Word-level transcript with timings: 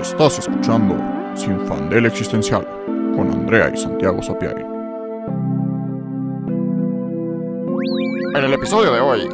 Estás 0.00 0.38
escuchando 0.38 0.94
Sin 1.34 1.58
Fandel 1.66 2.04
Existencial 2.04 2.66
con 3.14 3.30
Andrea 3.30 3.70
y 3.74 3.78
Santiago 3.78 4.22
Sapiari. 4.22 4.62
En 8.34 8.44
el 8.44 8.52
episodio 8.52 8.92
de 8.92 9.00
hoy, 9.00 9.28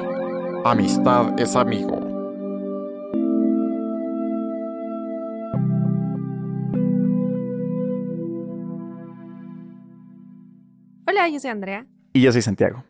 Amistad 0.65 1.39
es 1.39 1.57
amigo. 1.57 1.99
Hola, 11.09 11.29
yo 11.29 11.41
soy 11.41 11.51
Andrea. 11.51 11.87
Y 12.13 12.21
yo 12.23 12.31
soy 12.31 12.43
Santiago. 12.43 12.85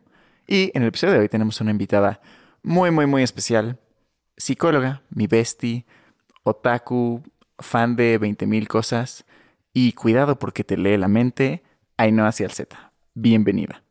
Y 0.47 0.71
en 0.75 0.83
el 0.83 0.89
episodio 0.89 1.13
de 1.13 1.19
hoy 1.21 1.29
tenemos 1.29 1.59
una 1.59 1.71
invitada 1.71 2.21
muy, 2.61 2.91
muy, 2.91 3.07
muy 3.07 3.23
especial. 3.23 3.79
Psicóloga, 4.37 5.01
mi 5.09 5.25
bestie, 5.25 5.85
otaku, 6.43 7.23
fan 7.59 7.95
de 7.95 8.19
20.000 8.19 8.67
cosas. 8.67 9.25
Y 9.73 9.93
cuidado 9.93 10.37
porque 10.37 10.63
te 10.63 10.77
lee 10.77 10.97
la 10.97 11.07
mente, 11.07 11.63
Ainhoa 11.97 12.27
hacia 12.27 12.45
el 12.45 12.51
Z. 12.51 12.93
Bienvenida. 13.13 13.83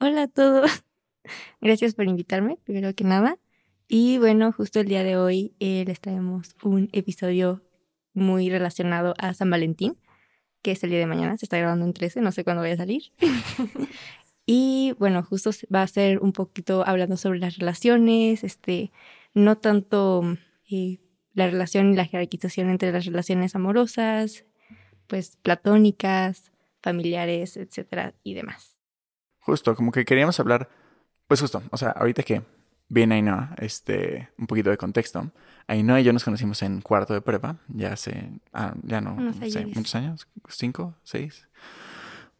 Hola 0.00 0.22
a 0.22 0.28
todos. 0.28 0.84
Gracias 1.60 1.94
por 1.94 2.06
invitarme, 2.06 2.58
primero 2.64 2.94
que 2.94 3.04
nada. 3.04 3.38
Y 3.88 4.18
bueno, 4.18 4.52
justo 4.52 4.80
el 4.80 4.88
día 4.88 5.02
de 5.02 5.16
hoy 5.16 5.54
eh, 5.60 5.84
les 5.86 6.00
traemos 6.00 6.56
un 6.62 6.88
episodio 6.92 7.62
muy 8.14 8.48
relacionado 8.48 9.14
a 9.18 9.34
San 9.34 9.50
Valentín, 9.50 9.98
que 10.62 10.72
es 10.72 10.82
el 10.84 10.90
día 10.90 11.00
de 11.00 11.06
mañana, 11.06 11.36
se 11.36 11.44
está 11.44 11.58
grabando 11.58 11.84
en 11.84 11.92
13, 11.92 12.20
no 12.20 12.32
sé 12.32 12.44
cuándo 12.44 12.62
vaya 12.62 12.74
a 12.74 12.78
salir. 12.78 13.12
y 14.46 14.94
bueno, 14.98 15.22
justo 15.22 15.50
va 15.72 15.82
a 15.82 15.86
ser 15.86 16.20
un 16.20 16.32
poquito 16.32 16.86
hablando 16.86 17.16
sobre 17.16 17.38
las 17.38 17.58
relaciones, 17.58 18.44
este, 18.44 18.90
no 19.34 19.58
tanto 19.58 20.22
eh, 20.70 20.98
la 21.34 21.48
relación 21.48 21.92
y 21.92 21.96
la 21.96 22.06
jerarquización 22.06 22.70
entre 22.70 22.92
las 22.92 23.04
relaciones 23.04 23.54
amorosas, 23.54 24.44
pues 25.06 25.36
platónicas, 25.42 26.52
familiares, 26.80 27.56
etcétera, 27.56 28.14
y 28.22 28.34
demás. 28.34 28.78
Justo, 29.40 29.74
como 29.74 29.92
que 29.92 30.04
queríamos 30.04 30.40
hablar, 30.40 30.68
pues 31.26 31.40
justo, 31.40 31.62
o 31.70 31.76
sea, 31.76 31.90
ahorita 31.90 32.22
que 32.22 32.42
viene 32.88 33.16
Ainhoa, 33.16 33.54
este, 33.58 34.30
un 34.38 34.46
poquito 34.46 34.70
de 34.70 34.76
contexto. 34.76 35.30
Ainhoa 35.66 36.00
y 36.00 36.04
yo 36.04 36.12
nos 36.12 36.24
conocimos 36.24 36.62
en 36.62 36.80
cuarto 36.80 37.14
de 37.14 37.20
prepa, 37.20 37.56
ya 37.68 37.92
hace, 37.92 38.30
ah, 38.52 38.74
ya 38.82 39.00
no, 39.00 39.16
no 39.16 39.32
sé, 39.32 39.66
muchos 39.66 39.94
años, 39.94 40.28
cinco, 40.48 40.94
seis. 41.02 41.48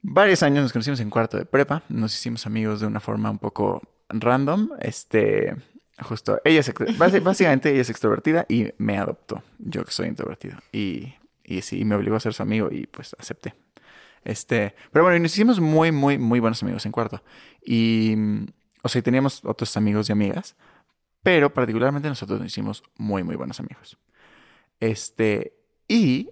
Varios 0.02 0.42
años 0.42 0.62
nos 0.62 0.72
conocimos 0.72 1.00
en 1.00 1.10
cuarto 1.10 1.36
de 1.36 1.46
prepa, 1.46 1.82
nos 1.88 2.14
hicimos 2.14 2.46
amigos 2.46 2.80
de 2.80 2.86
una 2.86 3.00
forma 3.00 3.30
un 3.30 3.38
poco 3.38 3.82
random, 4.08 4.70
este, 4.80 5.56
justo, 6.02 6.40
ella 6.44 6.60
es, 6.60 6.72
básicamente 7.22 7.70
ella 7.70 7.82
es 7.82 7.90
extrovertida 7.90 8.46
y 8.48 8.72
me 8.78 8.98
adoptó, 8.98 9.42
yo 9.58 9.84
que 9.84 9.92
soy 9.92 10.08
introvertido, 10.08 10.58
y, 10.72 11.14
y 11.44 11.62
sí, 11.62 11.84
me 11.84 11.94
obligó 11.94 12.16
a 12.16 12.20
ser 12.20 12.34
su 12.34 12.42
amigo 12.42 12.68
y 12.70 12.86
pues 12.86 13.14
acepté. 13.18 13.54
Este, 14.24 14.74
pero 14.90 15.04
bueno, 15.04 15.16
y 15.16 15.20
nos 15.20 15.32
hicimos 15.32 15.60
muy, 15.60 15.92
muy, 15.92 16.18
muy 16.18 16.40
buenos 16.40 16.62
amigos 16.62 16.86
en 16.86 16.92
cuarto. 16.92 17.22
Y, 17.62 18.16
o 18.82 18.88
sea, 18.88 19.02
teníamos 19.02 19.44
otros 19.44 19.76
amigos 19.76 20.08
y 20.08 20.12
amigas, 20.12 20.56
pero 21.22 21.52
particularmente 21.52 22.08
nosotros 22.08 22.40
nos 22.40 22.48
hicimos 22.48 22.82
muy, 22.96 23.22
muy 23.22 23.36
buenos 23.36 23.60
amigos. 23.60 23.98
Este, 24.80 25.54
y 25.88 26.30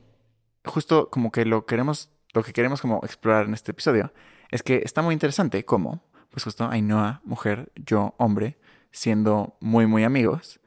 justo 0.65 1.11
como 1.11 1.31
que 1.31 1.45
lo 1.45 1.67
queremos, 1.67 2.11
lo 2.33 2.43
que 2.43 2.53
queremos 2.53 2.81
como 2.81 3.01
explorar 3.05 3.47
en 3.47 3.55
este 3.55 3.73
episodio 3.73 4.13
es 4.51 4.63
que 4.63 4.83
está 4.85 5.03
muy 5.03 5.13
interesante 5.13 5.65
cómo, 5.65 6.03
pues 6.31 6.45
justo 6.45 6.69
Ainhoa, 6.71 7.21
mujer, 7.25 7.73
yo, 7.75 8.15
hombre, 8.17 8.59
siendo 8.93 9.57
muy, 9.61 9.87
muy 9.87 10.05
amigos 10.05 10.61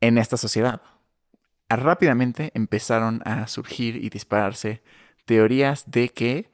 en 0.00 0.18
esta 0.18 0.36
sociedad. 0.36 0.82
Ah, 1.68 1.76
Rápidamente 1.76 2.50
empezaron 2.54 3.22
a 3.24 3.46
surgir 3.48 3.96
y 3.96 4.10
dispararse 4.10 4.82
teorías 5.24 5.90
de 5.90 6.08
que 6.10 6.50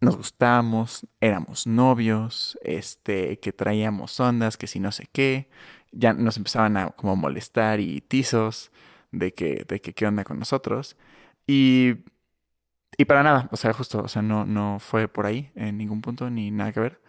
nos 0.00 0.16
gustábamos, 0.16 1.06
éramos 1.20 1.66
novios, 1.66 2.58
este, 2.62 3.38
que 3.40 3.52
traíamos 3.52 4.18
ondas, 4.20 4.56
que 4.56 4.66
si 4.68 4.80
no 4.80 4.92
sé 4.92 5.08
qué, 5.12 5.48
ya 5.92 6.12
nos 6.14 6.36
empezaban 6.38 6.76
a 6.76 6.90
como 6.92 7.16
molestar 7.16 7.80
y 7.80 8.00
tizos 8.02 8.72
de 9.12 9.34
que, 9.34 9.64
de 9.68 9.80
que 9.80 9.94
qué 9.94 10.06
onda 10.06 10.24
con 10.24 10.38
nosotros. 10.40 10.96
Y, 11.46 11.96
y 12.98 13.04
para 13.06 13.22
nada, 13.22 13.48
o 13.52 13.56
sea, 13.56 13.72
justo, 13.72 14.02
o 14.02 14.08
sea, 14.08 14.22
no, 14.22 14.44
no 14.44 14.78
fue 14.80 15.08
por 15.08 15.26
ahí 15.26 15.50
en 15.54 15.78
ningún 15.78 16.02
punto 16.02 16.30
ni 16.30 16.50
nada 16.50 16.72
que 16.72 16.80
ver. 16.80 17.00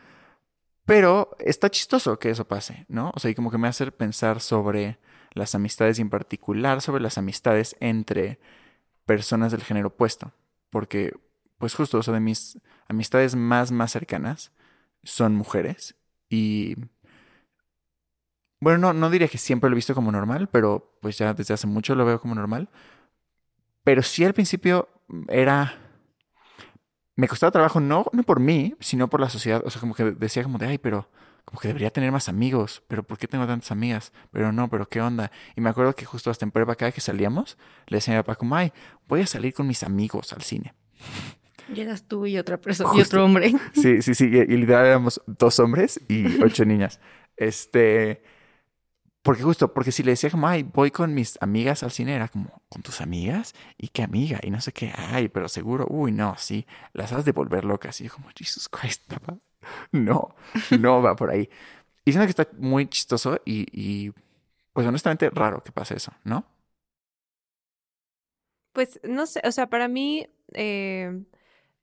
Pero 0.85 1.35
está 1.39 1.69
chistoso 1.69 2.19
que 2.19 2.29
eso 2.29 2.47
pase, 2.47 2.85
¿no? 2.89 3.11
O 3.15 3.19
sea, 3.19 3.31
y 3.31 3.35
como 3.35 3.51
que 3.51 3.57
me 3.57 3.67
hace 3.67 3.91
pensar 3.91 4.41
sobre 4.41 4.99
las 5.31 5.55
amistades 5.55 5.97
y 5.99 6.01
en 6.01 6.09
particular 6.09 6.81
sobre 6.81 7.01
las 7.01 7.17
amistades 7.17 7.75
entre 7.79 8.39
personas 9.05 9.51
del 9.51 9.63
género 9.63 9.87
opuesto. 9.89 10.33
Porque, 10.69 11.13
pues 11.57 11.73
justo, 11.75 11.99
o 11.99 12.03
sea, 12.03 12.13
de 12.13 12.19
mis 12.19 12.59
amistades 12.87 13.35
más, 13.35 13.71
más 13.71 13.91
cercanas 13.91 14.51
son 15.03 15.35
mujeres. 15.35 15.95
Y, 16.29 16.75
bueno, 18.59 18.79
no, 18.79 18.93
no 18.93 19.09
diría 19.09 19.27
que 19.27 19.37
siempre 19.37 19.69
lo 19.69 19.75
he 19.75 19.77
visto 19.77 19.95
como 19.95 20.11
normal, 20.11 20.49
pero 20.49 20.97
pues 21.01 21.17
ya 21.17 21.33
desde 21.33 21.53
hace 21.53 21.67
mucho 21.67 21.95
lo 21.95 22.05
veo 22.05 22.19
como 22.19 22.35
normal. 22.35 22.69
Pero 23.83 24.01
sí 24.03 24.25
al 24.25 24.33
principio 24.33 24.89
era... 25.29 25.79
Me 27.15 27.27
costaba 27.27 27.51
trabajo 27.51 27.79
no, 27.79 28.05
no 28.11 28.23
por 28.23 28.39
mí, 28.39 28.75
sino 28.79 29.09
por 29.09 29.19
la 29.19 29.29
sociedad. 29.29 29.61
O 29.65 29.69
sea, 29.69 29.79
como 29.79 29.93
que 29.93 30.03
decía 30.11 30.43
como 30.43 30.57
de, 30.57 30.65
ay, 30.67 30.77
pero 30.77 31.09
como 31.45 31.59
que 31.59 31.67
debería 31.67 31.91
tener 31.91 32.11
más 32.11 32.29
amigos. 32.29 32.83
Pero 32.87 33.03
¿por 33.03 33.17
qué 33.17 33.27
tengo 33.27 33.45
tantas 33.45 33.71
amigas? 33.71 34.13
Pero 34.31 34.51
no, 34.51 34.69
pero 34.69 34.87
¿qué 34.87 35.01
onda? 35.01 35.31
Y 35.55 35.61
me 35.61 35.69
acuerdo 35.69 35.93
que 35.93 36.05
justo 36.05 36.31
hasta 36.31 36.45
en 36.45 36.51
prepa, 36.51 36.75
cada 36.75 36.91
que 36.91 37.01
salíamos, 37.01 37.57
le 37.87 37.97
decía 37.97 38.15
a 38.15 38.17
mi 38.17 38.23
papá 38.23 38.35
como, 38.35 38.55
ay, 38.55 38.71
voy 39.07 39.21
a 39.21 39.27
salir 39.27 39.53
con 39.53 39.67
mis 39.67 39.83
amigos 39.83 40.33
al 40.33 40.41
cine. 40.41 40.73
Llegas 41.73 42.03
tú 42.07 42.25
y 42.25 42.37
otra 42.37 42.59
persona 42.59 42.89
y 42.95 43.01
otro 43.01 43.23
hombre. 43.23 43.53
Sí, 43.73 44.01
sí, 44.01 44.15
sí. 44.15 44.29
Y, 44.31 44.37
y 44.37 44.57
literal 44.57 44.85
éramos 44.85 45.21
dos 45.27 45.59
hombres 45.59 46.01
y 46.09 46.41
ocho 46.43 46.65
niñas. 46.65 46.99
Este. 47.37 48.23
Porque 49.23 49.41
justo, 49.41 49.73
porque 49.73 49.93
si 49.93 50.03
le 50.03 50.11
decía 50.11 50.29
como, 50.29 50.49
ay, 50.49 50.63
voy 50.63 50.91
con 50.91 51.13
mis 51.13 51.37
amigas 51.41 51.81
al 51.81 51.91
cine, 51.91 52.13
era 52.13 52.27
como, 52.27 52.61
¿con 52.67 52.81
tus 52.81 52.99
amigas? 52.99 53.55
¿Y 53.77 53.87
qué 53.87 54.03
amiga? 54.03 54.39
Y 54.43 54.51
no 54.51 54.59
sé 54.59 54.73
qué, 54.73 54.91
ay, 54.95 55.29
pero 55.29 55.47
seguro, 55.47 55.87
uy, 55.89 56.11
no, 56.11 56.35
sí, 56.37 56.67
las 56.91 57.13
has 57.13 57.23
de 57.23 57.31
volver 57.31 57.63
locas. 57.63 58.01
Y 58.01 58.03
yo 58.03 58.13
como, 58.13 58.27
Jesus 58.35 58.69
Christ, 58.69 59.07
papá. 59.07 59.37
No, 59.93 60.35
no 60.77 61.01
va 61.01 61.15
por 61.15 61.31
ahí. 61.31 61.49
Y 62.03 62.11
siento 62.11 62.25
que 62.25 62.31
está 62.41 62.49
muy 62.57 62.85
chistoso 62.87 63.39
y, 63.45 64.11
pues 64.73 64.85
honestamente 64.85 65.29
raro 65.29 65.63
que 65.63 65.71
pase 65.71 65.95
eso, 65.95 66.11
¿no? 66.25 66.45
Pues 68.73 68.99
no 69.03 69.25
sé, 69.25 69.39
o 69.45 69.51
sea, 69.53 69.67
para 69.69 69.87
mí 69.87 70.27
eh, 70.53 71.23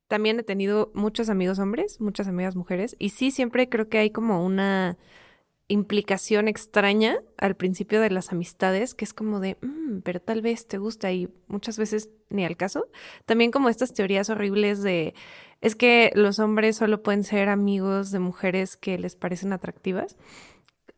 también 0.09 0.39
he 0.41 0.43
tenido 0.43 0.91
muchos 0.93 1.31
amigos 1.31 1.59
hombres, 1.59 2.03
muchas 2.03 2.29
amigas 2.29 2.55
mujeres, 2.55 2.97
y 2.99 3.11
sí, 3.11 3.31
siempre 3.31 3.71
creo 3.71 3.89
que 3.89 3.97
hay 3.97 4.11
como 4.11 4.45
una 4.45 4.99
implicación 5.71 6.49
extraña 6.49 7.21
al 7.39 7.57
principio 7.57 8.01
de 8.01 8.11
las 8.11 8.33
amistades, 8.33 8.95
que 8.95 9.05
es 9.05 9.15
como 9.15 9.41
de, 9.41 9.57
"Mm, 9.63 10.01
pero 10.03 10.21
tal 10.21 10.43
vez 10.43 10.67
te 10.67 10.79
gusta 10.79 11.13
y 11.13 11.29
muchas 11.47 11.79
veces 11.79 12.11
ni 12.29 12.45
al 12.45 12.57
caso. 12.57 12.89
También 13.27 13.51
como 13.51 13.69
estas 13.69 13.93
teorías 13.93 14.31
horribles 14.31 14.83
de, 14.83 15.15
es 15.61 15.75
que 15.77 16.11
los 16.15 16.39
hombres 16.39 16.77
solo 16.77 17.03
pueden 17.03 17.25
ser 17.25 17.49
amigos 17.49 18.11
de 18.11 18.19
mujeres 18.19 18.77
que 18.77 18.99
les 18.99 19.17
parecen 19.17 19.53
atractivas 19.53 20.17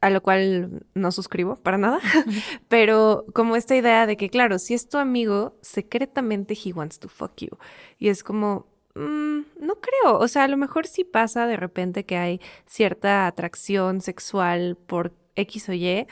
a 0.01 0.11
lo 0.11 0.21
cual 0.21 0.85
no 0.95 1.13
suscribo 1.13 1.57
para 1.57 1.79
nada, 1.79 2.01
pero 2.69 3.25
como 3.33 3.57
esta 3.57 3.77
idea 3.77 4.07
de 4.07 4.17
que, 4.17 4.29
claro, 4.29 4.59
si 4.59 4.75
es 4.75 4.89
tu 4.89 4.99
amigo, 4.99 5.57
secretamente 5.63 6.55
he 6.63 6.73
wants 6.73 6.99
to 6.99 7.09
fuck 7.09 7.37
you. 7.37 7.57
Y 7.99 8.09
es 8.09 8.25
como, 8.25 8.67
mm, 8.95 9.41
no 9.61 9.75
creo, 9.81 10.19
o 10.19 10.29
sea, 10.29 10.45
a 10.45 10.49
lo 10.49 10.57
mejor 10.57 10.87
sí 10.87 11.05
pasa 11.05 11.47
de 11.47 11.57
repente 11.57 12.05
que 12.05 12.17
hay 12.17 12.41
cierta 12.67 13.27
atracción 13.27 14.01
sexual 14.01 14.77
por 14.77 15.15
X 15.37 15.69
o 15.69 15.73
Y 15.73 16.07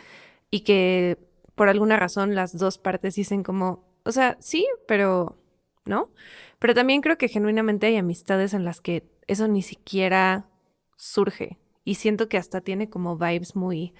y 0.51 0.61
que 0.61 1.19
por 1.55 1.69
alguna 1.69 1.97
razón 1.97 2.35
las 2.35 2.57
dos 2.57 2.79
partes 2.79 3.15
dicen 3.15 3.43
como, 3.43 3.85
o 4.05 4.13
sea, 4.13 4.37
sí, 4.41 4.67
pero 4.89 5.37
no. 5.85 6.11
Pero 6.59 6.75
también 6.75 7.01
creo 7.01 7.19
que 7.19 7.29
genuinamente 7.29 7.87
hay 7.87 7.97
amistades 7.97 8.55
en 8.55 8.65
las 8.65 8.81
que 8.81 9.05
eso 9.27 9.47
ni 9.49 9.63
siquiera 9.63 10.49
surge. 10.97 11.59
Y 11.85 11.97
siento 11.97 12.29
que 12.29 12.37
hasta 12.39 12.61
tiene 12.61 12.89
como 12.89 13.17
vibes 13.17 13.57
muy 13.57 13.95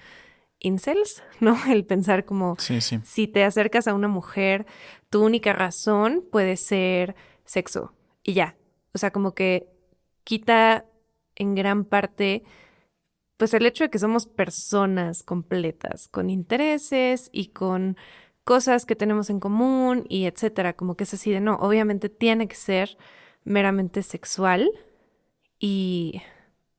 incels, 0.59 1.23
¿no? 1.39 1.57
El 1.69 1.85
pensar 1.85 2.25
como 2.25 2.55
Sí, 2.59 2.81
sí. 2.81 2.99
si 3.03 3.27
te 3.27 3.43
acercas 3.43 3.87
a 3.87 3.93
una 3.93 4.07
mujer, 4.07 4.65
tu 5.09 5.23
única 5.23 5.53
razón 5.53 6.23
puede 6.31 6.57
ser 6.57 7.15
sexo 7.45 7.93
y 8.23 8.33
ya. 8.33 8.55
O 8.93 8.97
sea, 8.97 9.11
como 9.11 9.33
que 9.33 9.67
quita 10.23 10.85
en 11.35 11.55
gran 11.55 11.85
parte 11.85 12.43
pues 13.37 13.53
el 13.55 13.65
hecho 13.65 13.83
de 13.83 13.89
que 13.89 13.99
somos 13.99 14.27
personas 14.27 15.23
completas, 15.23 16.07
con 16.09 16.29
intereses 16.29 17.29
y 17.33 17.47
con 17.47 17.97
cosas 18.43 18.85
que 18.85 18.95
tenemos 18.95 19.29
en 19.31 19.39
común 19.39 20.05
y 20.09 20.25
etcétera, 20.25 20.73
como 20.75 20.95
que 20.95 21.05
es 21.05 21.13
así 21.13 21.31
de 21.31 21.41
no, 21.41 21.55
obviamente 21.55 22.09
tiene 22.09 22.47
que 22.47 22.55
ser 22.55 22.97
meramente 23.43 24.03
sexual 24.03 24.71
y 25.59 26.21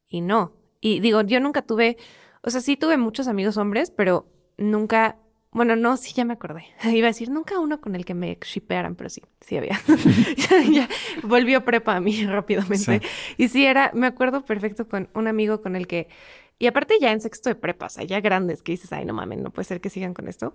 y 0.09 0.21
no. 0.21 0.53
Y 0.81 1.01
digo, 1.01 1.23
yo 1.23 1.41
nunca 1.41 1.63
tuve, 1.63 1.97
o 2.43 2.51
sea, 2.51 2.61
sí 2.61 2.77
tuve 2.77 2.99
muchos 2.99 3.29
amigos 3.29 3.57
hombres, 3.57 3.91
pero 3.91 4.27
nunca 4.59 5.19
Bueno, 5.53 5.77
no, 5.77 5.99
sí, 5.99 6.13
ya 6.15 6.25
me 6.25 6.33
acordé. 6.33 6.65
Iba 6.85 7.09
a 7.09 7.11
decir, 7.11 7.31
nunca 7.31 7.59
uno 7.59 7.81
con 7.81 7.95
el 7.95 8.05
que 8.05 8.15
me 8.15 8.39
shipearan, 8.43 8.95
pero 8.95 9.11
sí, 9.11 9.23
sí 9.41 9.57
había. 9.57 9.81
ya, 10.73 10.89
volvió 11.23 11.65
prepa 11.65 11.97
a 11.97 12.01
mí 12.01 12.25
rápidamente. 12.27 13.03
Y 13.37 13.49
sí, 13.49 13.67
era, 13.67 13.91
me 13.95 14.07
acuerdo 14.07 14.45
perfecto 14.45 14.89
con 14.89 15.09
un 15.15 15.29
amigo 15.29 15.61
con 15.61 15.77
el 15.77 15.87
que, 15.87 16.09
y 16.59 16.67
aparte 16.67 16.95
ya 17.01 17.13
en 17.13 17.21
sexto 17.21 17.51
de 17.51 17.55
prepa, 17.55 17.87
o 17.87 17.89
sea, 17.91 18.05
ya 18.05 18.21
grandes, 18.21 18.63
que 18.63 18.73
dices, 18.73 18.93
ay, 18.93 19.05
no 19.05 19.13
mames, 19.13 19.39
no 19.41 19.51
puede 19.51 19.67
ser 19.67 19.81
que 19.81 19.91
sigan 19.91 20.15
con 20.15 20.29
esto 20.29 20.55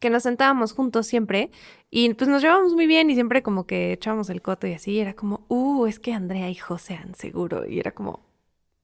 que 0.00 0.10
nos 0.10 0.22
sentábamos 0.22 0.72
juntos 0.72 1.06
siempre 1.06 1.50
y 1.90 2.12
pues 2.14 2.28
nos 2.28 2.42
llevábamos 2.42 2.72
muy 2.72 2.86
bien 2.86 3.10
y 3.10 3.14
siempre 3.14 3.42
como 3.42 3.66
que 3.66 3.92
echábamos 3.92 4.30
el 4.30 4.40
coto 4.42 4.66
y 4.66 4.72
así, 4.72 4.98
era 4.98 5.14
como, 5.14 5.44
uh, 5.48 5.86
es 5.86 6.00
que 6.00 6.14
Andrea 6.14 6.48
y 6.48 6.54
José 6.54 6.94
han 6.94 7.14
seguro 7.14 7.66
y 7.66 7.78
era 7.78 7.92
como, 7.92 8.20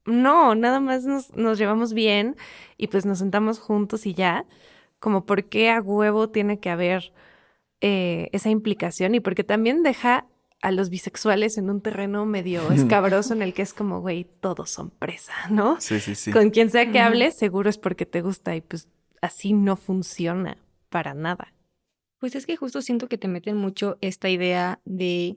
no, 0.05 0.55
nada 0.55 0.79
más 0.79 1.05
nos, 1.05 1.35
nos 1.35 1.59
llevamos 1.59 1.95
bien 1.95 2.37
y 2.77 2.89
pues 2.89 3.07
nos 3.07 3.19
sentamos 3.19 3.59
juntos 3.59 4.05
y 4.07 4.13
ya, 4.13 4.45
como 4.99 5.27
por 5.27 5.45
qué 5.45 5.71
a 5.71 5.81
huevo 5.81 6.31
tiene 6.31 6.61
que 6.61 6.71
haber 6.71 7.13
eh, 7.81 8.29
esa 8.33 8.51
implicación 8.51 9.15
y 9.15 9.21
porque 9.21 9.45
también 9.45 9.83
deja 9.83 10.27
a 10.63 10.73
los 10.73 10.91
bisexuales 10.91 11.59
en 11.59 11.71
un 11.71 11.81
terreno 11.81 12.25
medio 12.25 12.71
escabroso 12.73 13.35
en 13.35 13.43
el 13.43 13.55
que 13.55 13.63
es 13.63 13.73
como, 13.73 14.01
güey, 14.01 14.25
todos 14.41 14.71
son 14.71 14.91
presa, 14.91 15.35
¿no? 15.51 15.81
Sí, 15.81 16.01
sí, 16.01 16.15
sí. 16.15 16.33
Con 16.33 16.51
quien 16.51 16.71
sea 16.71 16.91
que 16.91 17.01
hables, 17.01 17.37
seguro 17.37 17.69
es 17.69 17.79
porque 17.79 18.07
te 18.07 18.23
gusta 18.23 18.57
y 18.57 18.61
pues 18.61 18.89
así 19.21 19.53
no 19.53 19.77
funciona 19.77 20.59
para 20.89 21.15
nada. 21.15 21.53
Pues 22.19 22.35
es 22.35 22.47
que 22.47 22.57
justo 22.57 22.81
siento 22.81 23.09
que 23.09 23.19
te 23.19 23.29
meten 23.29 23.57
mucho 23.57 23.99
esta 24.01 24.31
idea 24.31 24.81
de, 24.85 25.37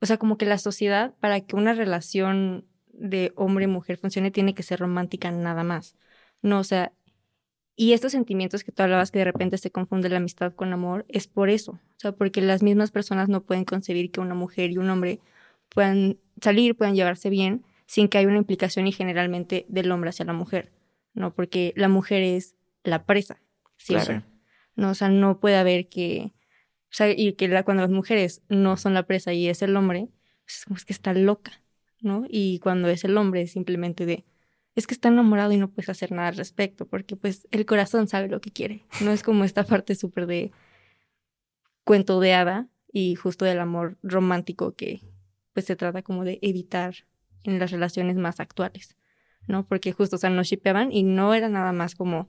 o 0.00 0.06
sea, 0.06 0.18
como 0.18 0.38
que 0.38 0.46
la 0.46 0.58
sociedad, 0.58 1.14
para 1.20 1.40
que 1.40 1.56
una 1.56 1.74
relación 1.74 2.66
de 2.86 3.32
hombre 3.36 3.64
y 3.64 3.68
mujer 3.68 3.98
funcione, 3.98 4.30
tiene 4.30 4.54
que 4.54 4.62
ser 4.62 4.80
romántica 4.80 5.30
nada 5.32 5.64
más. 5.64 5.96
No, 6.42 6.60
o 6.60 6.64
sea, 6.64 6.92
y 7.76 7.92
estos 7.92 8.12
sentimientos 8.12 8.64
que 8.64 8.72
tú 8.72 8.82
hablabas 8.82 9.10
que 9.10 9.18
de 9.18 9.26
repente 9.26 9.58
se 9.58 9.70
confunde 9.70 10.08
la 10.08 10.16
amistad 10.16 10.54
con 10.54 10.72
amor, 10.72 11.04
es 11.08 11.28
por 11.28 11.50
eso. 11.50 11.72
O 11.72 11.98
sea, 11.98 12.12
porque 12.12 12.40
las 12.40 12.62
mismas 12.62 12.90
personas 12.90 13.28
no 13.28 13.42
pueden 13.42 13.66
concebir 13.66 14.10
que 14.10 14.20
una 14.20 14.34
mujer 14.34 14.70
y 14.70 14.78
un 14.78 14.88
hombre 14.88 15.20
puedan 15.68 16.18
salir, 16.40 16.74
puedan 16.74 16.94
llevarse 16.94 17.28
bien, 17.28 17.64
sin 17.84 18.08
que 18.08 18.16
haya 18.16 18.28
una 18.28 18.38
implicación 18.38 18.86
y 18.86 18.92
generalmente 18.92 19.66
del 19.68 19.92
hombre 19.92 20.08
hacia 20.08 20.24
la 20.24 20.32
mujer. 20.32 20.72
No, 21.12 21.34
porque 21.34 21.74
la 21.76 21.88
mujer 21.88 22.22
es 22.22 22.54
la 22.82 23.04
presa. 23.04 23.42
Siempre. 23.76 24.22
¿no? 24.74 24.90
O 24.90 24.94
sea, 24.94 25.10
no 25.10 25.38
puede 25.38 25.56
haber 25.56 25.88
que, 25.88 26.32
o 26.84 26.92
sea, 26.92 27.10
y 27.10 27.34
que 27.34 27.46
la, 27.48 27.62
cuando 27.62 27.82
las 27.82 27.90
mujeres 27.90 28.42
no 28.48 28.78
son 28.78 28.94
la 28.94 29.02
presa 29.02 29.34
y 29.34 29.48
es 29.48 29.60
el 29.60 29.76
hombre, 29.76 30.08
pues 30.44 30.58
es 30.58 30.64
como 30.64 30.78
que 30.78 30.92
está 30.94 31.12
loca, 31.12 31.60
¿no? 32.00 32.24
Y 32.26 32.58
cuando 32.60 32.88
es 32.88 33.04
el 33.04 33.18
hombre 33.18 33.42
es 33.42 33.52
simplemente 33.52 34.06
de, 34.06 34.24
es 34.76 34.86
que 34.86 34.94
está 34.94 35.08
enamorado 35.08 35.52
y 35.52 35.56
no 35.56 35.68
puedes 35.68 35.88
hacer 35.88 36.12
nada 36.12 36.28
al 36.28 36.36
respecto, 36.36 36.86
porque 36.86 37.16
pues 37.16 37.48
el 37.50 37.66
corazón 37.66 38.06
sabe 38.06 38.28
lo 38.28 38.40
que 38.40 38.52
quiere, 38.52 38.84
no 39.00 39.10
es 39.10 39.22
como 39.24 39.42
esta 39.42 39.64
parte 39.64 39.96
súper 39.96 40.26
de 40.26 40.52
cuento 41.84 42.20
de 42.20 42.34
hada 42.34 42.68
y 42.92 43.16
justo 43.16 43.44
del 43.44 43.58
amor 43.58 43.98
romántico 44.02 44.74
que 44.74 45.02
pues 45.52 45.66
se 45.66 45.74
trata 45.74 46.02
como 46.02 46.24
de 46.24 46.38
evitar 46.42 46.94
en 47.42 47.58
las 47.58 47.72
relaciones 47.72 48.16
más 48.16 48.38
actuales, 48.38 48.96
¿no? 49.48 49.66
Porque 49.66 49.92
justo, 49.92 50.16
o 50.16 50.18
sea, 50.18 50.30
no 50.30 50.42
shipeaban 50.42 50.92
y 50.92 51.02
no 51.02 51.34
era 51.34 51.48
nada 51.48 51.72
más 51.72 51.94
como 51.94 52.28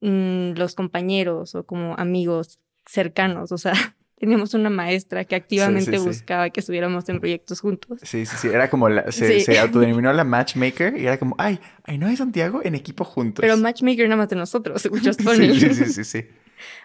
Mm, 0.00 0.52
los 0.56 0.74
compañeros 0.74 1.54
o 1.54 1.64
como 1.64 1.94
amigos 1.96 2.60
cercanos, 2.84 3.50
o 3.52 3.58
sea, 3.58 3.72
teníamos 4.18 4.54
una 4.54 4.70
maestra 4.70 5.24
que 5.24 5.36
activamente 5.36 5.98
buscaba 5.98 6.50
que 6.50 6.60
estuviéramos 6.60 7.08
en 7.08 7.20
proyectos 7.20 7.60
juntos. 7.60 7.98
Sí, 8.02 8.24
sí, 8.26 8.36
sí, 8.36 8.48
era 8.48 8.70
como, 8.70 8.88
la, 8.88 9.10
se, 9.12 9.58
autodenominó 9.58 10.12
la 10.12 10.24
matchmaker 10.24 10.96
y 10.96 11.06
era 11.06 11.18
como, 11.18 11.34
ay, 11.38 11.60
ay, 11.84 11.98
no 11.98 12.06
hay 12.06 12.16
Santiago 12.16 12.60
en 12.64 12.74
equipo 12.74 13.04
juntos. 13.04 13.42
Pero 13.42 13.56
matchmaker 13.56 14.08
nada 14.08 14.16
más 14.16 14.28
de 14.28 14.36
nosotros, 14.36 14.84
escuchas 14.84 15.16
sí, 15.16 15.60
sí, 15.60 15.74
sí, 15.74 15.84
sí, 15.92 16.04
sí. 16.04 16.26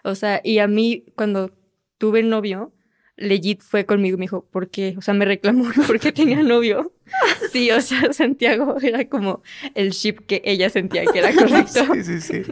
O 0.03 0.15
sea, 0.15 0.41
y 0.43 0.59
a 0.59 0.67
mí 0.67 1.05
cuando 1.15 1.51
tuve 1.97 2.21
novio, 2.23 2.73
legit 3.17 3.61
fue 3.61 3.85
conmigo 3.85 4.15
y 4.15 4.19
me 4.19 4.23
dijo, 4.23 4.45
¿por 4.51 4.69
qué? 4.69 4.95
O 4.97 5.01
sea, 5.01 5.13
me 5.13 5.25
reclamó 5.25 5.65
porque 5.87 6.11
tenía 6.11 6.41
novio. 6.43 6.93
Sí, 7.51 7.71
o 7.71 7.81
sea, 7.81 8.13
Santiago 8.13 8.77
era 8.81 9.07
como 9.07 9.41
el 9.75 9.91
ship 9.91 10.25
que 10.25 10.41
ella 10.45 10.69
sentía 10.69 11.05
que 11.05 11.19
era 11.19 11.33
correcto. 11.35 11.93
Sí, 11.93 12.03
sí, 12.03 12.21
sí. 12.21 12.43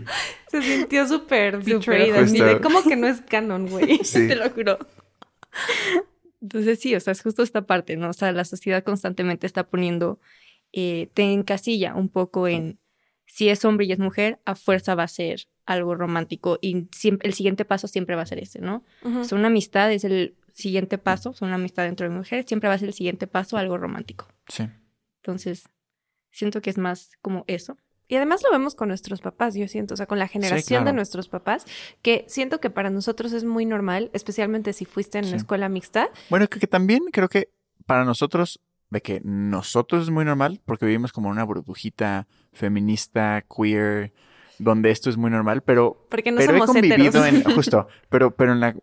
Se 0.49 0.61
sintió 0.61 1.07
súper 1.07 1.59
betrayed. 1.59 2.61
¿cómo 2.61 2.83
que 2.83 2.95
no 2.95 3.07
es 3.07 3.21
canon, 3.21 3.67
güey? 3.67 3.99
Sí. 4.03 4.27
Te 4.27 4.35
lo 4.35 4.49
juro. 4.49 4.77
Entonces 6.41 6.79
sí, 6.79 6.95
o 6.95 6.99
sea, 6.99 7.11
es 7.11 7.21
justo 7.21 7.43
esta 7.43 7.65
parte, 7.65 7.97
¿no? 7.97 8.09
O 8.09 8.13
sea, 8.13 8.31
la 8.31 8.45
sociedad 8.45 8.83
constantemente 8.83 9.45
está 9.45 9.67
poniendo, 9.67 10.19
eh, 10.71 11.09
te 11.13 11.23
encasilla 11.33 11.95
un 11.95 12.09
poco 12.09 12.47
en 12.47 12.79
si 13.25 13.49
es 13.49 13.63
hombre 13.63 13.85
y 13.85 13.91
es 13.91 13.99
mujer, 13.99 14.39
a 14.45 14.55
fuerza 14.55 14.95
va 14.95 15.03
a 15.03 15.07
ser 15.07 15.41
algo 15.65 15.93
romántico 15.93 16.57
y 16.61 16.87
siempre, 16.91 17.27
el 17.27 17.33
siguiente 17.35 17.63
paso 17.63 17.87
siempre 17.87 18.15
va 18.15 18.23
a 18.23 18.25
ser 18.25 18.39
ese, 18.39 18.59
¿no? 18.59 18.83
O 19.03 19.23
sea, 19.23 19.37
una 19.37 19.47
amistad 19.47 19.91
es 19.91 20.03
el 20.03 20.35
siguiente 20.59 20.97
paso, 20.97 21.33
son 21.33 21.47
una 21.47 21.55
amistad 21.55 21.83
dentro 21.83 22.07
de 22.07 22.15
mujeres, 22.15 22.45
siempre 22.47 22.69
va 22.69 22.75
a 22.75 22.77
ser 22.77 22.89
el 22.89 22.93
siguiente 22.93 23.27
paso 23.27 23.57
algo 23.57 23.77
romántico. 23.77 24.27
Sí. 24.47 24.67
Entonces, 25.21 25.69
siento 26.31 26.61
que 26.61 26.69
es 26.69 26.77
más 26.77 27.11
como 27.21 27.43
eso. 27.47 27.77
Y 28.07 28.15
además 28.15 28.41
lo 28.43 28.51
vemos 28.51 28.73
con 28.73 28.87
nuestros 28.87 29.21
papás, 29.21 29.53
yo 29.53 29.67
siento, 29.67 29.93
o 29.93 29.97
sea, 29.97 30.07
con 30.07 30.17
la 30.17 30.27
generación 30.27 30.83
de 30.83 30.93
nuestros 30.93 31.29
papás, 31.29 31.65
que 32.01 32.25
siento 32.27 32.59
que 32.59 32.71
para 32.71 32.89
nosotros 32.89 33.33
es 33.33 33.43
muy 33.43 33.65
normal, 33.65 34.09
especialmente 34.13 34.73
si 34.73 34.85
fuiste 34.85 35.19
en 35.19 35.25
una 35.25 35.37
escuela 35.37 35.69
mixta. 35.69 36.09
Bueno, 36.31 36.47
que, 36.47 36.59
que 36.59 36.65
también 36.65 37.03
creo 37.11 37.29
que 37.29 37.49
para 37.85 38.05
nosotros, 38.05 38.61
de 38.89 39.01
que 39.01 39.21
nosotros 39.23 40.03
es 40.03 40.09
muy 40.09 40.25
normal, 40.25 40.59
porque 40.65 40.87
vivimos 40.87 41.11
como 41.11 41.29
una 41.29 41.43
burbujita 41.43 42.27
feminista, 42.51 43.45
queer, 43.47 44.11
donde 44.57 44.89
esto 44.89 45.11
es 45.11 45.17
muy 45.17 45.29
normal, 45.29 45.61
pero, 45.61 46.07
porque 46.09 46.31
no 46.31 46.37
pero 46.37 46.53
somos 46.53 46.75
he 46.75 46.81
convivido 46.81 47.25
en, 47.25 47.43
justo, 47.43 47.87
pero, 48.09 48.35
pero 48.35 48.53
en 48.53 48.59
la, 48.59 48.75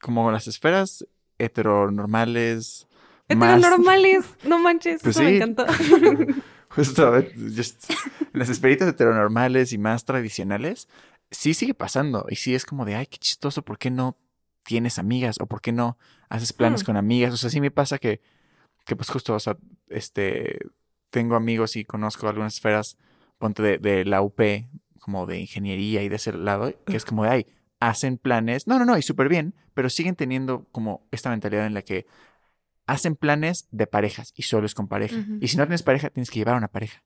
como 0.00 0.30
las 0.32 0.46
esferas 0.46 1.06
heteronormales. 1.38 2.86
Heteronormales, 3.28 4.24
no 4.44 4.58
manches, 4.58 5.02
pues 5.02 5.16
eso 5.16 5.24
me 5.24 5.36
encantó. 5.36 5.66
Justo, 6.68 7.22
just, 7.54 7.90
las 8.32 8.48
esferitas 8.48 8.88
heteronormales 8.88 9.72
y 9.72 9.78
más 9.78 10.04
tradicionales, 10.04 10.88
sí 11.30 11.54
sigue 11.54 11.74
pasando. 11.74 12.26
Y 12.28 12.36
sí 12.36 12.54
es 12.54 12.64
como 12.64 12.84
de, 12.84 12.94
ay, 12.94 13.06
qué 13.06 13.18
chistoso, 13.18 13.62
¿por 13.62 13.78
qué 13.78 13.90
no 13.90 14.16
tienes 14.64 14.98
amigas? 14.98 15.36
¿O 15.40 15.46
por 15.46 15.60
qué 15.60 15.72
no 15.72 15.98
haces 16.30 16.52
planes 16.52 16.82
mm. 16.82 16.86
con 16.86 16.96
amigas? 16.96 17.34
O 17.34 17.36
sea, 17.36 17.50
sí 17.50 17.60
me 17.60 17.70
pasa 17.70 17.98
que, 17.98 18.20
que 18.86 18.96
pues 18.96 19.10
justo, 19.10 19.34
o 19.34 19.40
sea, 19.40 19.58
este, 19.88 20.60
tengo 21.10 21.36
amigos 21.36 21.76
y 21.76 21.84
conozco 21.84 22.28
algunas 22.28 22.54
esferas, 22.54 22.96
ponte 23.38 23.62
de, 23.62 23.78
de 23.78 24.04
la 24.04 24.22
UP, 24.22 24.40
como 24.98 25.26
de 25.26 25.40
ingeniería 25.40 26.02
y 26.02 26.08
de 26.08 26.16
ese 26.16 26.32
lado, 26.32 26.72
que 26.86 26.96
es 26.96 27.04
como 27.04 27.24
de, 27.24 27.30
ay, 27.30 27.46
hacen 27.88 28.16
planes, 28.16 28.68
no, 28.68 28.78
no, 28.78 28.84
no, 28.84 28.96
y 28.96 29.02
súper 29.02 29.28
bien, 29.28 29.54
pero 29.74 29.90
siguen 29.90 30.14
teniendo 30.14 30.66
como 30.70 31.06
esta 31.10 31.30
mentalidad 31.30 31.66
en 31.66 31.74
la 31.74 31.82
que 31.82 32.06
hacen 32.86 33.16
planes 33.16 33.66
de 33.72 33.88
parejas 33.88 34.32
y 34.36 34.42
solo 34.42 34.66
es 34.66 34.74
con 34.74 34.86
pareja. 34.86 35.16
Y 35.40 35.48
si 35.48 35.56
no 35.56 35.64
tienes 35.64 35.82
pareja, 35.82 36.10
tienes 36.10 36.30
que 36.30 36.38
llevar 36.38 36.54
a 36.54 36.58
una 36.58 36.68
pareja. 36.68 37.02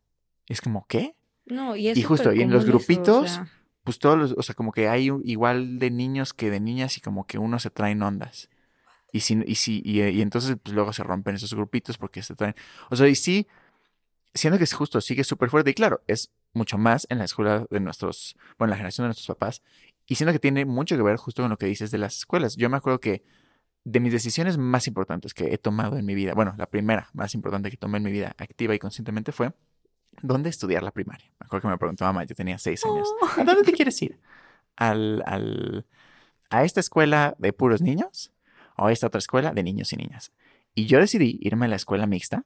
es 0.46 0.60
como, 0.60 0.86
¿qué? 0.86 1.16
No, 1.46 1.76
y 1.76 1.88
es 1.88 1.96
Y 1.96 2.02
justo, 2.02 2.32
y 2.32 2.42
en 2.42 2.50
los 2.50 2.66
grupitos, 2.66 3.40
pues 3.84 3.98
todos 3.98 4.18
los, 4.18 4.32
o 4.32 4.42
sea, 4.42 4.54
como 4.54 4.72
que 4.72 4.88
hay 4.88 5.10
igual 5.24 5.78
de 5.78 5.90
niños 5.90 6.34
que 6.34 6.50
de 6.50 6.60
niñas 6.60 6.98
y 6.98 7.00
como 7.00 7.26
que 7.26 7.38
uno 7.38 7.58
se 7.58 7.70
traen 7.70 8.02
ondas. 8.02 8.50
Y 9.12 9.20
si, 9.20 9.42
y 9.46 9.54
si, 9.54 9.80
y, 9.82 10.20
entonces 10.20 10.56
pues 10.62 10.74
luego 10.74 10.92
se 10.92 11.04
rompen 11.04 11.36
esos 11.36 11.54
grupitos 11.54 11.96
porque 11.96 12.22
se 12.22 12.34
traen. 12.34 12.54
O 12.90 12.96
sea, 12.96 13.08
y 13.08 13.14
sí, 13.14 13.46
siendo 14.34 14.58
que 14.58 14.64
es 14.64 14.74
justo, 14.74 15.00
sigue 15.00 15.24
súper 15.24 15.48
fuerte. 15.48 15.70
Y 15.70 15.74
claro, 15.74 16.02
es 16.06 16.30
mucho 16.52 16.76
más 16.76 17.06
en 17.08 17.18
la 17.18 17.24
escuela 17.24 17.66
de 17.70 17.80
nuestros, 17.80 18.36
bueno, 18.58 18.68
en 18.68 18.70
la 18.72 18.76
generación 18.76 19.04
de 19.04 19.08
nuestros 19.08 19.28
papás. 19.28 19.62
Y 20.06 20.14
siento 20.14 20.32
que 20.32 20.38
tiene 20.38 20.64
mucho 20.64 20.96
que 20.96 21.02
ver 21.02 21.16
justo 21.16 21.42
con 21.42 21.50
lo 21.50 21.58
que 21.58 21.66
dices 21.66 21.90
de 21.90 21.98
las 21.98 22.16
escuelas. 22.16 22.56
Yo 22.56 22.70
me 22.70 22.76
acuerdo 22.76 23.00
que 23.00 23.24
de 23.84 24.00
mis 24.00 24.12
decisiones 24.12 24.58
más 24.58 24.86
importantes 24.88 25.34
que 25.34 25.52
he 25.52 25.58
tomado 25.58 25.96
en 25.96 26.04
mi 26.04 26.14
vida, 26.14 26.34
bueno, 26.34 26.54
la 26.56 26.66
primera 26.66 27.08
más 27.12 27.34
importante 27.34 27.70
que 27.70 27.76
tomé 27.76 27.98
en 27.98 28.04
mi 28.04 28.10
vida 28.10 28.34
activa 28.38 28.74
y 28.74 28.78
conscientemente 28.78 29.32
fue 29.32 29.52
dónde 30.22 30.50
estudiar 30.50 30.82
la 30.82 30.90
primaria. 30.90 31.26
Me 31.38 31.46
acuerdo 31.46 31.68
que 31.68 31.72
me 31.72 31.78
preguntó 31.78 32.04
mamá, 32.04 32.24
yo 32.24 32.34
tenía 32.34 32.58
seis 32.58 32.84
años, 32.84 33.08
oh. 33.20 33.40
¿a 33.40 33.44
dónde 33.44 33.62
te 33.62 33.72
quieres 33.72 34.00
ir? 34.02 34.18
¿Al, 34.76 35.22
al, 35.26 35.86
¿A 36.50 36.64
esta 36.64 36.80
escuela 36.80 37.36
de 37.38 37.52
puros 37.52 37.80
niños 37.80 38.32
o 38.76 38.86
a 38.86 38.92
esta 38.92 39.06
otra 39.06 39.18
escuela 39.18 39.52
de 39.52 39.62
niños 39.62 39.92
y 39.92 39.96
niñas? 39.96 40.32
Y 40.74 40.86
yo 40.86 40.98
decidí 40.98 41.38
irme 41.40 41.66
a 41.66 41.68
la 41.68 41.76
escuela 41.76 42.06
mixta 42.06 42.44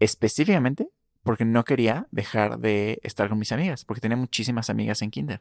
específicamente 0.00 0.88
porque 1.22 1.44
no 1.44 1.64
quería 1.64 2.08
dejar 2.10 2.58
de 2.58 2.98
estar 3.02 3.28
con 3.28 3.38
mis 3.38 3.52
amigas, 3.52 3.84
porque 3.84 4.00
tenía 4.00 4.16
muchísimas 4.16 4.68
amigas 4.68 5.02
en 5.02 5.10
kinder. 5.10 5.40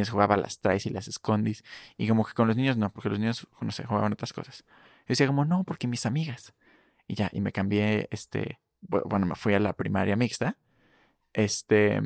Les 0.00 0.10
jugaba 0.10 0.36
las 0.36 0.58
traes 0.58 0.86
y 0.86 0.90
las 0.90 1.08
escondis. 1.08 1.64
Y 1.96 2.08
como 2.08 2.24
que 2.24 2.34
con 2.34 2.48
los 2.48 2.56
niños 2.56 2.76
no, 2.76 2.92
porque 2.92 3.08
los 3.08 3.18
niños, 3.18 3.46
no 3.60 3.70
sé, 3.70 3.84
jugaban 3.84 4.12
otras 4.12 4.32
cosas. 4.32 4.64
Yo 4.66 5.08
decía 5.08 5.26
como, 5.26 5.44
no, 5.44 5.64
porque 5.64 5.86
mis 5.86 6.06
amigas. 6.06 6.54
Y 7.06 7.14
ya, 7.14 7.30
y 7.32 7.40
me 7.40 7.52
cambié, 7.52 8.08
este, 8.10 8.60
bueno, 8.80 9.26
me 9.26 9.34
fui 9.34 9.54
a 9.54 9.60
la 9.60 9.72
primaria 9.74 10.16
mixta. 10.16 10.56
Este, 11.32 12.00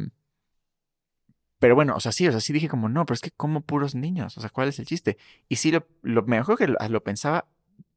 pero 1.58 1.74
bueno, 1.74 1.96
o 1.96 2.00
sea, 2.00 2.12
sí, 2.12 2.28
o 2.28 2.30
sea, 2.30 2.40
sí 2.40 2.52
dije 2.52 2.68
como, 2.68 2.88
no, 2.88 3.04
pero 3.04 3.14
es 3.14 3.20
que 3.20 3.30
como 3.30 3.62
puros 3.62 3.94
niños, 3.94 4.38
o 4.38 4.40
sea, 4.40 4.50
¿cuál 4.50 4.68
es 4.68 4.78
el 4.78 4.86
chiste? 4.86 5.18
Y 5.48 5.56
sí, 5.56 5.70
lo, 5.72 5.86
lo 6.02 6.22
mejor 6.22 6.56
que 6.56 6.68
lo, 6.68 6.76
lo 6.88 7.02
pensaba 7.02 7.48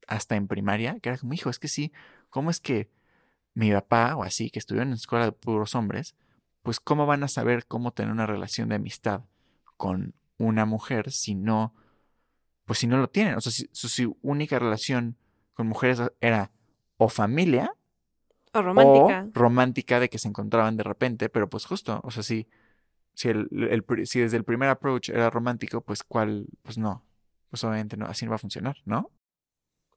hasta 0.08 0.36
en 0.36 0.48
primaria, 0.48 1.00
que 1.00 1.10
era 1.10 1.18
como, 1.18 1.34
hijo, 1.34 1.50
es 1.50 1.60
que 1.60 1.68
sí, 1.68 1.92
¿cómo 2.30 2.50
es 2.50 2.60
que 2.60 2.90
mi 3.54 3.72
papá 3.72 4.16
o 4.16 4.24
así, 4.24 4.50
que 4.50 4.60
estudió 4.60 4.82
en 4.82 4.94
escuela 4.94 5.26
de 5.26 5.32
puros 5.32 5.76
hombres, 5.76 6.16
pues 6.64 6.80
cómo 6.80 7.06
van 7.06 7.24
a 7.24 7.28
saber 7.28 7.66
cómo 7.66 7.92
tener 7.92 8.12
una 8.12 8.26
relación 8.26 8.70
de 8.70 8.76
amistad 8.76 9.24
con 9.82 10.14
una 10.38 10.68
mujer 10.68 11.12
si 11.12 11.34
no, 11.34 11.74
pues 12.66 12.78
si 12.78 12.86
no 12.86 12.98
lo 12.98 13.10
tienen. 13.10 13.34
O 13.34 13.42
sea, 13.42 13.52
si 13.52 13.68
su, 13.72 14.16
única 14.22 14.60
relación 14.60 15.18
con 15.56 15.66
mujeres 15.66 16.00
era 16.20 16.52
o 16.98 17.10
familia 17.10 17.74
O 18.54 18.62
romántica. 18.62 19.26
o 19.28 19.32
romántica 19.34 20.00
de 20.00 20.08
que 20.08 20.20
se 20.20 20.28
encontraban 20.28 20.78
de 20.78 20.84
repente, 20.84 21.30
pero 21.30 21.50
pues 21.50 21.66
justo, 21.66 22.00
o 22.04 22.12
sea, 22.12 22.22
si, 22.22 22.48
si, 23.16 23.30
el, 23.30 23.48
el 23.52 23.84
si 24.06 24.20
desde 24.20 24.38
el 24.38 24.44
primer 24.44 24.70
approach 24.70 25.10
era 25.10 25.32
romántico, 25.32 25.82
pues 25.82 26.04
cuál, 26.04 26.46
pues 26.62 26.78
no, 26.78 27.04
pues 27.50 27.64
obviamente 27.64 27.98
no, 27.98 28.06
así 28.06 28.26
no 28.26 28.30
va 28.30 28.36
a 28.36 28.46
funcionar, 28.46 28.78
¿no? 28.86 29.10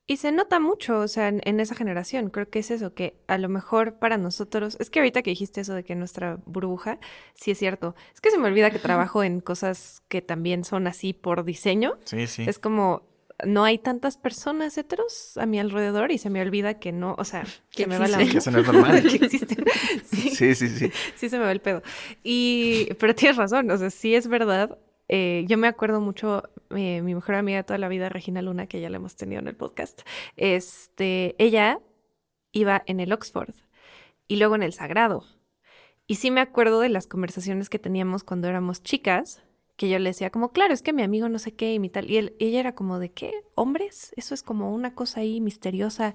Y 0.07 0.19
se 0.19 0.33
nota 0.33 0.61
mucho, 0.61 0.99
o 0.99 1.09
sea, 1.09 1.29
en, 1.29 1.41
en 1.45 1.61
esa 1.61 1.75
generación. 1.75 2.29
Creo 2.29 2.51
que 2.51 2.59
es 2.59 2.71
eso, 2.71 2.93
que 2.93 3.17
a 3.27 3.39
lo 3.39 3.49
mejor 3.49 3.99
para 3.99 4.19
nosotros. 4.19 4.77
Es 4.79 4.91
que 4.91 4.99
ahorita 4.99 5.23
que 5.23 5.31
dijiste 5.31 5.63
eso 5.63 5.73
de 5.73 5.83
que 5.83 5.95
nuestra 5.95 6.39
burbuja, 6.45 6.99
sí 7.35 7.53
es 7.53 7.59
cierto. 7.59 7.95
Es 8.13 8.21
que 8.21 8.31
se 8.31 8.37
me 8.37 8.49
olvida 8.49 8.71
que 8.71 8.79
trabajo 8.79 9.25
en 9.25 9.41
cosas 9.41 10.03
que 10.09 10.21
también 10.21 10.65
son 10.65 10.87
así 10.87 11.15
por 11.15 11.45
diseño. 11.45 11.95
Sí, 12.05 12.27
sí. 12.27 12.45
Es 12.47 12.59
como. 12.59 13.13
No 13.45 13.65
hay 13.65 13.79
tantas 13.79 14.17
personas 14.17 14.79
heteros 14.79 15.37
a 15.39 15.47
mi 15.47 15.59
alrededor 15.59 16.13
y 16.13 16.19
se 16.19 16.31
me 16.31 16.41
olvida 16.41 16.79
que 16.79 16.93
no, 16.93 17.17
o 17.19 17.25
sea, 17.25 17.43
Que 17.73 17.83
que 17.83 17.87
me 17.89 17.99
va 17.99 18.07
la. 18.07 18.19
Que 18.19 18.39
eso 18.39 18.51
no 18.51 18.61
es 18.61 18.67
normal. 18.67 19.03
que 19.09 19.17
existen. 19.25 19.65
Sí. 20.05 20.31
Sí, 20.31 20.55
sí, 20.55 20.69
sí. 20.69 20.93
Sí 21.17 21.29
se 21.29 21.39
me 21.39 21.45
va 21.45 21.51
el 21.53 21.61
pedo. 21.61 21.83
Y, 22.23 22.93
pero 23.01 23.15
tienes 23.15 23.37
razón, 23.37 23.71
o 23.71 23.79
sea, 23.79 23.91
sí 23.91 24.15
es 24.15 24.29
verdad. 24.29 24.79
Eh, 25.09 25.45
yo 25.47 25.59
me 25.59 25.69
acuerdo 25.69 26.01
mucho, 26.01 26.43
eh, 26.71 27.03
mi 27.03 27.15
mejor 27.15 27.35
amiga 27.35 27.59
de 27.59 27.65
toda 27.65 27.79
la 27.79 27.89
vida, 27.89 28.09
Regina 28.09 28.43
Luna, 28.43 28.67
que 28.67 28.81
ya 28.81 28.91
la 28.91 28.97
hemos 28.97 29.17
tenido 29.17 29.41
en 29.41 29.49
el 29.49 29.57
podcast, 29.57 30.03
este, 30.37 31.35
ella 31.39 31.81
iba 32.53 32.83
en 32.87 33.01
el 33.01 33.13
Oxford 33.13 33.55
y 34.29 34.37
luego 34.37 34.55
en 34.55 34.63
el 34.63 34.73
Sagrado. 34.73 35.25
Y 36.07 36.17
sí 36.17 36.31
me 36.31 36.41
acuerdo 36.41 36.81
de 36.81 36.89
las 36.91 37.07
conversaciones 37.07 37.71
que 37.71 37.79
teníamos 37.79 38.25
cuando 38.25 38.49
éramos 38.49 38.83
chicas, 38.83 39.43
que 39.77 39.89
yo 39.89 39.99
le 39.99 40.11
decía 40.11 40.31
como, 40.31 40.53
claro, 40.53 40.73
es 40.73 40.83
que 40.83 40.93
mi 40.93 41.03
amigo 41.03 41.29
no 41.29 41.39
sé 41.41 41.53
qué 41.53 41.75
y 41.75 41.79
mi 41.81 41.89
tal. 41.89 42.09
Y 42.09 42.17
él, 42.17 42.37
ella 42.39 42.61
era 42.61 42.75
como 42.77 43.01
de, 43.01 43.11
¿qué? 43.11 43.33
¿Hombres? 43.57 44.13
Eso 44.17 44.33
es 44.33 44.45
como 44.45 44.73
una 44.73 44.95
cosa 44.95 45.21
ahí 45.21 45.41
misteriosa 45.41 46.15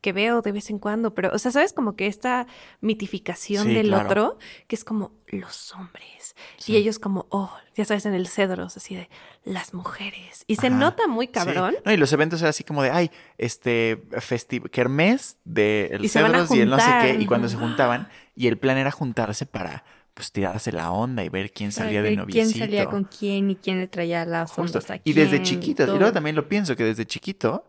que 0.00 0.12
veo 0.12 0.42
de 0.42 0.52
vez 0.52 0.70
en 0.70 0.78
cuando. 0.78 1.12
Pero, 1.12 1.30
o 1.34 1.38
sea, 1.38 1.50
¿sabes? 1.50 1.72
Como 1.72 1.96
que 1.96 2.06
esta 2.06 2.46
mitificación 2.80 3.66
Sí, 3.66 3.74
del 3.74 3.88
claro. 3.88 4.06
otro, 4.06 4.38
que 4.66 4.76
es 4.76 4.84
como 4.84 5.12
los 5.26 5.72
hombres. 5.74 6.34
Sí. 6.56 6.72
Y 6.72 6.76
ellos 6.76 6.98
como, 6.98 7.26
oh, 7.30 7.52
ya 7.74 7.84
sabes, 7.84 8.06
en 8.06 8.14
el 8.14 8.26
cedros, 8.28 8.76
así 8.76 8.94
de 8.94 9.08
las 9.44 9.74
mujeres. 9.74 10.44
Y 10.46 10.56
se 10.56 10.70
nota 10.70 11.06
muy 11.06 11.26
Sí. 11.26 11.32
cabrón. 11.32 11.74
No, 11.84 11.92
y 11.92 11.96
los 11.96 12.12
eventos 12.12 12.40
eran 12.40 12.50
así 12.50 12.64
como 12.64 12.82
de, 12.82 12.90
ay, 12.90 13.10
este, 13.38 14.02
festi 14.20 14.60
kermés 14.60 15.36
de 15.44 15.90
el 15.92 16.04
Y 16.04 16.08
se 16.08 16.22
van 16.22 16.34
a 16.34 16.46
Cedros 16.46 16.56
y 16.56 16.60
el 16.60 16.70
no 16.70 16.78
sé 16.78 16.90
qué, 17.02 17.16
y 17.20 17.26
cuando 17.26 17.48
se 17.48 17.56
juntaban, 17.56 18.08
y 18.36 18.46
el 18.46 18.56
plan 18.58 18.78
era 18.78 18.90
juntarse 18.90 19.46
para, 19.46 19.84
pues, 20.14 20.32
tirarse 20.32 20.72
la 20.72 20.90
onda 20.90 21.24
y 21.24 21.28
ver 21.28 21.52
quién 21.52 21.72
salía 21.72 22.02
de 22.02 22.16
noviecito. 22.16 22.52
¿Quién 22.58 22.68
salía 22.68 22.86
con 22.86 23.04
quién 23.04 23.50
y 23.50 23.56
quién 23.56 23.78
le 23.78 23.88
traía 23.88 24.24
las 24.24 24.58
ondas 24.58 24.90
a 24.90 24.96
Y 25.04 25.12
desde 25.12 25.36
quién, 25.38 25.44
chiquitos, 25.44 25.84
y 25.84 25.86
todo. 25.88 25.98
luego 25.98 26.12
también 26.12 26.36
lo 26.36 26.48
pienso, 26.48 26.76
que 26.76 26.84
desde 26.84 27.06
chiquito, 27.06 27.64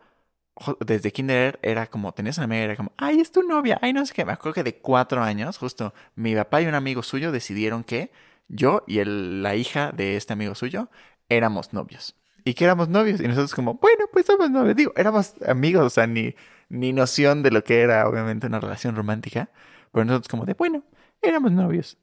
desde 0.79 1.11
kinder 1.11 1.59
era 1.63 1.87
como, 1.87 2.13
tenías 2.13 2.37
una 2.37 2.45
amiga 2.45 2.61
era 2.61 2.75
como, 2.75 2.91
ay, 2.97 3.19
es 3.19 3.31
tu 3.31 3.41
novia, 3.43 3.79
ay, 3.81 3.93
no 3.93 4.05
sé 4.05 4.13
qué. 4.13 4.25
Me 4.25 4.33
acuerdo 4.33 4.53
que 4.55 4.63
de 4.63 4.77
cuatro 4.77 5.23
años, 5.23 5.57
justo, 5.57 5.93
mi 6.15 6.35
papá 6.35 6.61
y 6.61 6.67
un 6.67 6.75
amigo 6.75 7.03
suyo 7.03 7.31
decidieron 7.31 7.83
que 7.83 8.11
yo 8.47 8.83
y 8.87 8.99
el- 8.99 9.41
la 9.43 9.55
hija 9.55 9.91
de 9.91 10.17
este 10.17 10.33
amigo 10.33 10.55
suyo 10.55 10.89
éramos 11.29 11.73
novios. 11.73 12.15
Y 12.43 12.53
que 12.53 12.65
éramos 12.65 12.89
novios. 12.89 13.21
Y 13.21 13.27
nosotros 13.27 13.53
como, 13.55 13.75
bueno, 13.75 14.05
pues 14.11 14.25
somos 14.25 14.49
novios. 14.49 14.75
Digo, 14.75 14.91
éramos 14.95 15.35
amigos, 15.47 15.85
o 15.85 15.89
sea, 15.89 16.07
ni, 16.07 16.35
ni 16.69 16.91
noción 16.93 17.43
de 17.43 17.51
lo 17.51 17.63
que 17.63 17.81
era, 17.81 18.07
obviamente, 18.07 18.47
una 18.47 18.59
relación 18.59 18.95
romántica. 18.95 19.49
Pero 19.91 20.05
nosotros 20.05 20.27
como 20.27 20.45
de, 20.45 20.53
bueno, 20.55 20.83
éramos 21.21 21.51
novios. 21.51 21.97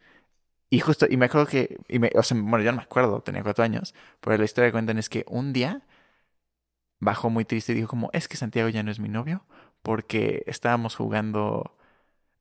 Y 0.71 0.81
justo, 0.81 1.07
y 1.09 1.17
me 1.17 1.27
acuerdo 1.27 1.47
que, 1.47 1.79
y 1.89 1.99
me- 1.99 2.11
o 2.15 2.23
sea, 2.23 2.37
bueno, 2.41 2.65
yo 2.65 2.73
no 2.73 2.79
me 2.79 2.83
acuerdo, 2.85 3.21
tenía 3.23 3.43
cuatro 3.43 3.65
años, 3.65 3.95
pero 4.21 4.37
la 4.37 4.45
historia 4.45 4.69
que 4.69 4.73
cuentan 4.73 4.99
es 4.99 5.09
que 5.09 5.25
un 5.29 5.53
día 5.53 5.83
bajó 7.01 7.31
muy 7.31 7.45
triste 7.45 7.73
y 7.73 7.77
dijo 7.77 7.89
como, 7.89 8.11
es 8.13 8.29
que 8.29 8.37
Santiago 8.37 8.69
ya 8.69 8.83
no 8.83 8.91
es 8.91 8.99
mi 9.01 9.09
novio, 9.09 9.45
porque 9.83 10.43
estábamos 10.47 10.97
jugando, 10.97 11.77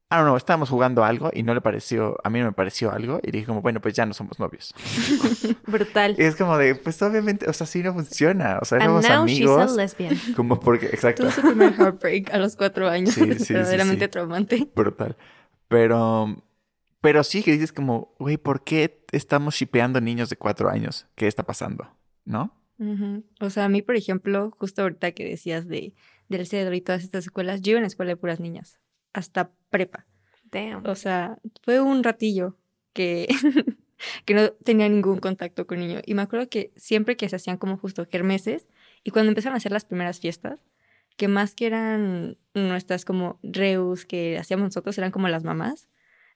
ah, 0.10 0.24
no, 0.24 0.38
estábamos 0.38 0.70
jugando 0.70 1.04
algo 1.04 1.32
y 1.34 1.44
no 1.44 1.54
le 1.54 1.62
pareció, 1.62 2.18
a 2.24 2.30
mí 2.30 2.40
no 2.40 2.46
me 2.46 2.52
pareció 2.54 2.92
algo, 2.92 3.20
y 3.24 3.32
dije 3.32 3.46
como, 3.46 3.62
bueno, 3.62 3.82
pues 3.82 3.94
ya 3.96 4.06
no 4.06 4.14
somos 4.14 4.40
novios. 4.40 4.74
Brutal. 5.68 6.16
Y 6.18 6.24
es 6.24 6.36
como 6.36 6.58
de, 6.58 6.76
pues 6.76 7.02
obviamente, 7.02 7.50
o 7.50 7.54
sea, 7.54 7.68
sí 7.68 7.84
no 7.84 7.94
funciona, 7.94 8.60
o 8.62 8.66
sea, 8.66 8.78
éramos 8.80 9.08
now 9.10 9.26
she's 9.28 9.40
amigos, 9.42 9.72
a 9.74 9.76
lesbian. 9.76 10.18
como 10.36 10.60
porque, 10.60 10.88
exacto, 10.88 11.24
Tuvo 11.24 11.32
su 11.32 11.42
primer 11.42 11.74
heartbreak 11.74 12.34
a 12.34 12.38
los 12.40 12.56
cuatro 12.56 12.90
años. 12.90 13.14
Sí, 13.14 13.34
sí, 13.40 13.54
verdaderamente 13.54 14.06
sí. 14.06 14.12
traumante. 14.12 14.68
brutal. 14.76 15.16
Pero, 15.68 16.42
pero 17.08 17.24
sí 17.24 17.42
que 17.42 17.54
dices 17.54 17.72
como, 17.72 18.14
güey, 18.20 18.36
¿por 18.36 18.66
qué 18.66 19.06
estamos 19.14 19.56
shipeando 19.56 20.02
niños 20.02 20.30
de 20.30 20.36
cuatro 20.36 20.70
años? 20.70 21.08
¿Qué 21.16 21.26
está 21.26 21.44
pasando? 21.44 21.90
¿No? 22.26 22.54
Ujú. 22.80 23.24
O 23.40 23.50
sea, 23.50 23.64
a 23.64 23.70
mí, 23.70 23.82
por 23.82 23.96
ejemplo, 23.96 24.54
justo 24.60 24.82
ahorita 24.82 25.14
que 25.14 25.24
decías 25.24 25.70
de, 25.70 25.94
del 26.28 26.46
cedro 26.46 26.76
y 26.76 26.82
todas 26.82 27.04
estas 27.06 27.24
escuelas, 27.24 27.62
yo 27.62 27.72
iba 27.72 27.78
en 27.78 27.84
una 27.84 27.88
escuela 27.88 28.10
de 28.10 28.18
puras 28.18 28.42
niñas, 28.42 28.82
hasta 29.14 29.54
prepa. 29.70 30.06
Damn. 30.52 30.86
O 30.86 30.96
sea, 30.96 31.40
fue 31.64 31.80
un 31.80 32.04
ratillo 32.04 32.58
que, 32.92 33.30
que 34.26 34.34
no 34.34 34.52
tenía 34.52 34.90
ningún 34.90 35.20
contacto 35.20 35.66
con 35.66 35.80
niños. 35.80 36.02
Y 36.06 36.14
me 36.14 36.24
acuerdo 36.24 36.50
que 36.50 36.74
siempre 36.76 37.16
que 37.16 37.30
se 37.30 37.38
hacían 37.38 37.56
como 37.56 37.78
justo 37.78 38.10
kermeses, 38.10 38.68
y 39.06 39.12
cuando 39.12 39.30
empezaron 39.30 39.54
a 39.54 39.60
hacer 39.60 39.72
las 39.72 39.86
primeras 39.86 40.20
fiestas, 40.20 40.60
que 41.16 41.30
más 41.30 41.56
que 41.56 41.68
eran 41.68 42.38
nuestras 42.54 43.06
como 43.06 43.40
reus 43.44 44.04
que 44.06 44.38
hacíamos 44.38 44.66
nosotros, 44.66 44.98
eran 44.98 45.12
como 45.12 45.30
las 45.30 45.46
mamás 45.46 45.87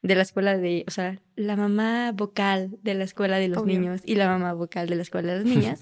de 0.01 0.15
la 0.15 0.23
escuela 0.23 0.57
de, 0.57 0.83
o 0.87 0.91
sea, 0.91 1.21
la 1.35 1.55
mamá 1.55 2.11
vocal 2.11 2.77
de 2.81 2.95
la 2.95 3.03
escuela 3.03 3.37
de 3.37 3.47
los 3.47 3.59
Obvio. 3.59 3.79
niños 3.79 4.01
y 4.03 4.15
la 4.15 4.27
mamá 4.27 4.53
vocal 4.53 4.89
de 4.89 4.95
la 4.95 5.01
escuela 5.03 5.33
de 5.33 5.39
las 5.39 5.45
niñas, 5.55 5.81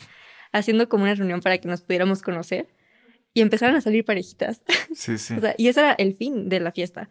haciendo 0.51 0.89
como 0.89 1.03
una 1.03 1.15
reunión 1.15 1.41
para 1.41 1.57
que 1.57 1.67
nos 1.67 1.81
pudiéramos 1.81 2.21
conocer. 2.21 2.67
Y 3.33 3.41
empezaron 3.41 3.75
a 3.75 3.81
salir 3.81 4.03
parejitas. 4.05 4.63
Sí, 4.93 5.17
sí. 5.17 5.35
O 5.35 5.39
sea, 5.39 5.53
y 5.57 5.67
ese 5.67 5.81
era 5.81 5.93
el 5.93 6.15
fin 6.15 6.49
de 6.49 6.59
la 6.59 6.71
fiesta. 6.71 7.09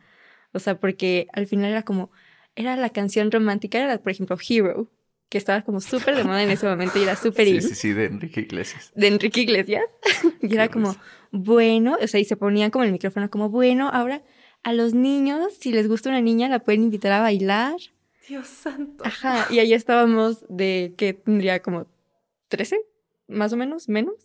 O 0.53 0.59
sea, 0.59 0.79
porque 0.81 1.29
al 1.33 1.47
final 1.47 1.71
era 1.71 1.83
como, 1.83 2.11
era 2.57 2.77
la 2.77 2.91
canción 2.91 3.31
romántica, 3.31 3.79
era, 3.79 3.99
por 3.99 4.11
ejemplo, 4.11 4.37
Hero, 4.49 4.91
que 5.29 5.39
estaba 5.39 5.63
como 5.63 5.81
súper 5.81 6.17
de 6.17 6.25
moda 6.25 6.43
en 6.43 6.51
ese 6.51 6.67
momento 6.67 6.99
y 6.99 7.03
era 7.03 7.15
súper 7.15 7.47
sí, 7.47 7.55
in, 7.55 7.63
sí, 7.63 7.75
sí, 7.75 7.93
de 7.93 8.07
Enrique 8.07 8.41
Iglesias. 8.41 8.93
de 8.95 9.07
Enrique 9.07 9.43
Iglesias. 9.43 9.85
y 10.43 10.55
era 10.55 10.69
como, 10.69 10.97
bueno, 11.31 11.97
o 12.01 12.07
sea, 12.07 12.19
y 12.19 12.25
se 12.25 12.37
ponían 12.37 12.71
como 12.71 12.85
el 12.85 12.93
micrófono, 12.93 13.31
como, 13.31 13.51
bueno, 13.51 13.91
ahora 13.93 14.23
a 14.69 14.75
los 14.75 14.93
niños, 14.93 15.55
si 15.59 15.73
les 15.73 15.89
gusta 15.89 16.11
una 16.11 16.21
niña, 16.21 16.47
la 16.51 16.59
pueden 16.59 16.83
invitar 16.83 17.11
a 17.13 17.23
bailar. 17.23 17.77
Dios 18.29 18.47
santo. 18.49 19.03
Ajá, 19.03 19.47
y 19.49 19.61
ahí 19.61 19.73
estábamos 19.73 20.45
de 20.51 20.93
que 20.99 21.15
tendría 21.15 21.63
como 21.63 21.87
13, 22.49 22.79
más 23.29 23.51
o 23.55 23.57
menos, 23.57 23.89
menos. 23.89 24.17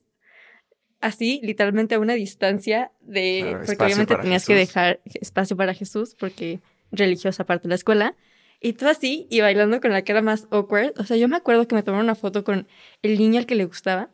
Así, 0.99 1.39
literalmente 1.43 1.95
a 1.95 1.99
una 1.99 2.15
distancia 2.15 2.91
de... 2.99 3.39
Claro, 3.39 3.65
porque 3.65 3.83
obviamente 3.85 4.15
tenías 4.17 4.45
que 4.45 4.55
dejar 4.55 4.99
espacio 5.05 5.55
para 5.55 5.73
Jesús, 5.73 6.13
porque 6.19 6.59
religiosa 6.91 7.45
parte 7.45 7.63
de 7.63 7.69
la 7.69 7.75
escuela. 7.75 8.17
Y 8.59 8.73
tú 8.73 8.89
así, 8.89 9.27
y 9.29 9.39
bailando 9.39 9.79
con 9.79 9.93
la 9.93 10.03
cara 10.03 10.21
más 10.21 10.49
awkward. 10.51 10.91
O 10.99 11.05
sea, 11.05 11.15
yo 11.15 11.29
me 11.29 11.37
acuerdo 11.37 11.69
que 11.69 11.75
me 11.75 11.83
tomaron 11.83 12.05
una 12.05 12.15
foto 12.15 12.43
con 12.43 12.67
el 13.01 13.17
niño 13.17 13.39
al 13.39 13.45
que 13.45 13.55
le 13.55 13.63
gustaba. 13.63 14.09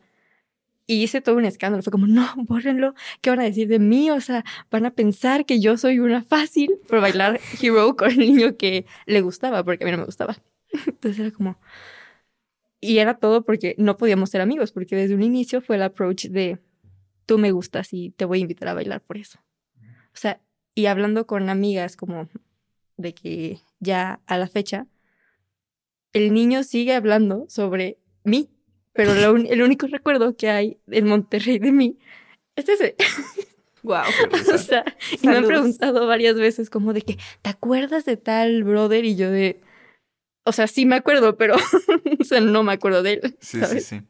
Y 0.90 1.04
hice 1.04 1.20
todo 1.20 1.36
un 1.36 1.44
escándalo. 1.44 1.84
Fue 1.84 1.92
como, 1.92 2.08
no, 2.08 2.28
bórrenlo. 2.48 2.94
¿Qué 3.20 3.30
van 3.30 3.38
a 3.38 3.44
decir 3.44 3.68
de 3.68 3.78
mí? 3.78 4.10
O 4.10 4.20
sea, 4.20 4.44
van 4.72 4.86
a 4.86 4.90
pensar 4.90 5.46
que 5.46 5.60
yo 5.60 5.76
soy 5.76 6.00
una 6.00 6.24
fácil 6.24 6.80
por 6.88 7.00
bailar 7.00 7.38
Hero 7.62 7.94
con 7.96 8.10
el 8.10 8.18
niño 8.18 8.56
que 8.56 8.86
le 9.06 9.20
gustaba, 9.20 9.62
porque 9.62 9.84
a 9.84 9.86
mí 9.86 9.92
no 9.92 9.98
me 9.98 10.04
gustaba. 10.04 10.36
Entonces 10.86 11.20
era 11.20 11.30
como... 11.30 11.60
Y 12.80 12.98
era 12.98 13.18
todo 13.18 13.44
porque 13.44 13.76
no 13.78 13.96
podíamos 13.96 14.30
ser 14.30 14.40
amigos, 14.40 14.72
porque 14.72 14.96
desde 14.96 15.14
un 15.14 15.22
inicio 15.22 15.60
fue 15.60 15.76
el 15.76 15.82
approach 15.82 16.24
de 16.24 16.58
tú 17.24 17.38
me 17.38 17.52
gustas 17.52 17.92
y 17.92 18.10
te 18.10 18.24
voy 18.24 18.38
a 18.38 18.42
invitar 18.42 18.66
a 18.66 18.74
bailar 18.74 19.00
por 19.00 19.16
eso. 19.16 19.38
O 19.78 20.16
sea, 20.16 20.40
y 20.74 20.86
hablando 20.86 21.24
con 21.24 21.50
amigas 21.50 21.94
como 21.94 22.28
de 22.96 23.14
que 23.14 23.60
ya 23.78 24.20
a 24.26 24.38
la 24.38 24.48
fecha, 24.48 24.88
el 26.12 26.34
niño 26.34 26.64
sigue 26.64 26.94
hablando 26.94 27.44
sobre 27.48 27.98
mí, 28.24 28.50
pero 29.00 29.14
lo 29.14 29.32
un- 29.32 29.46
el 29.46 29.62
único 29.62 29.86
recuerdo 29.86 30.36
que 30.36 30.50
hay 30.50 30.76
en 30.88 31.06
Monterrey 31.06 31.58
de 31.58 31.72
mí 31.72 31.96
es 32.54 32.68
ese. 32.68 32.96
Wow. 33.82 34.02
o 34.54 34.58
sea, 34.58 34.84
y 35.22 35.26
me 35.26 35.38
han 35.38 35.46
preguntado 35.46 36.06
varias 36.06 36.34
veces 36.36 36.68
como 36.68 36.92
de 36.92 37.00
que, 37.00 37.16
¿te 37.40 37.48
acuerdas 37.48 38.04
de 38.04 38.18
tal 38.18 38.62
brother? 38.62 39.06
Y 39.06 39.16
yo 39.16 39.30
de, 39.30 39.62
o 40.44 40.52
sea, 40.52 40.66
sí 40.66 40.84
me 40.84 40.96
acuerdo, 40.96 41.38
pero, 41.38 41.54
o 42.20 42.24
sea, 42.24 42.42
no 42.42 42.62
me 42.62 42.74
acuerdo 42.74 43.02
de 43.02 43.14
él. 43.14 43.38
Sí, 43.40 43.58
¿sabes? 43.58 43.86
sí, 43.86 43.96
sí. 43.96 44.06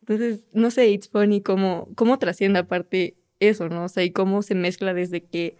Entonces, 0.00 0.40
no 0.54 0.70
sé, 0.70 0.88
it's 0.88 1.06
funny 1.06 1.42
cómo, 1.42 1.90
cómo 1.96 2.18
trasciende 2.18 2.60
aparte 2.60 3.18
eso, 3.40 3.68
¿no? 3.68 3.84
O 3.84 3.88
sea, 3.90 4.04
y 4.04 4.10
cómo 4.10 4.40
se 4.40 4.54
mezcla 4.54 4.94
desde 4.94 5.22
que, 5.22 5.58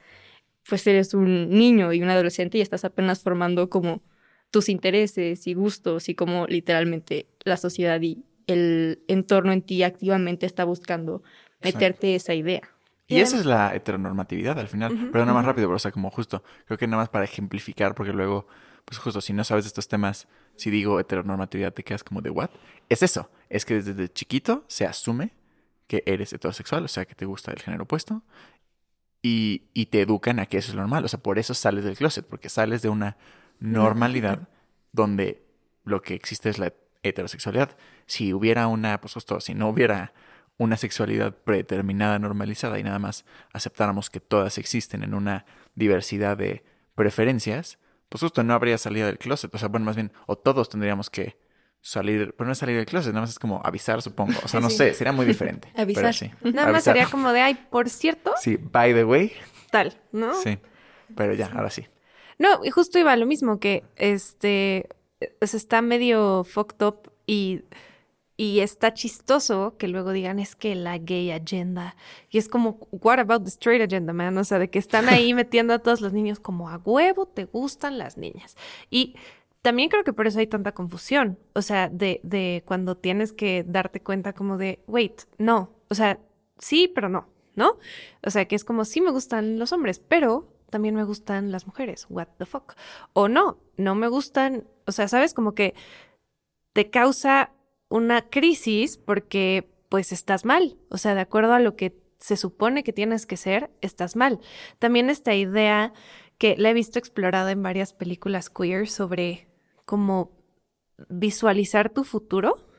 pues, 0.66 0.86
eres 0.86 1.12
un 1.12 1.50
niño 1.50 1.92
y 1.92 2.02
un 2.02 2.08
adolescente 2.08 2.56
y 2.56 2.62
estás 2.62 2.86
apenas 2.86 3.20
formando 3.20 3.68
como 3.68 4.02
tus 4.50 4.70
intereses 4.70 5.46
y 5.46 5.52
gustos 5.52 6.08
y 6.08 6.14
cómo 6.14 6.46
literalmente 6.46 7.26
la 7.44 7.58
sociedad 7.58 8.00
y 8.00 8.24
el 8.52 9.02
entorno 9.08 9.52
en 9.52 9.62
ti 9.62 9.82
activamente 9.82 10.46
está 10.46 10.64
buscando 10.64 11.22
meterte 11.62 12.14
esa 12.14 12.34
idea. 12.34 12.62
Y 13.06 13.20
esa 13.20 13.38
es 13.38 13.44
la 13.44 13.74
heteronormatividad 13.74 14.58
al 14.58 14.68
final. 14.68 15.10
Pero 15.10 15.24
nada 15.24 15.36
más 15.36 15.44
rápido, 15.44 15.66
pero 15.66 15.76
o 15.76 15.80
sea, 15.80 15.90
como 15.90 16.10
justo, 16.10 16.44
creo 16.66 16.78
que 16.78 16.86
nada 16.86 17.02
más 17.02 17.08
para 17.08 17.24
ejemplificar, 17.24 17.94
porque 17.94 18.12
luego, 18.12 18.46
pues 18.84 18.98
justo, 18.98 19.20
si 19.20 19.32
no 19.32 19.42
sabes 19.42 19.66
estos 19.66 19.88
temas, 19.88 20.28
si 20.54 20.70
digo 20.70 21.00
heteronormatividad, 21.00 21.72
te 21.72 21.82
quedas 21.82 22.04
como 22.04 22.20
de 22.20 22.30
what? 22.30 22.50
Es 22.88 23.02
eso, 23.02 23.30
es 23.48 23.64
que 23.64 23.82
desde 23.82 24.08
chiquito 24.08 24.64
se 24.68 24.86
asume 24.86 25.32
que 25.88 26.04
eres 26.06 26.32
heterosexual, 26.32 26.84
o 26.84 26.88
sea, 26.88 27.04
que 27.04 27.16
te 27.16 27.24
gusta 27.24 27.50
el 27.50 27.58
género 27.58 27.82
opuesto, 27.82 28.22
y, 29.22 29.64
y 29.74 29.86
te 29.86 30.02
educan 30.02 30.38
a 30.38 30.46
que 30.46 30.58
eso 30.58 30.70
es 30.70 30.76
normal. 30.76 31.04
O 31.04 31.08
sea, 31.08 31.20
por 31.20 31.38
eso 31.40 31.52
sales 31.52 31.84
del 31.84 31.96
closet, 31.96 32.24
porque 32.24 32.48
sales 32.48 32.80
de 32.80 32.90
una 32.90 33.16
normalidad 33.58 34.48
donde 34.92 35.44
lo 35.84 36.00
que 36.00 36.14
existe 36.14 36.48
es 36.48 36.58
la 36.58 36.72
heterosexualidad. 37.02 37.76
Si 38.06 38.32
hubiera 38.32 38.66
una, 38.66 39.00
pues 39.00 39.14
justo, 39.14 39.40
si 39.40 39.54
no 39.54 39.68
hubiera 39.68 40.12
una 40.58 40.76
sexualidad 40.76 41.34
predeterminada, 41.34 42.18
normalizada 42.18 42.78
y 42.78 42.82
nada 42.82 42.98
más 42.98 43.24
aceptáramos 43.52 44.10
que 44.10 44.20
todas 44.20 44.58
existen 44.58 45.02
en 45.02 45.14
una 45.14 45.46
diversidad 45.74 46.36
de 46.36 46.62
preferencias, 46.94 47.78
pues 48.08 48.20
justo 48.20 48.42
no 48.42 48.52
habría 48.54 48.76
salida 48.76 49.06
del 49.06 49.18
closet. 49.18 49.54
O 49.54 49.58
sea, 49.58 49.68
bueno, 49.68 49.86
más 49.86 49.96
bien, 49.96 50.12
o 50.26 50.36
todos 50.36 50.68
tendríamos 50.68 51.08
que 51.08 51.38
salir, 51.80 52.34
pero 52.36 52.46
no 52.46 52.52
es 52.52 52.58
salir 52.58 52.76
del 52.76 52.84
closet, 52.84 53.12
nada 53.12 53.22
más 53.22 53.30
es 53.30 53.38
como 53.38 53.62
avisar, 53.64 54.02
supongo. 54.02 54.38
O 54.44 54.48
sea, 54.48 54.60
no 54.60 54.68
Sí. 54.68 54.76
sé, 54.76 54.92
sería 54.94 55.12
muy 55.12 55.24
diferente. 55.24 55.72
Avisar. 55.76 56.02
Pero 56.02 56.12
sí. 56.12 56.30
Nada 56.52 56.70
más 56.72 56.84
sería 56.84 57.06
como 57.06 57.32
de, 57.32 57.40
ay, 57.40 57.54
por 57.70 57.88
cierto, 57.88 58.34
Sí, 58.38 58.58
by 58.60 58.92
the 58.92 59.04
way. 59.04 59.32
tal, 59.70 59.96
¿no? 60.12 60.34
Sí. 60.34 60.58
Pero 61.16 61.32
ya, 61.32 61.46
ahora 61.54 61.70
sí. 61.70 61.86
No, 62.38 62.64
y 62.64 62.70
justo 62.70 62.98
iba 62.98 63.12
a 63.12 63.16
lo 63.16 63.24
mismo, 63.26 63.58
que 63.60 63.84
este 63.96 64.88
se 65.42 65.56
está 65.56 65.82
medio 65.82 66.44
fucked 66.44 66.84
up 66.84 67.12
y, 67.26 67.62
y 68.36 68.60
está 68.60 68.94
chistoso 68.94 69.76
que 69.78 69.88
luego 69.88 70.12
digan 70.12 70.38
es 70.38 70.56
que 70.56 70.74
la 70.74 70.98
gay 70.98 71.30
agenda. 71.30 71.96
Y 72.30 72.38
es 72.38 72.48
como, 72.48 72.78
what 72.90 73.18
about 73.18 73.44
the 73.44 73.50
straight 73.50 73.82
agenda, 73.82 74.12
man? 74.12 74.36
O 74.38 74.44
sea, 74.44 74.58
de 74.58 74.70
que 74.70 74.78
están 74.78 75.08
ahí 75.08 75.34
metiendo 75.34 75.74
a 75.74 75.78
todos 75.78 76.00
los 76.00 76.12
niños 76.12 76.40
como 76.40 76.70
a 76.70 76.78
huevo 76.78 77.26
te 77.26 77.44
gustan 77.44 77.98
las 77.98 78.16
niñas. 78.16 78.56
Y 78.88 79.16
también 79.62 79.90
creo 79.90 80.04
que 80.04 80.12
por 80.12 80.26
eso 80.26 80.38
hay 80.38 80.46
tanta 80.46 80.72
confusión. 80.72 81.38
O 81.54 81.62
sea, 81.62 81.88
de, 81.88 82.20
de 82.22 82.62
cuando 82.66 82.96
tienes 82.96 83.32
que 83.32 83.64
darte 83.66 84.00
cuenta 84.00 84.32
como 84.32 84.56
de, 84.56 84.82
wait, 84.86 85.22
no. 85.38 85.70
O 85.88 85.94
sea, 85.94 86.18
sí, 86.58 86.90
pero 86.94 87.08
no, 87.08 87.28
¿no? 87.56 87.78
O 88.24 88.30
sea, 88.30 88.46
que 88.46 88.56
es 88.56 88.64
como, 88.64 88.84
sí 88.84 89.00
me 89.00 89.10
gustan 89.10 89.58
los 89.58 89.72
hombres, 89.72 89.98
pero 89.98 90.48
también 90.70 90.94
me 90.94 91.04
gustan 91.04 91.52
las 91.52 91.66
mujeres. 91.66 92.06
What 92.08 92.28
the 92.38 92.46
fuck? 92.46 92.74
O 93.12 93.28
no, 93.28 93.58
no 93.76 93.94
me 93.94 94.08
gustan. 94.08 94.68
O 94.86 94.92
sea, 94.92 95.08
sabes, 95.08 95.34
como 95.34 95.54
que 95.54 95.74
te 96.72 96.90
causa 96.90 97.52
una 97.88 98.28
crisis 98.28 98.96
porque 98.96 99.68
pues 99.88 100.12
estás 100.12 100.44
mal. 100.44 100.78
O 100.88 100.98
sea, 100.98 101.14
de 101.14 101.20
acuerdo 101.20 101.52
a 101.52 101.60
lo 101.60 101.76
que 101.76 102.00
se 102.18 102.36
supone 102.36 102.84
que 102.84 102.92
tienes 102.92 103.26
que 103.26 103.36
ser, 103.36 103.70
estás 103.80 104.14
mal. 104.16 104.40
También 104.78 105.10
esta 105.10 105.34
idea 105.34 105.92
que 106.38 106.56
la 106.56 106.70
he 106.70 106.74
visto 106.74 106.98
explorada 106.98 107.50
en 107.50 107.62
varias 107.62 107.92
películas 107.92 108.48
queer 108.48 108.88
sobre 108.88 109.48
cómo 109.84 110.30
visualizar 111.08 111.90
tu 111.90 112.04
futuro. 112.04 112.69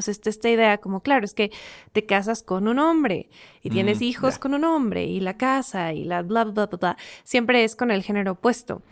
O 0.00 0.02
sea, 0.02 0.12
está 0.12 0.30
esta 0.30 0.48
idea 0.48 0.78
como, 0.78 1.00
claro, 1.00 1.24
es 1.24 1.34
que 1.34 1.50
te 1.92 2.06
casas 2.06 2.42
con 2.42 2.66
un 2.66 2.78
hombre 2.78 3.28
y 3.62 3.68
tienes 3.68 4.00
Mm, 4.00 4.04
hijos 4.04 4.38
con 4.38 4.54
un 4.54 4.64
hombre 4.64 5.04
y 5.04 5.20
la 5.20 5.36
casa 5.36 5.92
y 5.92 6.04
la 6.04 6.22
bla, 6.22 6.44
bla, 6.44 6.66
bla, 6.66 6.78
bla. 6.78 6.96
Siempre 7.22 7.64
es 7.64 7.76
con 7.76 7.90
el 7.90 8.02
género 8.02 8.32
opuesto. 8.32 8.82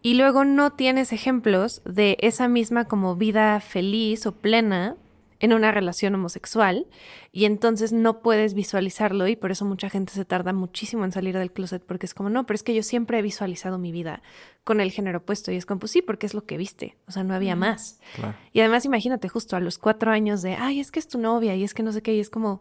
Y 0.00 0.14
luego 0.14 0.44
no 0.44 0.72
tienes 0.72 1.12
ejemplos 1.12 1.82
de 1.84 2.16
esa 2.20 2.48
misma 2.48 2.86
como 2.86 3.16
vida 3.16 3.60
feliz 3.60 4.24
o 4.26 4.32
plena 4.32 4.96
en 5.40 5.52
una 5.52 5.72
relación 5.72 6.14
homosexual 6.14 6.86
y 7.32 7.44
entonces 7.44 7.92
no 7.92 8.20
puedes 8.20 8.54
visualizarlo 8.54 9.28
y 9.28 9.36
por 9.36 9.50
eso 9.50 9.64
mucha 9.64 9.90
gente 9.90 10.12
se 10.12 10.24
tarda 10.24 10.52
muchísimo 10.52 11.04
en 11.04 11.12
salir 11.12 11.36
del 11.36 11.52
closet 11.52 11.82
porque 11.84 12.06
es 12.06 12.14
como, 12.14 12.30
no, 12.30 12.46
pero 12.46 12.56
es 12.56 12.62
que 12.62 12.74
yo 12.74 12.82
siempre 12.82 13.18
he 13.18 13.22
visualizado 13.22 13.78
mi 13.78 13.92
vida 13.92 14.22
con 14.64 14.80
el 14.80 14.90
género 14.90 15.18
opuesto 15.18 15.52
y 15.52 15.56
es 15.56 15.66
como, 15.66 15.80
pues 15.80 15.92
sí, 15.92 16.02
porque 16.02 16.26
es 16.26 16.34
lo 16.34 16.44
que 16.44 16.56
viste, 16.56 16.96
o 17.06 17.12
sea, 17.12 17.24
no 17.24 17.34
había 17.34 17.56
más. 17.56 18.00
Claro. 18.14 18.36
Y 18.52 18.60
además 18.60 18.84
imagínate 18.84 19.28
justo 19.28 19.56
a 19.56 19.60
los 19.60 19.78
cuatro 19.78 20.10
años 20.10 20.42
de, 20.42 20.54
ay, 20.54 20.80
es 20.80 20.90
que 20.90 20.98
es 20.98 21.08
tu 21.08 21.18
novia 21.18 21.54
y 21.54 21.64
es 21.64 21.74
que 21.74 21.82
no 21.82 21.92
sé 21.92 22.02
qué, 22.02 22.14
y 22.14 22.20
es 22.20 22.30
como, 22.30 22.60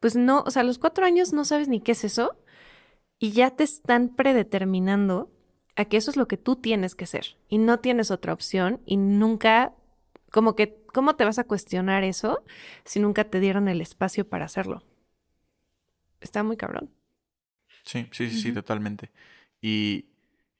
pues 0.00 0.16
no, 0.16 0.42
o 0.46 0.50
sea, 0.50 0.62
a 0.62 0.64
los 0.64 0.78
cuatro 0.78 1.06
años 1.06 1.32
no 1.32 1.44
sabes 1.44 1.68
ni 1.68 1.80
qué 1.80 1.92
es 1.92 2.04
eso 2.04 2.36
y 3.18 3.30
ya 3.30 3.50
te 3.50 3.62
están 3.62 4.08
predeterminando 4.08 5.30
a 5.76 5.84
que 5.84 5.96
eso 5.96 6.10
es 6.10 6.16
lo 6.16 6.28
que 6.28 6.36
tú 6.36 6.56
tienes 6.56 6.94
que 6.94 7.06
ser 7.06 7.36
y 7.48 7.58
no 7.58 7.78
tienes 7.78 8.10
otra 8.10 8.32
opción 8.32 8.80
y 8.84 8.96
nunca, 8.96 9.72
como 10.30 10.54
que, 10.56 10.81
¿cómo 10.92 11.16
te 11.16 11.24
vas 11.24 11.38
a 11.38 11.44
cuestionar 11.44 12.04
eso 12.04 12.44
si 12.84 13.00
nunca 13.00 13.24
te 13.24 13.40
dieron 13.40 13.68
el 13.68 13.80
espacio 13.80 14.28
para 14.28 14.44
hacerlo? 14.44 14.82
Está 16.20 16.42
muy 16.42 16.56
cabrón. 16.56 16.90
Sí, 17.84 18.08
sí, 18.12 18.30
sí, 18.30 18.40
sí, 18.40 18.52
totalmente. 18.52 19.10
Y, 19.60 20.06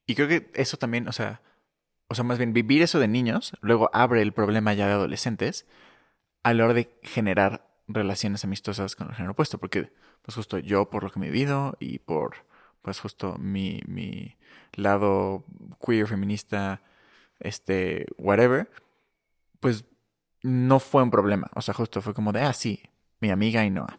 y 0.07 0.15
creo 0.15 0.29
que 0.29 0.51
eso 0.55 0.77
también, 0.77 1.09
o 1.09 1.13
sea, 1.13 1.41
o 2.09 2.15
sea, 2.15 2.25
más 2.25 2.39
bien 2.39 2.53
vivir 2.53 2.83
eso 2.83 2.99
de 2.99 3.09
niños, 3.09 3.55
luego 3.61 3.91
abre 3.93 4.23
el 4.23 4.33
problema 4.33 4.75
ya 4.75 4.87
de 4.87 4.95
adolescentes 4.95 5.67
a 6.43 6.55
la 6.55 6.65
hora 6.65 6.75
de 6.75 6.99
generar 7.03 7.69
relaciones 7.89 8.45
amistosas 8.45 8.97
con 8.97 9.09
el 9.09 9.15
género 9.15 9.33
opuesto, 9.33 9.59
porque 9.59 9.93
pues 10.23 10.37
justo 10.37 10.59
yo 10.59 10.91
por 10.91 11.05
lo 11.05 11.11
que 11.11 11.21
me 11.21 11.29
he 11.29 11.31
vivido 11.31 11.77
y 11.81 11.99
por 12.01 12.37
pues 12.83 13.01
justo 13.01 13.37
mi, 13.39 13.81
mi 13.87 14.37
lado 14.75 15.45
queer, 15.85 16.09
feminista, 16.09 16.83
este, 17.41 18.07
whatever, 18.19 18.71
pues 19.61 19.85
no 20.43 20.81
fue 20.81 21.03
un 21.03 21.11
problema. 21.11 21.51
O 21.55 21.63
sea, 21.63 21.75
justo 21.75 22.03
fue 22.03 22.15
como 22.15 22.33
de, 22.33 22.43
ah, 22.43 22.53
sí, 22.53 22.83
mi 23.21 23.31
amiga 23.31 23.65
y 23.65 23.71
Noah. 23.71 23.99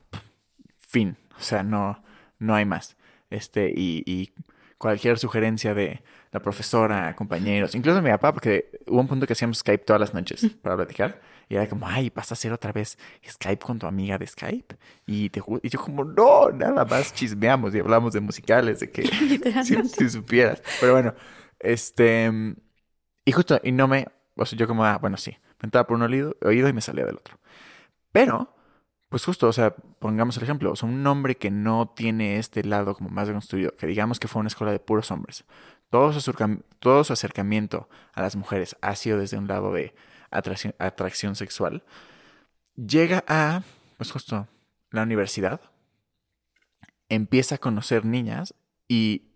Fin. 0.77 1.17
O 1.38 1.41
sea, 1.41 1.63
no, 1.63 2.03
no 2.39 2.56
hay 2.56 2.65
más. 2.65 2.97
Este, 3.29 3.71
y, 3.75 4.03
y 4.06 4.34
cualquier 4.77 5.17
sugerencia 5.17 5.73
de 5.73 6.03
la 6.32 6.41
profesora, 6.41 7.15
compañeros, 7.15 7.73
incluso 7.73 8.01
mi 8.01 8.10
papá, 8.10 8.34
porque 8.34 8.69
hubo 8.88 8.99
un 8.99 9.08
punto 9.08 9.25
que 9.25 9.34
hacíamos 9.34 9.60
Skype 9.60 9.86
todas 9.86 9.99
las 9.99 10.13
noches 10.13 10.45
para 10.62 10.75
platicar. 10.75 11.21
Y 11.47 11.56
era 11.56 11.67
como, 11.67 11.88
ay, 11.88 12.12
vas 12.13 12.32
a 12.32 12.34
hacer 12.34 12.51
otra 12.51 12.71
vez 12.71 12.97
Skype 13.25 13.63
con 13.63 13.79
tu 13.79 13.88
amiga 13.88 14.17
de 14.17 14.27
Skype. 14.27 14.75
Y, 15.06 15.29
te, 15.29 15.41
y 15.62 15.69
yo 15.69 15.79
como, 15.79 16.03
no, 16.03 16.51
nada 16.51 16.84
más 16.86 17.13
chismeamos 17.13 17.73
y 17.75 17.79
hablamos 17.79 18.13
de 18.13 18.19
musicales, 18.19 18.79
de 18.82 18.91
que 18.91 19.03
si, 19.63 19.75
si 19.88 20.10
supieras. 20.10 20.62
Pero 20.79 20.93
bueno, 20.93 21.13
este... 21.60 22.32
Y 23.25 23.32
justo, 23.32 23.60
y 23.63 23.71
no 23.71 23.88
me... 23.88 24.08
O 24.36 24.45
sea, 24.45 24.58
yo 24.58 24.67
como, 24.67 24.84
ah, 24.84 24.97
bueno, 24.99 25.15
sí. 25.15 25.38
Entraba 25.63 25.88
por 25.88 25.95
un 25.95 26.04
oído, 26.04 26.36
oído 26.41 26.67
y 26.67 26.73
me 26.73 26.82
salía 26.82 27.06
del 27.06 27.15
otro. 27.15 27.39
Pero, 28.12 28.54
pues 29.10 29.26
justo, 29.26 29.47
o 29.47 29.54
sea, 29.54 29.73
pongamos 29.99 30.38
el 30.38 30.43
ejemplo. 30.43 30.71
O 30.71 30.86
un 30.86 31.08
hombre 31.08 31.36
que 31.36 31.49
no 31.49 31.93
tiene 31.95 32.38
este 32.38 32.63
lado 32.63 32.93
como 32.93 33.10
más 33.10 33.30
construido, 33.30 33.76
que 33.76 33.88
digamos 33.88 34.19
que 34.19 34.28
fue 34.28 34.41
una 34.41 34.49
escuela 34.49 34.71
de 34.71 34.80
puros 34.80 35.10
hombres. 35.10 35.45
Todo 35.89 36.12
su, 36.13 36.34
todo 36.80 37.04
su 37.04 37.13
acercamiento 37.13 37.89
a 38.13 38.21
las 38.21 38.36
mujeres 38.36 38.76
ha 38.82 38.95
sido 38.95 39.17
desde 39.17 39.38
un 39.38 39.47
lado 39.47 39.71
de 39.71 39.95
atracción, 40.32 40.76
atracción 40.80 41.36
sexual. 41.36 41.84
Llega 42.76 43.23
a, 43.28 43.63
pues 43.97 44.12
justo, 44.12 44.47
la 44.91 45.04
universidad. 45.04 45.62
Empieza 47.08 47.56
a 47.56 47.60
conocer 47.60 48.04
niñas 48.06 48.54
y 48.88 49.30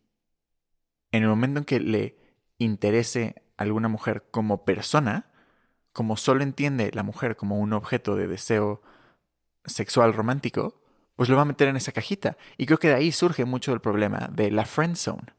en 1.12 1.24
el 1.24 1.30
momento 1.30 1.60
en 1.60 1.66
que 1.66 1.80
le 1.80 2.18
interese 2.58 3.44
alguna 3.56 3.88
mujer 3.88 4.26
como 4.30 4.66
persona, 4.66 5.32
como 5.98 6.16
solo 6.16 6.44
entiende 6.44 6.92
la 6.94 7.02
mujer 7.02 7.36
como 7.36 7.58
un 7.58 7.74
objeto 7.74 8.16
de 8.16 8.28
deseo 8.28 8.84
sexual 9.66 10.14
romántico, 10.14 10.80
pues 11.16 11.28
lo 11.28 11.36
va 11.36 11.42
a 11.42 11.46
meter 11.46 11.70
en 11.70 11.76
esa 11.76 11.92
cajita. 11.92 12.38
Y 12.56 12.68
creo 12.68 12.78
que 12.78 12.90
de 12.90 12.94
ahí 12.94 13.12
surge 13.12 13.46
mucho 13.46 13.74
el 13.74 13.82
problema 13.82 14.30
de 14.32 14.52
la 14.52 14.66
friend 14.66 14.96
zone. 14.96 15.34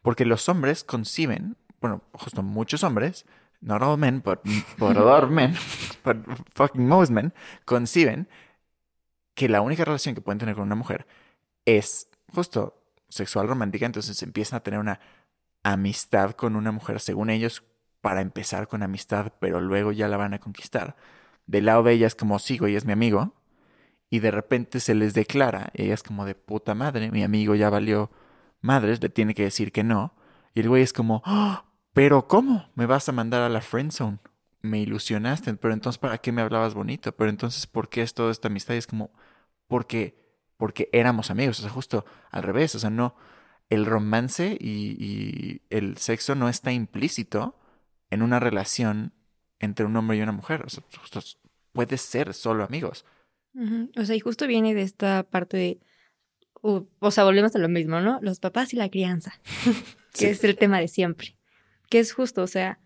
Porque 0.00 0.24
los 0.24 0.48
hombres 0.48 0.82
conciben, 0.82 1.58
bueno, 1.82 2.00
justo 2.14 2.42
muchos 2.42 2.84
hombres, 2.84 3.26
not 3.60 3.82
all 3.82 3.98
men, 3.98 4.22
but, 4.24 4.40
but 4.78 4.96
a 4.96 5.00
lot 5.00 5.24
of 5.24 5.30
men, 5.30 5.54
but 6.06 6.16
fucking 6.54 6.88
most 6.88 7.10
men, 7.10 7.34
conciben 7.66 8.30
que 9.34 9.50
la 9.50 9.60
única 9.60 9.84
relación 9.84 10.14
que 10.14 10.22
pueden 10.22 10.38
tener 10.38 10.54
con 10.54 10.64
una 10.64 10.74
mujer 10.74 11.06
es 11.66 12.08
justo 12.32 12.82
sexual 13.10 13.46
romántica, 13.46 13.84
entonces 13.84 14.22
empiezan 14.22 14.56
a 14.56 14.62
tener 14.62 14.80
una 14.80 15.00
amistad 15.64 16.30
con 16.30 16.56
una 16.56 16.72
mujer, 16.72 16.98
según 16.98 17.28
ellos, 17.28 17.62
para 18.00 18.20
empezar 18.20 18.68
con 18.68 18.82
amistad, 18.82 19.32
pero 19.40 19.60
luego 19.60 19.92
ya 19.92 20.08
la 20.08 20.16
van 20.16 20.34
a 20.34 20.38
conquistar. 20.40 20.96
Del 21.46 21.66
lado 21.66 21.82
de 21.82 21.92
ella 21.92 22.06
es 22.06 22.14
como, 22.14 22.38
sí, 22.38 22.58
güey, 22.58 22.76
es 22.76 22.84
mi 22.84 22.92
amigo, 22.92 23.34
y 24.10 24.20
de 24.20 24.30
repente 24.30 24.80
se 24.80 24.94
les 24.94 25.14
declara, 25.14 25.70
y 25.74 25.84
ella 25.84 25.94
es 25.94 26.02
como 26.02 26.24
de 26.24 26.34
puta 26.34 26.74
madre, 26.74 27.10
mi 27.10 27.22
amigo 27.22 27.54
ya 27.54 27.70
valió 27.70 28.10
madres, 28.60 29.02
le 29.02 29.08
tiene 29.08 29.34
que 29.34 29.44
decir 29.44 29.72
que 29.72 29.84
no, 29.84 30.14
y 30.54 30.60
el 30.60 30.68
güey 30.68 30.82
es 30.82 30.92
como, 30.92 31.22
"Ah, 31.24 31.64
pero 31.92 32.26
¿cómo? 32.28 32.70
¿Me 32.74 32.86
vas 32.86 33.08
a 33.08 33.12
mandar 33.12 33.42
a 33.42 33.48
la 33.48 33.60
friend 33.60 33.92
zone? 33.92 34.18
Me 34.62 34.80
ilusionaste, 34.80 35.54
pero 35.54 35.74
entonces 35.74 35.98
¿para 35.98 36.18
qué 36.18 36.32
me 36.32 36.42
hablabas 36.42 36.74
bonito? 36.74 37.12
Pero 37.16 37.30
entonces 37.30 37.66
¿por 37.66 37.88
qué 37.88 38.02
es 38.02 38.14
toda 38.14 38.30
esta 38.32 38.48
amistad? 38.48 38.74
Y 38.74 38.78
es 38.78 38.86
como, 38.86 39.10
porque, 39.66 40.16
porque 40.56 40.88
éramos 40.92 41.30
amigos, 41.30 41.58
o 41.60 41.62
sea, 41.62 41.70
justo 41.70 42.04
al 42.30 42.42
revés, 42.42 42.74
o 42.74 42.78
sea, 42.78 42.90
no, 42.90 43.14
el 43.70 43.86
romance 43.86 44.56
y, 44.60 44.96
y 44.98 45.62
el 45.70 45.96
sexo 45.98 46.34
no 46.34 46.48
está 46.48 46.72
implícito 46.72 47.56
en 48.10 48.22
una 48.22 48.40
relación 48.40 49.12
entre 49.58 49.84
un 49.86 49.96
hombre 49.96 50.16
y 50.16 50.20
una 50.22 50.32
mujer, 50.32 50.62
o 50.64 50.68
sea, 50.68 50.82
justo 51.00 51.20
puede 51.72 51.96
ser 51.98 52.32
solo 52.34 52.64
amigos. 52.64 53.04
O 53.96 54.04
sea, 54.04 54.14
y 54.14 54.20
justo 54.20 54.46
viene 54.46 54.74
de 54.74 54.82
esta 54.82 55.24
parte 55.24 55.56
de, 55.56 55.80
o, 56.60 56.86
o 57.00 57.10
sea, 57.10 57.24
volvemos 57.24 57.54
a 57.56 57.58
lo 57.58 57.68
mismo, 57.68 58.00
¿no? 58.00 58.18
Los 58.22 58.38
papás 58.40 58.72
y 58.72 58.76
la 58.76 58.88
crianza, 58.88 59.32
que 60.12 60.18
Sí. 60.18 60.26
es 60.26 60.44
el 60.44 60.56
tema 60.56 60.78
de 60.78 60.88
siempre, 60.88 61.36
que 61.90 61.98
es 61.98 62.12
justo, 62.12 62.42
o 62.42 62.46
sea, 62.46 62.78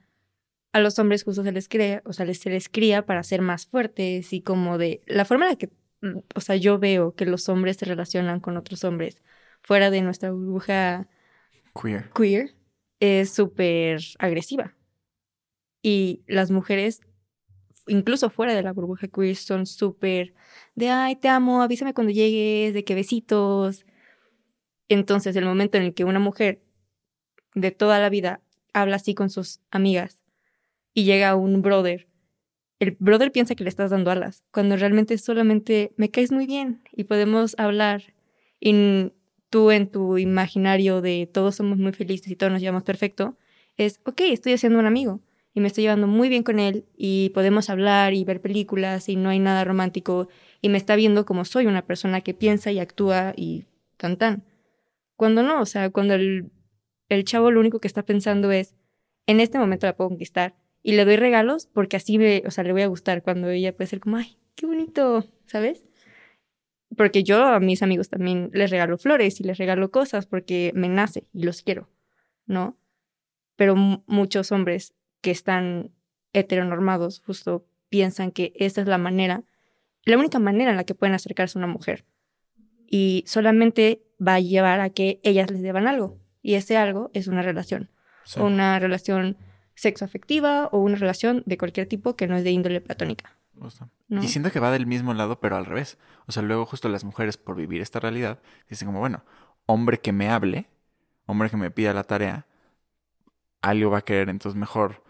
a 0.73 0.81
los 0.81 0.99
hombres 0.99 1.25
justo 1.25 1.43
se 1.43 1.53
les 1.53 1.69
crea, 1.69 2.01
o 2.07 2.13
sea, 2.15 2.25
les- 2.25 2.41
se 2.41 2.49
les 2.51 2.69
cría 2.71 3.05
para 3.05 3.23
ser 3.23 3.43
más 3.43 3.67
fuertes 3.67 4.33
y 4.33 4.41
como 4.41 4.79
de 4.79 5.03
la 5.07 5.27
forma 5.27 5.45
en 5.45 5.51
la 5.51 5.57
que, 5.57 5.71
mm, 6.01 6.19
o 6.35 6.41
sea, 6.41 6.57
yo 6.57 6.79
veo 6.79 7.15
que 7.15 7.27
los 7.27 7.49
hombres 7.51 7.77
se 7.77 7.85
relacionan 7.85 8.41
con 8.41 8.57
otros 8.57 8.83
hombres 8.85 9.23
fuera 9.63 9.91
de 9.91 10.01
nuestra 10.01 10.31
burbuja 10.33 11.07
Queer. 11.81 12.11
queer 12.15 12.55
es 13.01 13.35
súper 13.35 14.01
agresiva. 14.19 14.75
Y 15.83 16.23
las 16.27 16.51
mujeres, 16.51 17.01
incluso 17.89 18.31
fuera 18.31 18.55
de 18.55 18.63
la 18.63 18.73
burbuja 18.73 19.09
queer, 19.09 19.37
son 19.37 19.67
súper 19.67 20.35
de, 20.75 20.89
ay, 20.91 21.17
te 21.17 21.29
amo, 21.29 21.63
avísame 21.63 21.95
cuando 21.95 22.13
llegues, 22.13 22.75
de 22.75 22.85
que 22.85 22.95
besitos. 22.95 23.85
Entonces, 24.89 25.37
el 25.37 25.45
momento 25.45 25.79
en 25.79 25.85
el 25.85 25.95
que 25.95 26.05
una 26.05 26.19
mujer 26.19 26.63
de 27.55 27.71
toda 27.71 27.99
la 27.99 28.09
vida 28.09 28.41
habla 28.73 28.97
así 28.97 29.15
con 29.15 29.31
sus 29.31 29.61
amigas 29.71 30.21
y 30.95 31.05
llega 31.05 31.35
un 31.35 31.63
brother, 31.63 32.09
el 32.79 32.97
brother 32.99 33.31
piensa 33.33 33.55
que 33.55 33.65
le 33.65 33.71
estás 33.71 33.91
dando 33.91 34.11
alas, 34.11 34.43
cuando 34.51 34.77
realmente 34.77 35.17
solamente 35.19 35.93
me 35.97 36.11
caes 36.11 36.33
muy 36.33 36.47
bien 36.47 36.83
y 36.93 37.05
podemos 37.05 37.55
hablar. 37.59 38.15
Y 38.61 39.13
tú 39.51 39.71
en 39.71 39.89
tu 39.89 40.19
imaginario 40.19 41.01
de 41.01 41.29
todos 41.33 41.57
somos 41.57 41.79
muy 41.79 41.93
felices 41.93 42.29
y 42.29 42.37
todos 42.37 42.53
nos 42.53 42.61
llevamos 42.61 42.83
perfecto, 42.85 43.37
es, 43.77 44.01
ok, 44.05 44.23
estoy 44.23 44.55
haciendo 44.55 44.79
un 44.79 44.87
amigo 44.87 45.21
y 45.55 45.61
me 45.61 45.69
estoy 45.69 45.83
llevando 45.85 46.07
muy 46.07 46.29
bien 46.29 46.43
con 46.43 46.59
él 46.59 46.87
y 46.97 47.31
podemos 47.31 47.71
hablar 47.71 48.15
y 48.15 48.25
ver 48.25 48.41
películas 48.41 49.09
y 49.09 49.17
no 49.17 49.29
hay 49.31 49.39
nada 49.39 49.65
romántico 49.65 50.29
y 50.63 50.69
me 50.71 50.79
está 50.79 50.97
viendo 50.97 51.27
como 51.27 51.45
soy 51.45 51.67
una 51.67 51.85
persona 51.87 52.21
que 52.23 52.35
piensa 52.35 52.73
y 52.73 52.79
actúa 52.79 53.35
y 53.37 53.65
tan 53.99 54.17
tan. 54.17 54.45
Cuando 55.17 55.43
no, 55.43 55.61
o 55.61 55.67
sea, 55.67 55.91
cuando 55.91 56.15
el, 56.15 56.51
el 57.09 57.25
chavo 57.25 57.51
lo 57.51 57.61
único 57.61 57.81
que 57.81 57.89
está 57.89 58.05
pensando 58.05 58.51
es, 58.53 58.75
en 59.27 59.41
este 59.41 59.59
momento 59.59 59.87
la 59.87 59.97
puedo 59.97 60.11
conquistar 60.11 60.55
y 60.83 60.93
le 60.93 61.05
doy 61.05 61.17
regalos 61.17 61.67
porque 61.67 61.97
así 61.97 62.19
me, 62.19 62.43
o 62.47 62.51
sea, 62.51 62.65
le 62.65 62.73
voy 62.73 62.83
a 62.83 62.87
gustar 62.89 63.23
cuando 63.23 63.49
ella 63.51 63.77
puede 63.77 63.89
ser 63.89 64.01
como, 64.01 64.17
ay, 64.17 64.39
qué 64.57 64.67
bonito, 64.67 65.25
¿sabes? 65.47 65.85
Porque 66.97 67.23
yo 67.25 67.43
a 67.45 67.59
mis 67.61 67.83
amigos 67.83 68.11
también 68.11 68.51
les 68.53 68.71
regalo 68.71 68.99
flores 68.99 69.41
y 69.41 69.45
les 69.45 69.57
regalo 69.59 69.91
cosas 69.91 70.27
porque 70.27 70.73
me 70.75 70.89
nace 70.89 71.25
y 71.33 71.43
los 71.45 71.63
quiero, 71.63 71.89
¿no? 72.47 72.77
Pero 73.57 73.77
mu- 73.77 74.03
muchos 74.07 74.53
hombres 74.53 74.95
que 75.23 75.31
están 75.31 75.93
heteronormados 76.35 77.23
justo 77.25 77.67
piensan 77.89 78.31
que 78.31 78.53
esa 78.57 78.83
es 78.83 78.87
la 78.87 78.99
manera, 78.99 79.45
la 80.05 80.19
única 80.19 80.39
manera 80.39 80.71
en 80.71 80.77
la 80.77 80.85
que 80.85 80.95
pueden 80.95 81.15
acercarse 81.15 81.59
a 81.59 81.61
una 81.61 81.73
mujer. 81.73 82.05
Y 82.87 83.25
solamente 83.27 84.03
va 84.21 84.35
a 84.35 84.41
llevar 84.41 84.81
a 84.81 84.91
que 84.91 85.21
ellas 85.23 85.51
les 85.51 85.63
deban 85.63 85.87
algo. 85.87 86.19
Y 86.43 86.55
ese 86.55 86.77
algo 86.77 87.11
es 87.15 87.29
una 87.29 87.43
relación. 87.43 87.91
Sí. 88.25 88.41
Una 88.41 88.79
relación 88.79 89.39
sexoafectiva 89.75 90.67
o 90.67 90.79
una 90.79 90.97
relación 90.97 91.43
de 91.47 91.57
cualquier 91.57 91.87
tipo 91.87 92.17
que 92.17 92.27
no 92.27 92.37
es 92.37 92.45
de 92.45 92.51
índole 92.51 92.81
platónica. 92.81 93.37
¿no? 94.09 94.23
Y 94.23 94.29
siento 94.29 94.51
que 94.51 94.61
va 94.61 94.71
del 94.71 94.87
mismo 94.87 95.15
lado, 95.15 95.41
pero 95.41 95.57
al 95.57 95.67
revés. 95.67 95.99
O 96.27 96.33
sea, 96.33 96.43
luego 96.43 96.67
justo 96.67 96.89
las 96.89 97.05
mujeres, 97.05 97.37
por 97.37 97.57
vivir 97.57 97.81
esta 97.81 98.01
realidad, 98.01 98.41
dicen 98.69 98.87
como, 98.87 99.01
bueno, 99.01 99.25
hombre 99.67 100.01
que 100.01 100.13
me 100.13 100.29
hable, 100.29 100.69
hombre 101.27 101.51
que 101.51 101.57
me 101.57 101.71
pida 101.71 101.93
la 101.93 102.05
tarea, 102.05 102.47
algo 103.61 103.91
va 103.91 103.99
a 103.99 104.05
querer, 104.05 104.29
entonces 104.29 104.59
mejor 104.59 105.03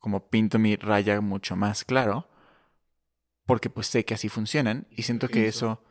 como 0.00 0.28
pinto 0.28 0.58
mi 0.58 0.76
raya 0.76 1.20
mucho 1.20 1.56
más 1.56 1.84
claro, 1.84 2.28
porque 3.46 3.70
pues 3.70 3.86
sé 3.86 4.04
que 4.04 4.14
así 4.14 4.28
funcionan 4.28 4.86
y 4.90 5.02
siento 5.02 5.28
que 5.28 5.46
eso 5.46 5.82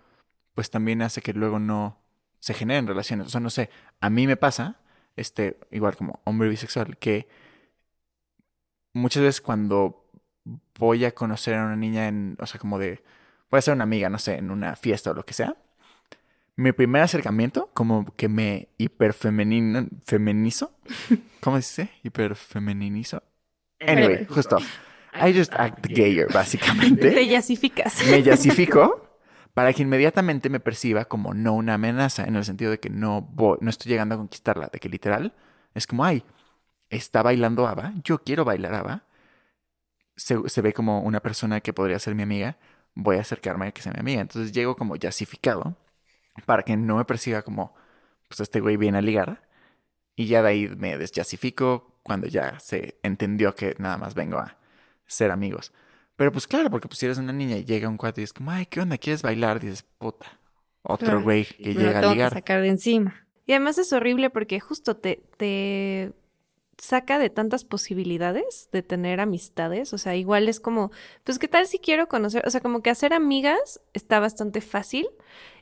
pues 0.55 0.69
también 0.69 1.01
hace 1.01 1.21
que 1.21 1.33
luego 1.33 1.59
no 1.59 1.99
se 2.39 2.53
generen 2.53 2.87
relaciones. 2.87 3.27
O 3.27 3.29
sea, 3.29 3.39
no 3.39 3.49
sé, 3.49 3.69
a 4.01 4.09
mí 4.09 4.27
me 4.27 4.35
pasa, 4.37 4.81
este, 5.15 5.59
igual 5.71 5.95
como 5.95 6.21
hombre 6.25 6.49
bisexual, 6.49 6.97
que 6.97 7.27
muchas 8.93 9.23
veces 9.23 9.41
cuando 9.41 10.05
voy 10.77 11.05
a 11.05 11.13
conocer 11.13 11.55
a 11.55 11.65
una 11.65 11.75
niña 11.75 12.07
en, 12.07 12.37
o 12.39 12.45
sea, 12.45 12.59
como 12.59 12.79
de, 12.79 13.03
voy 13.49 13.59
a 13.59 13.61
ser 13.61 13.73
una 13.73 13.83
amiga, 13.83 14.09
no 14.09 14.19
sé, 14.19 14.35
en 14.35 14.51
una 14.51 14.75
fiesta 14.75 15.11
o 15.11 15.13
lo 15.13 15.25
que 15.25 15.33
sea, 15.33 15.55
mi 16.55 16.73
primer 16.73 17.01
acercamiento, 17.01 17.69
como 17.73 18.05
que 18.17 18.27
me 18.27 18.67
hiperfemenino, 18.77 19.87
femenizo, 20.05 20.73
¿cómo 21.41 21.61
se 21.61 21.83
dice? 21.83 21.93
Hiperfemeninizo. 22.03 23.23
Anyway, 23.85 24.25
justo. 24.29 24.57
I 25.19 25.33
just 25.33 25.53
act 25.55 25.87
gayer, 25.93 26.29
básicamente 26.31 27.11
Te 27.13 27.27
yasificas. 27.27 27.95
me 28.05 28.21
yasifico 28.23 29.05
para 29.53 29.73
que 29.73 29.81
inmediatamente 29.83 30.49
me 30.49 30.59
perciba 30.59 31.05
como 31.05 31.33
no 31.33 31.53
una 31.53 31.73
amenaza, 31.75 32.23
en 32.25 32.35
el 32.35 32.45
sentido 32.45 32.71
de 32.71 32.79
que 32.79 32.89
no, 32.89 33.21
voy- 33.21 33.57
no 33.61 33.69
estoy 33.69 33.91
llegando 33.91 34.15
a 34.15 34.17
conquistarla, 34.19 34.69
de 34.71 34.79
que 34.79 34.89
literal 34.89 35.33
es 35.73 35.87
como, 35.87 36.05
ay, 36.05 36.23
está 36.89 37.23
bailando 37.23 37.67
Ava, 37.67 37.93
yo 38.03 38.19
quiero 38.23 38.45
bailar 38.45 38.75
Ava, 38.75 39.05
se, 40.15 40.37
se 40.49 40.61
ve 40.61 40.73
como 40.73 41.01
una 41.01 41.21
persona 41.21 41.61
que 41.61 41.73
podría 41.73 41.99
ser 41.99 42.15
mi 42.15 42.23
amiga, 42.23 42.57
voy 42.95 43.17
a 43.17 43.21
acercarme 43.21 43.67
a 43.67 43.71
que 43.71 43.81
sea 43.81 43.93
mi 43.93 43.99
amiga. 43.99 44.21
Entonces 44.21 44.51
llego 44.51 44.75
como 44.75 44.95
yasificado 44.95 45.77
para 46.45 46.63
que 46.63 46.77
no 46.77 46.97
me 46.97 47.05
perciba 47.05 47.43
como, 47.43 47.75
pues 48.27 48.41
este 48.41 48.61
güey 48.61 48.77
viene 48.77 48.99
a 48.99 49.01
ligar, 49.01 49.47
y 50.15 50.27
ya 50.27 50.43
de 50.43 50.49
ahí 50.49 50.69
me 50.69 50.97
desyasifico 50.97 51.88
cuando 52.03 52.27
ya 52.27 52.59
se 52.59 52.99
entendió 53.03 53.55
que 53.55 53.75
nada 53.79 53.97
más 53.97 54.15
vengo 54.15 54.37
a 54.39 54.57
ser 55.07 55.31
amigos. 55.31 55.73
Pero 56.15 56.31
pues 56.31 56.47
claro, 56.47 56.69
porque 56.69 56.87
pues 56.87 56.99
si 56.99 57.05
eres 57.05 57.17
una 57.17 57.33
niña 57.33 57.57
y 57.57 57.65
llega 57.65 57.87
un 57.89 57.97
cuate 57.97 58.21
y 58.21 58.23
es 58.25 58.33
como, 58.33 58.51
ay, 58.51 58.65
¿qué 58.65 58.81
onda? 58.81 58.97
¿Quieres 58.97 59.21
bailar? 59.21 59.59
Dices, 59.59 59.83
puta, 59.97 60.27
otro 60.83 61.21
Claro. 61.21 61.21
güey 61.21 61.45
que 61.45 61.73
llega 61.75 61.99
a 61.99 62.01
tengo 62.01 62.17
que 62.19 62.25
ligar. 62.25 62.33
sacar 62.33 62.61
de 62.61 62.69
encima. 62.69 63.27
Y 63.45 63.53
además 63.53 63.77
es 63.77 63.93
horrible 63.93 64.29
porque 64.29 64.59
justo 64.59 64.95
te, 64.97 65.23
te 65.37 66.13
saca 66.77 67.19
de 67.19 67.29
tantas 67.29 67.65
posibilidades 67.65 68.69
de 68.71 68.83
tener 68.83 69.19
amistades. 69.21 69.93
O 69.93 69.97
sea, 69.97 70.15
igual 70.15 70.47
es 70.49 70.59
como, 70.59 70.91
pues, 71.23 71.39
¿qué 71.39 71.47
tal 71.47 71.67
si 71.67 71.79
quiero 71.79 72.07
conocer? 72.07 72.43
O 72.47 72.49
sea, 72.51 72.61
como 72.61 72.81
que 72.81 72.89
hacer 72.89 73.13
amigas 73.13 73.81
está 73.93 74.19
bastante 74.19 74.61
fácil. 74.61 75.07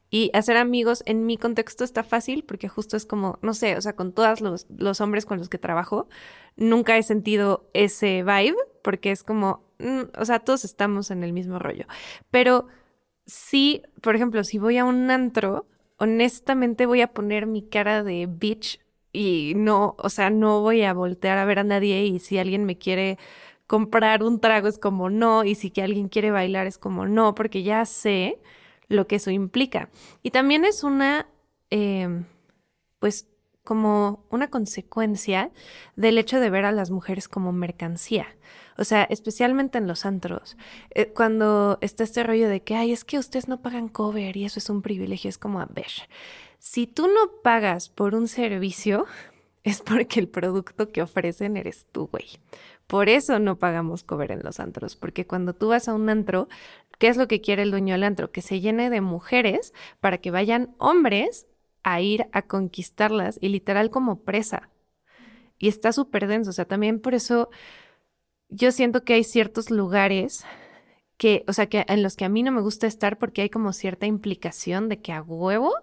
Y 0.10 0.32
hacer 0.34 0.56
amigos 0.58 1.04
en 1.06 1.26
mi 1.26 1.38
contexto 1.38 1.84
está 1.84 2.04
fácil 2.04 2.43
porque 2.43 2.70
justo 2.70 2.96
es 2.96 3.06
como, 3.06 3.39
no 3.41 3.54
sé, 3.54 3.76
o 3.76 3.82
sea, 3.82 3.93
con 3.93 4.13
todos 4.13 4.39
los, 4.41 4.65
los 4.70 5.02
hombres 5.02 5.26
con 5.26 5.38
los 5.38 5.50
que 5.50 5.58
trabajo, 5.58 6.08
nunca 6.56 6.98
he 6.98 7.04
sentido 7.04 7.70
ese 7.74 8.24
vibe 8.24 8.56
porque 8.84 9.12
es 9.12 9.24
como, 9.24 9.65
mm, 9.80 10.04
o 10.17 10.26
sea, 10.26 10.39
todos 10.39 10.63
estamos 10.63 11.12
en 11.12 11.24
el 11.24 11.34
mismo 11.34 11.60
rollo. 11.60 11.86
Pero 12.32 12.67
sí, 13.26 13.84
por 14.02 14.15
ejemplo, 14.15 14.43
si 14.43 14.60
voy 14.60 14.78
a 14.78 14.86
un 14.86 15.12
antro, 15.12 15.67
honestamente 15.98 16.86
voy 16.86 17.02
a 17.02 17.13
poner 17.13 17.46
mi 17.46 17.62
cara 17.63 18.04
de 18.04 18.28
bitch 18.28 18.80
y 19.12 19.54
no, 19.56 19.96
o 19.98 20.10
sea, 20.10 20.30
no 20.30 20.62
voy 20.62 20.84
a 20.84 20.93
voltear 20.93 21.38
a 21.38 21.46
ver 21.46 21.60
a 21.60 21.63
nadie 21.63 22.06
y 22.06 22.20
si 22.20 22.38
alguien 22.38 22.65
me 22.65 22.78
quiere 22.78 23.17
comprar 23.67 24.24
un 24.24 24.39
trago 24.39 24.67
es 24.67 24.80
como 24.80 25.10
no 25.10 25.43
y 25.43 25.56
si 25.56 25.72
que 25.72 25.82
alguien 25.84 26.08
quiere 26.10 26.32
bailar 26.32 26.67
es 26.67 26.78
como 26.78 27.06
no, 27.08 27.36
porque 27.36 27.63
ya 27.63 27.86
sé 27.86 28.39
lo 28.88 29.08
que 29.08 29.17
eso 29.17 29.32
implica. 29.32 29.89
Y 30.23 30.32
también 30.32 30.65
es 30.65 30.84
una, 30.84 31.28
eh, 31.69 32.23
pues, 33.00 33.28
como 33.63 34.26
una 34.30 34.50
consecuencia 34.50 35.52
del 35.97 36.17
hecho 36.17 36.39
de 36.39 36.50
ver 36.50 36.63
a 36.63 36.71
las 36.71 36.89
mujeres 36.89 37.28
como 37.28 37.52
mercancía. 37.52 38.28
O 38.78 38.86
sea, 38.86 39.04
especialmente 39.04 39.78
en 39.78 39.88
los 39.88 40.06
antros, 40.06 40.56
eh, 40.91 41.08
cuando 41.08 41.78
está 41.82 42.06
este 42.06 42.23
rollo 42.23 42.47
de 42.47 42.62
que, 42.63 42.76
ay, 42.76 42.93
es 42.93 43.04
que 43.04 43.17
ustedes 43.17 43.50
no 43.50 43.62
pagan 43.62 43.89
cover 43.89 44.38
y 44.38 44.45
eso 44.45 44.60
es 44.60 44.69
un 44.69 44.82
privilegio, 44.82 45.30
es 45.30 45.38
como, 45.38 45.60
a 45.60 45.65
ver, 45.65 45.91
si 46.60 46.88
tú 46.88 47.08
no 47.08 47.41
pagas 47.43 47.89
por 47.89 48.15
un 48.15 48.30
servicio, 48.30 49.06
es 49.63 49.82
porque 49.82 50.21
el 50.21 50.30
producto 50.30 50.91
que 50.93 51.02
ofrecen 51.02 51.58
eres 51.58 51.88
tú, 51.91 52.08
güey. 52.08 52.39
Por 52.88 53.10
eso 53.10 53.38
no 53.38 53.58
pagamos 53.58 54.04
cover 54.04 54.32
en 54.32 54.43
los 54.43 54.62
antros, 54.62 54.95
porque 54.95 55.28
cuando 55.28 55.54
tú 55.54 55.67
vas 55.67 55.89
a 55.89 55.93
un 55.93 56.10
antro, 56.10 56.47
¿qué 56.97 57.07
es 57.07 57.17
lo 57.17 57.27
que 57.27 57.41
quiere 57.41 57.63
el 57.63 57.71
dueño 57.71 57.93
del 57.93 58.03
antro? 58.03 58.31
Que 58.31 58.41
se 58.41 58.60
llene 58.60 58.89
de 58.89 59.01
mujeres 59.01 59.73
para 59.99 60.19
que 60.19 60.31
vayan 60.31 60.75
hombres 60.77 61.47
a 61.83 62.01
ir 62.01 62.27
a 62.31 62.41
conquistarlas 62.41 63.38
y 63.41 63.49
literal 63.49 63.89
como 63.89 64.21
presa. 64.23 64.69
Y 65.57 65.67
está 65.69 65.91
súper 65.91 66.27
denso, 66.27 66.51
o 66.51 66.53
sea, 66.53 66.65
también 66.65 66.99
por 66.99 67.15
eso 67.15 67.49
yo 68.49 68.71
siento 68.71 69.03
que 69.03 69.13
hay 69.13 69.23
ciertos 69.23 69.71
lugares 69.71 70.45
que, 71.17 71.43
o 71.47 71.53
sea, 71.53 71.67
que 71.67 71.86
en 71.88 72.03
los 72.03 72.15
que 72.15 72.25
a 72.25 72.29
mí 72.29 72.43
no 72.43 72.51
me 72.51 72.62
gusta 72.62 72.88
estar 72.88 73.17
porque 73.17 73.41
hay 73.41 73.49
como 73.49 73.73
cierta 73.73 74.05
implicación 74.05 74.89
de 74.89 75.01
que 75.01 75.13
a 75.13 75.21
huevo 75.21 75.73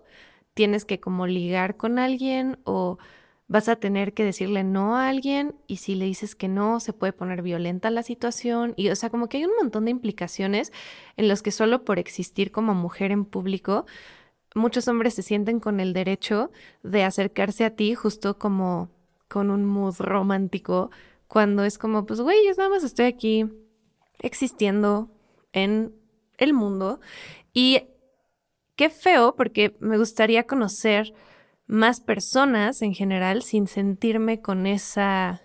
tienes 0.54 0.84
que 0.84 1.00
como 1.00 1.26
ligar 1.26 1.76
con 1.76 1.98
alguien 1.98 2.58
o 2.64 2.98
vas 3.46 3.68
a 3.68 3.76
tener 3.76 4.14
que 4.14 4.24
decirle 4.24 4.64
no 4.64 4.96
a 4.96 5.08
alguien 5.08 5.54
y 5.66 5.76
si 5.76 5.94
le 5.94 6.06
dices 6.06 6.34
que 6.34 6.48
no 6.48 6.80
se 6.80 6.92
puede 6.92 7.12
poner 7.12 7.42
violenta 7.42 7.90
la 7.90 8.02
situación. 8.02 8.74
Y 8.76 8.88
o 8.88 8.96
sea 8.96 9.10
como 9.10 9.28
que 9.28 9.38
hay 9.38 9.44
un 9.44 9.56
montón 9.56 9.84
de 9.84 9.90
implicaciones 9.90 10.72
en 11.16 11.28
los 11.28 11.42
que 11.42 11.50
solo 11.50 11.84
por 11.84 11.98
existir 11.98 12.50
como 12.50 12.74
mujer 12.74 13.12
en 13.12 13.24
público 13.24 13.86
muchos 14.54 14.88
hombres 14.88 15.14
se 15.14 15.22
sienten 15.22 15.60
con 15.60 15.80
el 15.80 15.92
derecho 15.92 16.50
de 16.82 17.02
acercarse 17.04 17.64
a 17.64 17.74
ti 17.74 17.94
justo 17.94 18.38
como 18.38 18.88
con 19.28 19.50
un 19.50 19.64
mood 19.64 19.96
romántico 19.98 20.90
cuando 21.26 21.64
es 21.64 21.76
como 21.76 22.06
pues 22.06 22.20
güey 22.20 22.38
yo 22.46 22.52
nada 22.56 22.70
más 22.70 22.84
estoy 22.84 23.06
aquí 23.06 23.46
existiendo 24.20 25.10
en 25.52 25.92
el 26.38 26.52
mundo. 26.52 27.00
Y 27.52 27.82
qué 28.76 28.90
feo 28.90 29.34
porque 29.36 29.76
me 29.80 29.98
gustaría 29.98 30.44
conocer 30.44 31.12
más 31.66 32.00
personas 32.00 32.82
en 32.82 32.94
general 32.94 33.42
sin 33.42 33.66
sentirme 33.66 34.40
con 34.40 34.66
esa 34.66 35.40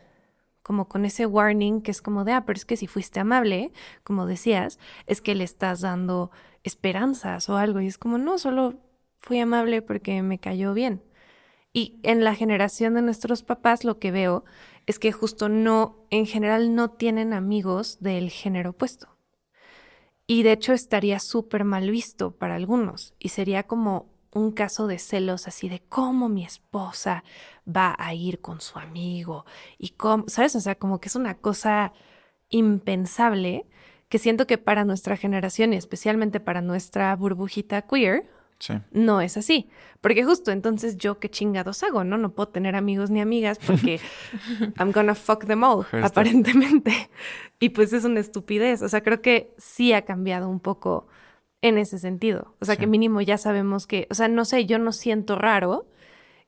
como 0.61 0.87
con 0.87 1.03
ese 1.03 1.25
warning 1.25 1.81
que 1.81 1.89
es 1.89 1.99
como 1.99 2.25
de, 2.25 2.33
ah, 2.33 2.45
pero 2.45 2.55
es 2.55 2.65
que 2.65 2.77
si 2.77 2.85
fuiste 2.85 3.19
amable, 3.19 3.71
como 4.03 4.27
decías, 4.27 4.77
es 5.07 5.19
que 5.19 5.33
le 5.33 5.43
estás 5.43 5.81
dando 5.81 6.29
esperanzas 6.63 7.49
o 7.49 7.57
algo. 7.57 7.81
Y 7.81 7.87
es 7.87 7.97
como, 7.97 8.19
no, 8.19 8.37
solo 8.37 8.75
fui 9.17 9.39
amable 9.39 9.81
porque 9.81 10.21
me 10.21 10.37
cayó 10.37 10.75
bien. 10.75 11.03
Y 11.73 11.99
en 12.03 12.23
la 12.23 12.35
generación 12.35 12.93
de 12.93 13.01
nuestros 13.01 13.41
papás 13.41 13.83
lo 13.83 13.97
que 13.97 14.11
veo 14.11 14.43
es 14.85 14.99
que 14.99 15.11
justo 15.11 15.49
no, 15.49 16.05
en 16.11 16.25
general 16.27 16.75
no 16.75 16.91
tienen 16.91 17.33
amigos 17.33 17.97
del 17.99 18.29
género 18.29 18.71
opuesto. 18.71 19.17
Y 20.27 20.43
de 20.43 20.51
hecho 20.51 20.73
estaría 20.73 21.19
súper 21.19 21.63
mal 21.63 21.89
visto 21.89 22.31
para 22.31 22.53
algunos 22.53 23.15
y 23.17 23.29
sería 23.29 23.63
como 23.63 24.07
un 24.31 24.51
caso 24.51 24.87
de 24.87 24.99
celos 24.99 25.47
así 25.47 25.69
de 25.69 25.81
cómo 25.89 26.29
mi 26.29 26.45
esposa 26.45 27.23
va 27.67 27.95
a 27.97 28.13
ir 28.13 28.41
con 28.41 28.61
su 28.61 28.79
amigo 28.79 29.45
y 29.77 29.89
cómo, 29.89 30.25
¿sabes? 30.27 30.55
O 30.55 30.59
sea, 30.59 30.75
como 30.75 30.99
que 30.99 31.09
es 31.09 31.15
una 31.15 31.35
cosa 31.35 31.93
impensable 32.49 33.65
que 34.09 34.19
siento 34.19 34.47
que 34.47 34.57
para 34.57 34.85
nuestra 34.85 35.17
generación 35.17 35.73
y 35.73 35.77
especialmente 35.77 36.39
para 36.39 36.61
nuestra 36.61 37.15
burbujita 37.15 37.83
queer, 37.83 38.27
no 38.91 39.21
es 39.21 39.37
así. 39.37 39.69
Porque 40.01 40.23
justo 40.23 40.51
entonces 40.51 40.97
yo 40.97 41.19
qué 41.19 41.29
chingados 41.29 41.81
hago, 41.83 42.03
¿no? 42.03 42.17
No 42.17 42.33
puedo 42.33 42.49
tener 42.49 42.75
amigos 42.75 43.09
ni 43.09 43.21
amigas 43.21 43.57
porque 43.65 43.99
I'm 44.77 44.91
gonna 44.91 45.15
fuck 45.15 45.45
them 45.45 45.63
all, 45.63 45.85
aparentemente. 46.03 47.09
Y 47.59 47.69
pues 47.69 47.93
es 47.93 48.03
una 48.03 48.19
estupidez. 48.19 48.81
O 48.81 48.89
sea, 48.89 49.01
creo 49.01 49.21
que 49.21 49.53
sí 49.57 49.93
ha 49.93 50.03
cambiado 50.03 50.49
un 50.49 50.59
poco 50.59 51.07
en 51.61 51.77
ese 51.77 51.99
sentido. 51.99 52.55
O 52.59 52.65
sea, 52.65 52.77
que 52.77 52.87
mínimo 52.87 53.21
ya 53.21 53.37
sabemos 53.37 53.87
que, 53.87 54.07
o 54.09 54.15
sea, 54.15 54.27
no 54.27 54.45
sé, 54.45 54.65
yo 54.65 54.79
no 54.79 54.91
siento 54.91 55.35
raro 55.35 55.87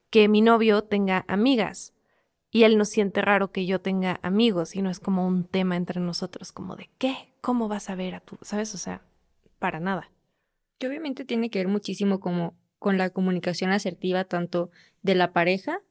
que 0.10 0.28
mi 0.28 0.42
novio 0.42 0.84
tenga 0.84 1.26
amigas 1.28 1.94
y 2.52 2.64
él 2.64 2.78
no 2.78 2.86
siente 2.86 3.22
raro 3.22 3.52
que 3.52 3.66
yo 3.66 3.82
tenga 3.82 4.20
amigos 4.24 4.76
y 4.76 4.82
no 4.82 4.90
es 4.90 5.00
como 5.00 5.26
un 5.26 5.46
tema 5.46 5.78
entre 5.78 6.02
nosotros, 6.02 6.52
como 6.52 6.76
de 6.76 6.90
qué, 6.98 7.34
cómo 7.40 7.68
vas 7.68 7.90
a 7.90 7.96
ver 7.96 8.16
a 8.16 8.20
tú, 8.20 8.38
¿sabes? 8.42 8.76
O 8.76 8.78
sea, 8.78 9.02
para 9.58 9.80
nada. 9.80 10.12
Que 10.78 10.88
obviamente 10.88 11.26
tiene 11.26 11.50
que 11.50 11.60
ver 11.60 11.68
muchísimo 11.68 12.20
como 12.20 12.56
con 12.78 12.98
la 12.98 13.10
comunicación 13.12 13.72
asertiva 13.72 14.26
tanto 14.26 14.72
de 15.02 15.16
la 15.16 15.34
pareja 15.34 15.82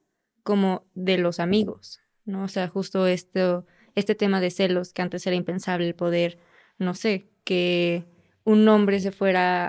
como 0.43 0.85
de 0.93 1.17
los 1.17 1.39
amigos, 1.39 1.99
¿no? 2.25 2.43
O 2.43 2.47
sea, 2.47 2.67
justo 2.67 3.07
esto, 3.07 3.65
este 3.95 4.13
tema 4.13 4.39
de 4.39 4.51
celos 4.51 4.93
que 4.93 5.01
antes 5.01 5.25
era 5.25 5.35
impensable 5.35 5.87
el 5.87 5.95
poder, 5.95 6.37
no 6.77 6.93
sé, 6.93 7.29
que 7.43 8.05
un 8.43 8.67
hombre 8.67 8.99
se 8.99 9.11
fuera 9.11 9.67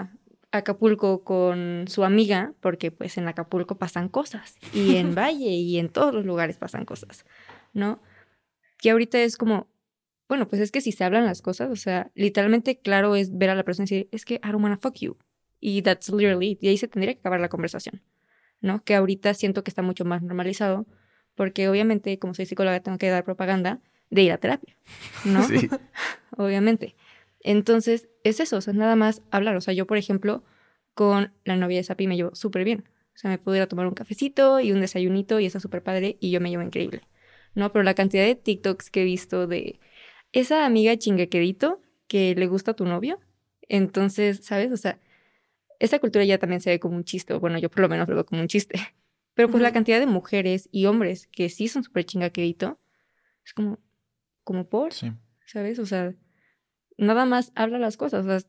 a 0.51 0.59
Acapulco 0.59 1.25
con 1.25 1.87
su 1.89 2.05
amiga, 2.05 2.53
porque 2.61 2.91
pues 2.91 3.17
en 3.19 3.29
Acapulco 3.29 3.79
pasan 3.79 4.09
cosas, 4.09 4.57
y 4.73 4.97
en 4.97 5.15
Valle 5.19 5.51
y 5.51 5.79
en 5.79 5.89
todos 5.89 6.15
los 6.15 6.25
lugares 6.25 6.57
pasan 6.59 6.85
cosas, 6.85 7.25
¿no? 7.73 8.01
Que 8.79 8.91
ahorita 8.91 9.21
es 9.21 9.37
como, 9.37 9.69
bueno, 10.29 10.49
pues 10.49 10.61
es 10.61 10.71
que 10.71 10.81
si 10.81 10.93
se 10.93 11.05
hablan 11.05 11.25
las 11.25 11.43
cosas, 11.43 11.71
o 11.71 11.77
sea, 11.77 12.11
literalmente 12.15 12.79
claro 12.79 13.17
es 13.17 13.37
ver 13.37 13.51
a 13.51 13.55
la 13.55 13.65
persona 13.65 13.85
y 13.85 13.95
decir, 13.95 14.09
es 14.13 14.25
que 14.25 14.35
I 14.35 14.51
don't 14.51 14.63
wanna 14.63 14.77
fuck 14.77 14.97
you. 14.97 15.17
Y 15.61 15.83
that's 15.83 16.11
literally, 16.11 16.59
y 16.61 16.69
ahí 16.69 16.77
se 16.77 16.89
tendría 16.89 17.15
que 17.15 17.21
acabar 17.21 17.41
la 17.41 17.49
conversación, 17.49 18.03
¿no? 18.61 18.83
Que 18.85 18.95
ahorita 18.95 19.33
siento 19.35 19.63
que 19.63 19.71
está 19.71 19.83
mucho 19.83 20.05
más 20.05 20.23
normalizado, 20.23 20.87
porque 21.35 21.69
obviamente, 21.69 22.19
como 22.19 22.35
soy 22.35 22.47
psicóloga, 22.47 22.81
tengo 22.81 22.99
que 22.99 23.09
dar 23.09 23.25
propaganda 23.25 23.81
de 24.11 24.23
ir 24.23 24.33
a 24.33 24.39
terapia, 24.39 24.77
¿no? 25.25 25.43
Sí. 25.49 25.71
obviamente. 26.37 26.95
Entonces, 27.43 28.09
es 28.25 28.41
eso, 28.41 28.57
o 28.57 28.61
sea, 28.61 28.73
nada 28.73 28.97
más 28.97 29.23
hablar. 29.31 29.57
O 29.57 29.61
sea, 29.61 29.75
yo, 29.75 29.87
por 29.87 29.99
ejemplo, 29.99 30.45
con 30.95 31.33
la 31.45 31.57
novia 31.57 31.79
de 31.79 31.85
Sapi 31.85 32.07
me 32.07 32.17
llevo 32.17 32.35
súper 32.35 32.65
bien. 32.65 32.85
O 33.15 33.19
sea, 33.19 33.31
me 33.31 33.39
pudiera 33.39 33.67
tomar 33.67 33.87
un 33.87 33.95
cafecito 33.95 34.61
y 34.61 34.73
un 34.73 34.81
desayunito 34.81 35.39
y 35.41 35.47
está 35.47 35.61
súper 35.61 35.83
padre 35.83 36.17
y 36.21 36.31
yo 36.31 36.41
me 36.41 36.51
llevo 36.51 36.63
increíble. 36.63 37.03
¿No? 37.55 37.73
Pero 37.73 37.83
la 37.83 37.95
cantidad 37.95 38.25
de 38.25 38.35
TikToks 38.35 38.91
que 38.91 39.03
he 39.03 39.05
visto 39.05 39.47
de 39.47 39.81
esa 40.33 40.65
amiga 40.65 40.97
chinguequedito 40.97 41.83
que 42.07 42.35
le 42.35 42.47
gusta 42.47 42.71
a 42.71 42.75
tu 42.75 42.87
novio. 42.87 43.21
Entonces, 43.69 44.41
¿sabes? 44.43 44.73
O 44.73 44.77
sea, 44.77 44.99
esa 45.79 45.99
cultura 45.99 46.25
ya 46.25 46.39
también 46.39 46.61
se 46.61 46.71
ve 46.71 46.81
como 46.81 46.97
un 46.97 47.05
chiste. 47.05 47.35
Bueno, 47.35 47.59
yo 47.59 47.71
por 47.71 47.81
lo 47.81 47.89
menos 47.89 48.09
lo 48.09 48.15
veo 48.15 48.25
como 48.25 48.41
un 48.41 48.49
chiste. 48.49 48.79
Pero 49.35 49.51
pues 49.51 49.63
la 49.63 49.73
cantidad 49.73 49.99
de 49.99 50.07
mujeres 50.07 50.69
y 50.73 50.87
hombres 50.87 51.27
que 51.27 51.49
sí 51.49 51.69
son 51.69 51.83
súper 51.83 52.05
chingaquedito 52.05 52.79
es 53.45 53.55
como, 53.55 53.79
como 54.45 54.69
por, 54.69 54.93
sí. 54.93 55.11
¿sabes? 55.47 55.79
O 55.79 55.87
sea, 55.87 56.15
nada 56.99 57.25
más 57.25 57.53
habla 57.55 57.79
las 57.79 57.97
cosas. 57.97 58.27
O 58.27 58.29
sea, 58.29 58.49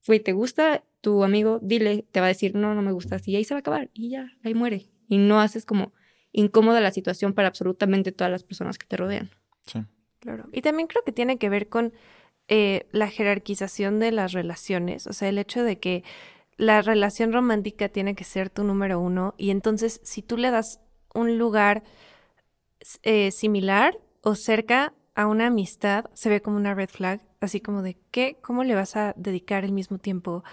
fue, 0.00 0.20
¿te 0.20 0.32
gusta 0.32 0.84
tu 1.00 1.24
amigo? 1.24 1.58
Dile, 1.62 2.06
te 2.10 2.20
va 2.20 2.26
a 2.26 2.28
decir, 2.28 2.54
no, 2.54 2.74
no 2.74 2.82
me 2.82 2.92
gusta. 2.92 3.18
Y 3.24 3.36
ahí 3.36 3.44
se 3.44 3.54
va 3.54 3.58
a 3.58 3.60
acabar. 3.60 3.90
Y 3.92 4.10
ya, 4.10 4.32
ahí 4.44 4.54
muere. 4.54 4.86
Y 5.08 5.18
no 5.18 5.40
haces 5.40 5.64
como 5.64 5.92
incómoda 6.32 6.80
la 6.80 6.90
situación 6.90 7.32
para 7.32 7.48
absolutamente 7.48 8.12
todas 8.12 8.30
las 8.30 8.44
personas 8.44 8.78
que 8.78 8.86
te 8.86 8.96
rodean. 8.96 9.30
Sí. 9.66 9.84
Claro. 10.20 10.48
Y 10.52 10.62
también 10.62 10.88
creo 10.88 11.02
que 11.04 11.12
tiene 11.12 11.38
que 11.38 11.48
ver 11.48 11.68
con 11.68 11.92
eh, 12.48 12.86
la 12.92 13.08
jerarquización 13.08 13.98
de 13.98 14.12
las 14.12 14.32
relaciones. 14.32 15.06
O 15.06 15.12
sea, 15.12 15.28
el 15.28 15.38
hecho 15.38 15.62
de 15.62 15.78
que 15.78 16.04
la 16.56 16.82
relación 16.82 17.32
romántica 17.32 17.88
tiene 17.88 18.14
que 18.14 18.24
ser 18.24 18.50
tu 18.50 18.64
número 18.64 19.00
uno. 19.00 19.34
Y 19.36 19.50
entonces, 19.50 20.00
si 20.04 20.22
tú 20.22 20.36
le 20.36 20.50
das 20.50 20.80
un 21.14 21.38
lugar 21.38 21.82
eh, 23.02 23.30
similar 23.30 23.98
o 24.22 24.34
cerca 24.34 24.94
a 25.14 25.26
una 25.26 25.46
amistad 25.46 26.04
se 26.12 26.28
ve 26.28 26.42
como 26.42 26.56
una 26.56 26.74
red 26.74 26.88
flag, 26.88 27.20
así 27.46 27.60
como 27.60 27.82
de 27.82 27.96
qué, 28.10 28.38
cómo 28.42 28.64
le 28.64 28.74
vas 28.74 28.96
a 28.96 29.14
dedicar 29.16 29.64
el 29.64 29.72
mismo 29.72 29.98
tiempo 29.98 30.44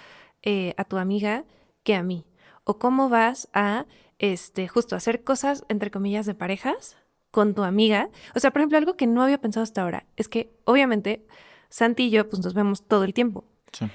eh, 0.41 0.73
a 0.77 0.85
tu 0.85 0.97
amiga 0.97 1.45
que 1.83 1.95
a 1.95 2.03
mí, 2.03 2.25
o 2.63 2.79
cómo 2.79 3.09
vas 3.09 3.49
a, 3.53 3.85
este, 4.19 4.67
justo 4.67 4.95
hacer 4.95 5.23
cosas 5.23 5.65
entre 5.69 5.91
comillas 5.91 6.25
de 6.25 6.33
parejas 6.33 6.95
con 7.31 7.55
tu 7.55 7.63
amiga. 7.63 8.09
O 8.35 8.39
sea, 8.39 8.51
por 8.51 8.61
ejemplo, 8.61 8.77
algo 8.77 8.95
que 8.95 9.07
no 9.07 9.21
había 9.23 9.39
pensado 9.39 9.63
hasta 9.63 9.81
ahora 9.81 10.05
es 10.15 10.29
que 10.29 10.53
obviamente 10.65 11.25
Santi 11.69 12.03
y 12.03 12.09
yo 12.11 12.29
pues 12.29 12.43
nos 12.43 12.53
vemos 12.53 12.87
todo 12.87 13.03
el 13.03 13.13
tiempo. 13.13 13.45
Sí. 13.71 13.89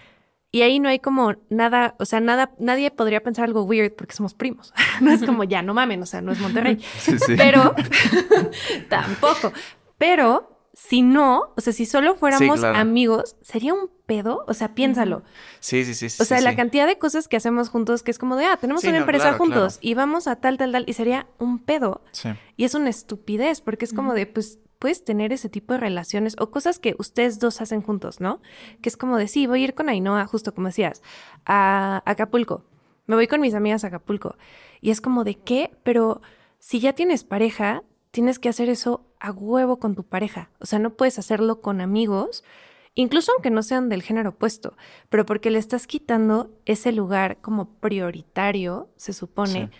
Y 0.51 0.63
ahí 0.63 0.81
no 0.81 0.89
hay 0.89 0.99
como 0.99 1.35
nada, 1.51 1.95
o 1.99 2.07
sea, 2.07 2.21
nada, 2.21 2.53
nadie 2.59 2.91
podría 2.91 3.23
pensar 3.23 3.45
algo 3.45 3.65
weird 3.65 3.95
porque 3.95 4.15
somos 4.15 4.35
primos. 4.35 4.73
no 5.01 5.13
es 5.13 5.23
como 5.25 5.45
ya, 5.45 5.63
no 5.63 5.75
mamen, 5.75 6.03
o 6.03 6.07
sea, 6.07 6.21
no 6.21 6.33
es 6.33 6.41
Monterrey. 6.41 6.79
Sí, 6.99 7.19
sí. 7.19 7.35
Pero 7.37 7.75
tampoco. 8.89 9.53
Pero 9.99 10.58
si 10.79 11.03
no, 11.03 11.53
o 11.57 11.61
sea, 11.61 11.73
si 11.73 11.87
solo 11.87 12.14
fuéramos 12.14 12.62
amigos, 12.62 13.35
sería 13.43 13.75
un 13.75 13.91
pedo. 14.07 14.45
O 14.47 14.55
sea, 14.55 14.77
piénsalo. 14.77 15.25
Sí, 15.59 15.85
sí, 15.85 15.93
sí. 15.93 16.23
o 16.23 16.25
sea, 16.25 16.41
la 16.41 16.55
cantidad 16.55 16.87
de 16.87 16.99
cosas 16.99 17.27
que 17.27 17.37
hacemos 17.37 17.69
juntos 17.69 18.05
que 18.05 18.12
es 18.12 18.19
como 18.19 18.37
de, 18.37 18.45
ah, 18.45 18.59
tenemos 18.59 18.85
una 18.85 18.99
empresa 18.99 19.33
juntos 19.33 19.79
y 19.81 19.95
vamos 19.95 20.29
a 20.29 20.37
tal, 20.37 20.57
tal, 20.57 20.71
tal. 20.71 20.85
Y 20.87 20.93
sería 20.93 21.27
un 21.41 21.59
pedo. 21.59 22.05
Sí. 22.12 22.29
Y 22.57 22.62
es 22.62 22.77
una 22.77 22.91
estupidez 22.91 23.61
porque 23.61 23.87
es 23.87 23.93
como 23.93 24.14
de, 24.14 24.27
pues, 24.27 24.61
puedes 24.79 25.03
tener 25.03 25.33
ese 25.33 25.49
tipo 25.49 25.73
de 25.73 25.81
relaciones 25.81 26.37
o 26.38 26.53
cosas 26.53 26.79
que 26.79 26.95
ustedes 26.97 27.41
dos 27.41 27.61
hacen 27.61 27.83
juntos, 27.83 28.21
¿no? 28.21 28.41
Que 28.81 28.88
es 28.88 28.97
como 28.97 29.17
de, 29.17 29.27
sí, 29.27 29.49
voy 29.49 29.62
a 29.62 29.64
ir 29.64 29.75
con 29.75 29.88
Ainhoa, 29.88 30.29
justo 30.29 30.55
como 30.55 30.69
decías, 30.69 31.03
a 31.45 32.05
Acapulco. 32.07 32.64
Me 33.07 33.17
voy 33.17 33.27
con 33.27 33.41
mis 33.41 33.55
amigas 33.55 33.83
a 33.83 33.88
Acapulco. 33.88 34.37
Y 34.81 34.93
es 34.93 35.01
como 35.01 35.25
de, 35.25 35.35
¿qué? 35.35 35.73
Pero 35.83 36.23
si 36.61 36.79
ya 36.79 36.93
tienes 36.93 37.25
pareja, 37.25 37.83
tienes 38.11 38.38
que 38.38 38.49
hacer 38.49 38.68
eso 38.68 39.07
a 39.21 39.31
huevo 39.31 39.79
con 39.79 39.94
tu 39.94 40.05
pareja. 40.05 40.51
O 40.59 40.66
sea, 40.66 40.79
no 40.79 40.94
puedes 40.94 41.18
hacerlo 41.18 41.61
con 41.61 41.81
amigos, 41.81 42.44
incluso 42.94 43.33
aunque 43.33 43.51
no 43.51 43.62
sean 43.62 43.88
del 43.88 44.03
género 44.03 44.31
opuesto, 44.31 44.77
pero 45.09 45.27
porque 45.27 45.51
le 45.51 45.59
estás 45.59 45.87
quitando 45.87 46.51
ese 46.64 46.92
lugar 46.92 47.40
como 47.40 47.79
prioritario, 47.79 48.90
se 48.97 49.12
supone, 49.12 49.71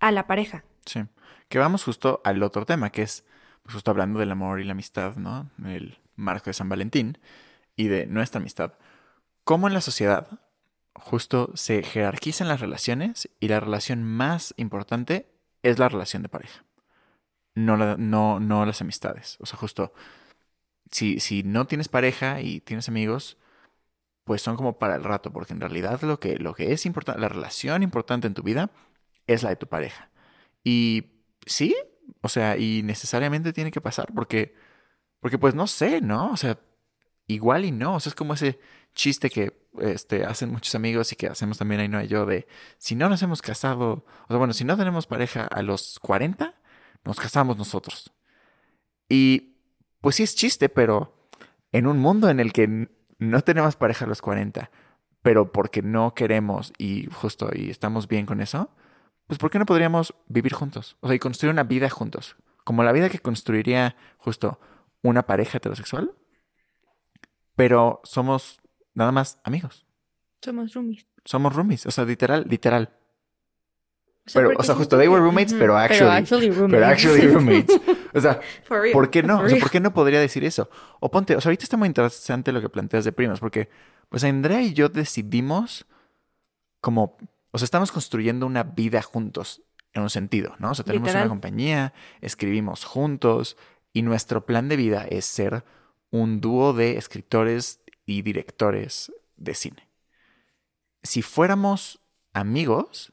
a 0.00 0.10
la 0.12 0.26
pareja. 0.26 0.64
Sí. 0.84 1.04
Que 1.48 1.58
vamos 1.58 1.84
justo 1.84 2.20
al 2.24 2.42
otro 2.42 2.66
tema, 2.66 2.90
que 2.90 3.02
es 3.02 3.24
pues, 3.62 3.74
justo 3.74 3.90
hablando 3.90 4.20
del 4.20 4.30
amor 4.30 4.60
y 4.60 4.64
la 4.64 4.72
amistad, 4.72 5.16
¿no? 5.16 5.50
El 5.64 5.98
marco 6.16 6.46
de 6.46 6.54
San 6.54 6.68
Valentín 6.68 7.18
y 7.76 7.88
de 7.88 8.06
nuestra 8.06 8.40
amistad. 8.40 8.74
¿Cómo 9.44 9.68
en 9.68 9.74
la 9.74 9.80
sociedad 9.80 10.40
justo 10.94 11.50
se 11.54 11.82
jerarquizan 11.82 12.48
las 12.48 12.60
relaciones 12.60 13.28
y 13.38 13.48
la 13.48 13.60
relación 13.60 14.02
más 14.02 14.54
importante 14.56 15.30
es 15.62 15.78
la 15.78 15.88
relación 15.88 16.22
de 16.22 16.28
pareja? 16.28 16.65
No, 17.56 17.76
no, 17.96 18.40
no 18.40 18.66
las 18.66 18.80
amistades. 18.82 19.36
O 19.40 19.46
sea, 19.46 19.58
justo, 19.58 19.92
si, 20.90 21.20
si 21.20 21.42
no 21.42 21.66
tienes 21.66 21.88
pareja 21.88 22.40
y 22.40 22.60
tienes 22.60 22.88
amigos, 22.88 23.38
pues 24.24 24.42
son 24.42 24.56
como 24.56 24.78
para 24.78 24.96
el 24.96 25.04
rato, 25.04 25.32
porque 25.32 25.54
en 25.54 25.60
realidad 25.60 26.00
lo 26.02 26.20
que, 26.20 26.36
lo 26.36 26.54
que 26.54 26.72
es 26.72 26.86
importante, 26.86 27.20
la 27.20 27.28
relación 27.28 27.82
importante 27.82 28.26
en 28.26 28.34
tu 28.34 28.42
vida 28.42 28.70
es 29.26 29.42
la 29.42 29.50
de 29.50 29.56
tu 29.56 29.68
pareja. 29.68 30.10
Y 30.64 31.06
sí, 31.46 31.74
o 32.22 32.28
sea, 32.28 32.56
y 32.58 32.82
necesariamente 32.84 33.52
tiene 33.52 33.70
que 33.70 33.80
pasar, 33.80 34.12
porque, 34.14 34.54
porque 35.20 35.38
pues 35.38 35.54
no 35.54 35.66
sé, 35.66 36.00
¿no? 36.00 36.32
O 36.32 36.36
sea, 36.36 36.60
igual 37.28 37.64
y 37.64 37.72
no, 37.72 37.96
o 37.96 38.00
sea, 38.00 38.10
es 38.10 38.16
como 38.16 38.34
ese 38.34 38.60
chiste 38.94 39.30
que 39.30 39.52
este, 39.80 40.24
hacen 40.24 40.50
muchos 40.50 40.74
amigos 40.74 41.12
y 41.12 41.16
que 41.16 41.28
hacemos 41.28 41.58
también 41.58 41.80
ahí 41.80 41.88
no 41.88 42.02
y 42.02 42.08
yo 42.08 42.26
de, 42.26 42.46
si 42.78 42.94
no 42.96 43.08
nos 43.08 43.22
hemos 43.22 43.42
casado, 43.42 44.04
o 44.24 44.28
sea, 44.28 44.38
bueno, 44.38 44.54
si 44.54 44.64
no 44.64 44.76
tenemos 44.76 45.06
pareja 45.06 45.46
a 45.46 45.62
los 45.62 45.98
40, 46.00 46.54
nos 47.04 47.18
casamos 47.18 47.56
nosotros. 47.56 48.12
Y 49.08 49.56
pues 50.00 50.16
sí 50.16 50.22
es 50.22 50.34
chiste, 50.34 50.68
pero 50.68 51.28
en 51.72 51.86
un 51.86 51.98
mundo 51.98 52.28
en 52.28 52.40
el 52.40 52.52
que 52.52 52.88
no 53.18 53.40
tenemos 53.42 53.76
pareja 53.76 54.04
a 54.04 54.08
los 54.08 54.22
40, 54.22 54.70
pero 55.22 55.52
porque 55.52 55.82
no 55.82 56.14
queremos 56.14 56.72
y 56.78 57.06
justo 57.06 57.50
y 57.52 57.70
estamos 57.70 58.08
bien 58.08 58.26
con 58.26 58.40
eso, 58.40 58.70
pues 59.26 59.38
¿por 59.38 59.50
qué 59.50 59.58
no 59.58 59.66
podríamos 59.66 60.14
vivir 60.28 60.52
juntos? 60.52 60.96
O 61.00 61.08
sea, 61.08 61.16
y 61.16 61.18
construir 61.18 61.52
una 61.52 61.64
vida 61.64 61.90
juntos. 61.90 62.36
como 62.64 62.82
la 62.82 62.90
vida 62.90 63.08
que 63.10 63.20
construiría 63.20 63.94
justo 64.18 64.58
una 65.02 65.22
pareja 65.24 65.58
heterosexual, 65.58 66.12
pero 67.54 68.00
somos 68.02 68.60
nada 68.94 69.12
más 69.12 69.40
amigos. 69.44 69.86
Somos 70.42 70.74
roomies. 70.74 71.06
Somos 71.24 71.54
roomies, 71.54 71.86
o 71.86 71.90
sea, 71.92 72.04
literal, 72.04 72.44
literal. 72.48 72.90
O 74.26 74.30
sea, 74.30 74.42
Pero, 74.42 74.58
o 74.58 74.62
sea, 74.64 74.74
justo 74.74 74.98
they 74.98 75.06
were 75.06 75.20
roommates, 75.20 75.54
pero 75.54 75.76
actually, 75.78 76.10
actually 76.10 76.50
roommates. 76.50 76.72
pero 76.72 76.86
actually 76.86 77.26
roommates. 77.28 77.80
O 78.14 78.20
sea, 78.20 78.40
For 78.64 78.80
real. 78.80 78.92
¿por 78.92 79.10
qué 79.10 79.22
no? 79.22 79.40
O 79.40 79.48
sea. 79.48 79.58
¿por 79.60 79.70
qué 79.70 79.78
no 79.78 79.92
podría 79.94 80.18
decir 80.20 80.42
eso? 80.44 80.68
O 81.00 81.10
ponte, 81.10 81.36
o 81.36 81.40
sea, 81.40 81.50
ahorita 81.50 81.64
está 81.64 81.76
muy 81.76 81.86
interesante 81.86 82.50
lo 82.50 82.60
que 82.60 82.68
planteas 82.68 83.04
de 83.04 83.12
primas, 83.12 83.40
porque 83.40 83.68
pues 84.08 84.24
Andrea 84.24 84.62
y 84.62 84.72
yo 84.72 84.88
decidimos 84.88 85.86
como, 86.80 87.18
o 87.50 87.58
sea, 87.58 87.64
estamos 87.64 87.92
construyendo 87.92 88.46
una 88.46 88.62
vida 88.64 89.02
juntos 89.02 89.62
en 89.92 90.02
un 90.02 90.10
sentido, 90.10 90.54
¿no? 90.58 90.70
O 90.70 90.74
sea, 90.74 90.84
tenemos 90.84 91.06
Literal. 91.08 91.26
una 91.26 91.30
compañía, 91.30 91.92
escribimos 92.20 92.84
juntos 92.84 93.56
y 93.92 94.02
nuestro 94.02 94.44
plan 94.46 94.68
de 94.68 94.76
vida 94.76 95.06
es 95.08 95.24
ser 95.24 95.64
un 96.10 96.40
dúo 96.40 96.72
de 96.72 96.96
escritores 96.98 97.80
y 98.06 98.22
directores 98.22 99.12
de 99.36 99.54
cine. 99.54 99.88
Si 101.02 101.22
fuéramos 101.22 102.00
amigos, 102.32 103.12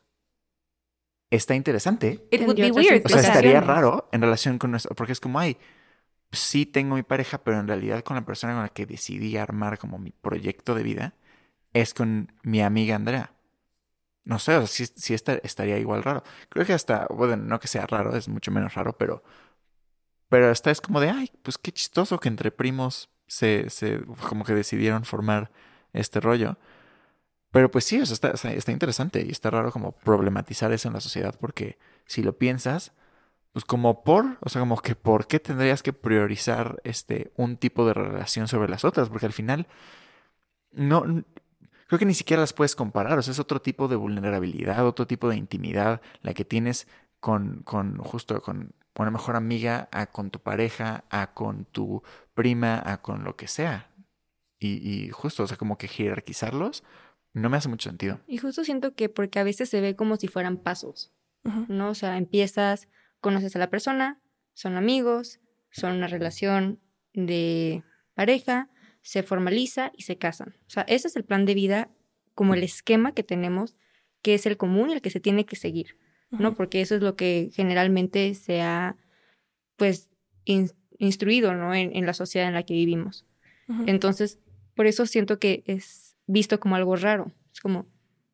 está 1.36 1.56
interesante, 1.56 2.26
It 2.32 2.42
would 2.42 2.56
be 2.56 2.72
weird. 2.72 3.06
o 3.06 3.10
sea, 3.10 3.20
estaría 3.22 3.62
raro 3.62 4.10
en 4.12 4.22
relación 4.22 4.58
con 4.60 4.72
nuestro, 4.72 4.96
porque 4.96 5.14
es 5.14 5.20
como, 5.20 5.40
ay, 5.40 5.58
sí 6.32 6.66
tengo 6.66 6.96
mi 6.96 7.04
pareja, 7.04 7.44
pero 7.44 7.60
en 7.60 7.68
realidad 7.68 8.04
con 8.04 8.16
la 8.16 8.26
persona 8.26 8.54
con 8.54 8.64
la 8.64 8.70
que 8.70 8.86
decidí 8.86 9.38
armar 9.38 9.78
como 9.78 9.98
mi 10.00 10.12
proyecto 10.12 10.74
de 10.76 10.84
vida 10.84 11.14
es 11.74 11.94
con 11.94 12.32
mi 12.44 12.62
amiga 12.62 12.96
Andrea. 12.96 13.32
No 14.26 14.40
sé, 14.40 14.56
o 14.56 14.66
sea, 14.66 14.86
sí, 14.88 14.94
sí 14.96 15.14
esta- 15.14 15.36
estaría 15.44 15.78
igual 15.80 16.02
raro. 16.04 16.24
Creo 16.50 16.66
que 16.66 16.74
hasta, 16.74 17.08
bueno, 17.10 17.36
no 17.38 17.60
que 17.60 17.68
sea 17.68 17.86
raro, 17.86 18.16
es 18.16 18.30
mucho 18.30 18.52
menos 18.52 18.74
raro, 18.74 18.98
pero, 18.98 19.24
pero 20.30 20.50
esta 20.50 20.72
es 20.72 20.82
como 20.82 21.00
de, 21.00 21.10
ay, 21.10 21.32
pues 21.44 21.58
qué 21.58 21.72
chistoso 21.72 22.20
que 22.20 22.30
entre 22.30 22.52
primos 22.52 23.10
se, 23.28 23.70
se 23.70 24.00
como 24.30 24.44
que 24.46 24.54
decidieron 24.54 25.04
formar 25.06 25.52
este 25.94 26.20
rollo. 26.20 26.58
Pero 27.54 27.70
pues 27.70 27.86
sí, 27.86 28.02
o 28.02 28.06
sea, 28.08 28.16
está, 28.16 28.50
está, 28.50 28.72
interesante 28.72 29.24
y 29.24 29.30
está 29.30 29.52
raro 29.52 29.72
como 29.72 29.92
problematizar 29.92 30.72
eso 30.74 30.88
en 30.88 30.96
la 30.96 31.02
sociedad 31.02 31.36
porque 31.40 31.78
si 32.08 32.24
lo 32.24 32.36
piensas, 32.40 32.94
pues 33.52 33.64
como 33.64 34.04
por, 34.04 34.40
o 34.42 34.50
sea, 34.50 34.60
como 34.60 34.82
que 34.82 34.96
por 34.96 35.28
qué 35.28 35.40
tendrías 35.40 35.84
que 35.84 35.94
priorizar 35.94 36.82
este 36.84 37.32
un 37.38 37.58
tipo 37.58 37.86
de 37.86 37.94
relación 37.94 38.48
sobre 38.48 38.70
las 38.70 38.84
otras, 38.86 39.10
porque 39.10 39.28
al 39.28 39.34
final 39.34 39.68
no 40.72 41.04
creo 41.88 42.00
que 42.00 42.06
ni 42.08 42.16
siquiera 42.16 42.42
las 42.42 42.54
puedes 42.54 42.76
comparar, 42.76 43.20
o 43.20 43.22
sea, 43.22 43.34
es 43.34 43.40
otro 43.40 43.62
tipo 43.62 43.88
de 43.88 43.98
vulnerabilidad, 43.98 44.88
otro 44.88 45.06
tipo 45.06 45.30
de 45.30 45.38
intimidad 45.38 46.02
la 46.24 46.34
que 46.34 46.46
tienes 46.46 46.88
con 47.20 47.62
con 47.64 47.98
justo 48.00 48.42
con 48.42 48.74
una 48.98 49.12
mejor 49.12 49.36
amiga, 49.36 49.90
a 49.92 50.08
con 50.08 50.32
tu 50.32 50.40
pareja, 50.40 51.04
a 51.12 51.34
con 51.36 51.66
tu 51.66 52.02
prima, 52.34 52.82
a 52.84 53.02
con 53.04 53.24
lo 53.24 53.36
que 53.36 53.48
sea. 53.48 53.92
Y, 54.60 54.78
y 54.88 55.10
justo, 55.12 55.44
o 55.44 55.48
sea, 55.48 55.58
como 55.58 55.78
que 55.78 55.88
jerarquizarlos 55.88 56.84
no 57.34 57.50
me 57.50 57.58
hace 57.58 57.70
mucho 57.70 57.90
sentido. 57.90 58.22
Y 58.28 58.38
justo 58.38 58.64
siento 58.64 58.94
que 58.96 59.10
porque 59.10 59.40
a 59.40 59.44
veces 59.44 59.70
se 59.70 59.82
ve 59.82 59.96
como 59.96 60.16
si 60.18 60.28
fueran 60.28 60.58
pasos. 60.58 61.12
¿no? 61.68 61.90
O 61.90 61.94
sea, 61.96 62.18
empiezas, 62.18 62.88
conoces 63.20 63.56
a 63.56 63.60
la 63.60 63.70
persona, 63.70 64.22
son 64.54 64.78
amigos, 64.78 65.40
son 65.72 65.94
una 65.98 66.08
relación 66.08 66.80
de 67.14 67.84
pareja, 68.14 68.70
se 69.02 69.24
formaliza 69.24 69.92
y 69.98 70.04
se 70.04 70.18
casan. 70.18 70.56
O 70.68 70.70
sea, 70.70 70.84
ese 70.84 71.08
es 71.10 71.16
el 71.18 71.26
plan 71.26 71.46
de 71.46 71.54
vida, 71.54 71.90
como 72.34 72.54
el 72.54 72.64
esquema 72.64 73.14
que 73.14 73.24
tenemos, 73.24 73.76
que 74.22 74.36
es 74.36 74.46
el 74.46 74.56
común 74.56 74.90
y 74.90 74.94
el 74.94 75.02
que 75.02 75.10
se 75.10 75.20
tiene 75.20 75.46
que 75.46 75.56
seguir, 75.58 75.98
¿no? 76.32 76.54
Porque 76.56 76.80
eso 76.82 76.96
es 76.96 77.02
lo 77.02 77.16
que 77.18 77.50
generalmente 77.54 78.34
se 78.36 78.62
ha, 78.62 78.96
pues, 79.76 80.10
in- 80.46 80.72
instruido, 80.98 81.54
¿no? 81.56 81.74
En, 81.74 81.94
en 81.96 82.06
la 82.06 82.14
sociedad 82.14 82.48
en 82.48 82.54
la 82.54 82.64
que 82.64 82.74
vivimos. 82.74 83.26
Entonces, 83.88 84.40
por 84.76 84.88
eso 84.88 85.06
siento 85.06 85.40
que 85.40 85.64
es 85.68 86.13
visto 86.34 86.60
como 86.60 86.76
algo 86.76 86.96
raro. 86.98 87.32
Es 87.54 87.62
como, 87.62 87.86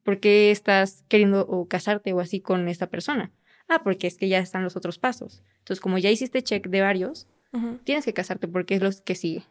¿por 0.04 0.20
qué 0.20 0.50
estás 0.50 1.04
queriendo 1.08 1.46
o 1.46 1.68
casarte 1.68 2.14
o 2.14 2.20
así 2.20 2.40
con 2.40 2.68
esta 2.68 2.88
persona? 2.88 3.32
Ah, 3.68 3.84
porque 3.84 4.08
es 4.08 4.18
que 4.18 4.28
ya 4.28 4.40
están 4.40 4.64
los 4.64 4.76
otros 4.76 4.98
pasos. 4.98 5.44
Entonces, 5.60 5.80
como 5.80 6.00
ya 6.00 6.10
hiciste 6.10 6.42
check 6.42 6.68
de 6.68 6.82
varios, 6.82 7.28
tienes 7.84 8.06
que 8.06 8.14
casarte 8.14 8.48
porque 8.48 8.76
es 8.76 8.82
lo 8.82 8.90
que 9.06 9.14
sigue. 9.14 9.44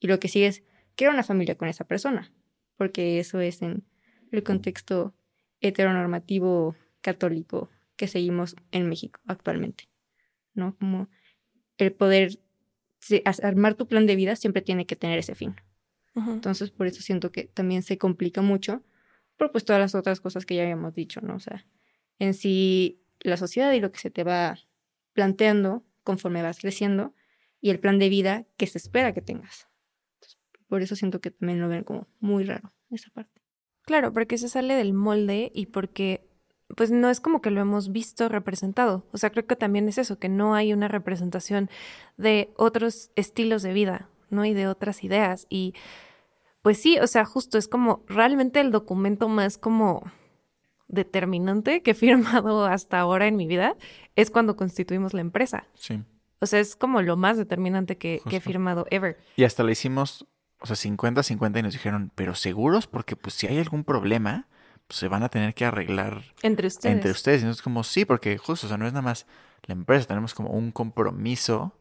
Y 0.00 0.06
lo 0.06 0.18
que 0.18 0.28
sigue 0.28 0.46
es 0.46 0.62
crear 0.94 1.12
una 1.12 1.24
familia 1.24 1.56
con 1.56 1.68
esa 1.68 1.84
persona. 1.84 2.32
Porque 2.76 3.18
eso 3.18 3.40
es 3.40 3.60
en 3.60 3.84
el 4.32 4.42
contexto 4.42 5.14
heteronormativo 5.60 6.74
católico 7.00 7.70
que 7.96 8.06
seguimos 8.06 8.56
en 8.70 8.88
México 8.88 9.20
actualmente. 9.26 9.88
¿No? 10.54 10.76
Como 10.78 11.08
el 11.76 11.92
poder 11.92 12.38
armar 13.42 13.74
tu 13.74 13.86
plan 13.86 14.06
de 14.06 14.16
vida 14.16 14.36
siempre 14.36 14.62
tiene 14.62 14.86
que 14.86 14.96
tener 14.96 15.18
ese 15.18 15.34
fin. 15.34 15.56
Entonces, 16.16 16.70
por 16.70 16.86
eso 16.86 17.02
siento 17.02 17.30
que 17.30 17.44
también 17.44 17.82
se 17.82 17.98
complica 17.98 18.40
mucho 18.40 18.82
por 19.36 19.52
pues 19.52 19.66
todas 19.66 19.80
las 19.80 19.94
otras 19.94 20.20
cosas 20.20 20.46
que 20.46 20.54
ya 20.54 20.62
habíamos 20.62 20.94
dicho, 20.94 21.20
¿no? 21.20 21.36
O 21.36 21.40
sea, 21.40 21.66
en 22.18 22.32
sí 22.32 23.02
la 23.20 23.36
sociedad 23.36 23.72
y 23.72 23.80
lo 23.80 23.92
que 23.92 23.98
se 23.98 24.10
te 24.10 24.24
va 24.24 24.58
planteando 25.12 25.84
conforme 26.04 26.42
vas 26.42 26.58
creciendo 26.58 27.14
y 27.60 27.70
el 27.70 27.80
plan 27.80 27.98
de 27.98 28.08
vida 28.08 28.46
que 28.56 28.66
se 28.66 28.78
espera 28.78 29.12
que 29.12 29.20
tengas. 29.20 29.68
Entonces, 30.14 30.38
por 30.68 30.82
eso 30.82 30.96
siento 30.96 31.20
que 31.20 31.30
también 31.30 31.60
lo 31.60 31.68
ven 31.68 31.84
como 31.84 32.08
muy 32.18 32.44
raro 32.44 32.72
esa 32.90 33.10
parte. 33.10 33.42
Claro, 33.82 34.12
porque 34.12 34.38
se 34.38 34.48
sale 34.48 34.74
del 34.74 34.94
molde 34.94 35.52
y 35.54 35.66
porque 35.66 36.28
pues 36.74 36.90
no 36.90 37.10
es 37.10 37.20
como 37.20 37.40
que 37.40 37.50
lo 37.50 37.60
hemos 37.60 37.92
visto 37.92 38.28
representado. 38.28 39.06
O 39.12 39.18
sea, 39.18 39.30
creo 39.30 39.46
que 39.46 39.54
también 39.54 39.88
es 39.88 39.98
eso, 39.98 40.18
que 40.18 40.28
no 40.28 40.54
hay 40.54 40.72
una 40.72 40.88
representación 40.88 41.70
de 42.16 42.52
otros 42.56 43.12
estilos 43.14 43.62
de 43.62 43.72
vida, 43.72 44.08
¿no? 44.30 44.44
Y 44.44 44.54
de 44.54 44.66
otras 44.68 45.04
ideas. 45.04 45.46
Y 45.48 45.74
pues 46.62 46.80
sí, 46.80 46.98
o 46.98 47.06
sea, 47.06 47.24
justo 47.24 47.58
es 47.58 47.68
como 47.68 48.04
realmente 48.08 48.60
el 48.60 48.70
documento 48.70 49.28
más 49.28 49.58
como 49.58 50.02
determinante 50.88 51.82
que 51.82 51.92
he 51.92 51.94
firmado 52.42 52.64
hasta 52.66 52.98
ahora 53.00 53.26
en 53.26 53.36
mi 53.36 53.46
vida 53.46 53.76
es 54.14 54.30
cuando 54.30 54.56
constituimos 54.56 55.14
la 55.14 55.20
empresa. 55.20 55.66
Sí. 55.74 56.02
O 56.40 56.46
sea, 56.46 56.60
es 56.60 56.76
como 56.76 57.00
lo 57.02 57.16
más 57.16 57.36
determinante 57.38 57.96
que, 57.96 58.20
que 58.28 58.36
he 58.36 58.40
firmado 58.40 58.86
ever. 58.90 59.16
Y 59.36 59.44
hasta 59.44 59.62
le 59.62 59.72
hicimos, 59.72 60.26
o 60.60 60.66
sea, 60.66 60.76
50-50 60.76 61.58
y 61.58 61.62
nos 61.62 61.72
dijeron, 61.72 62.12
pero 62.14 62.34
seguros, 62.34 62.86
porque 62.86 63.16
pues 63.16 63.34
si 63.34 63.46
hay 63.46 63.58
algún 63.58 63.84
problema, 63.84 64.46
pues 64.86 64.98
se 64.98 65.08
van 65.08 65.22
a 65.22 65.28
tener 65.30 65.54
que 65.54 65.64
arreglar 65.64 66.22
Entre 66.42 66.66
ustedes. 66.66 66.94
entre 66.94 67.10
ustedes. 67.10 67.40
Y 67.42 67.44
nosotros 67.46 67.62
como, 67.62 67.84
sí, 67.84 68.04
porque 68.04 68.36
justo, 68.36 68.66
o 68.66 68.68
sea, 68.68 68.76
no 68.76 68.86
es 68.86 68.92
nada 68.92 69.02
más 69.02 69.26
la 69.64 69.72
empresa, 69.72 70.06
tenemos 70.06 70.34
como 70.34 70.50
un 70.50 70.72
compromiso 70.72 71.72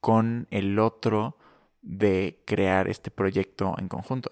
con 0.00 0.48
el 0.50 0.78
otro 0.78 1.38
de 1.84 2.40
crear 2.46 2.88
este 2.88 3.10
proyecto 3.10 3.74
en 3.78 3.88
conjunto. 3.88 4.30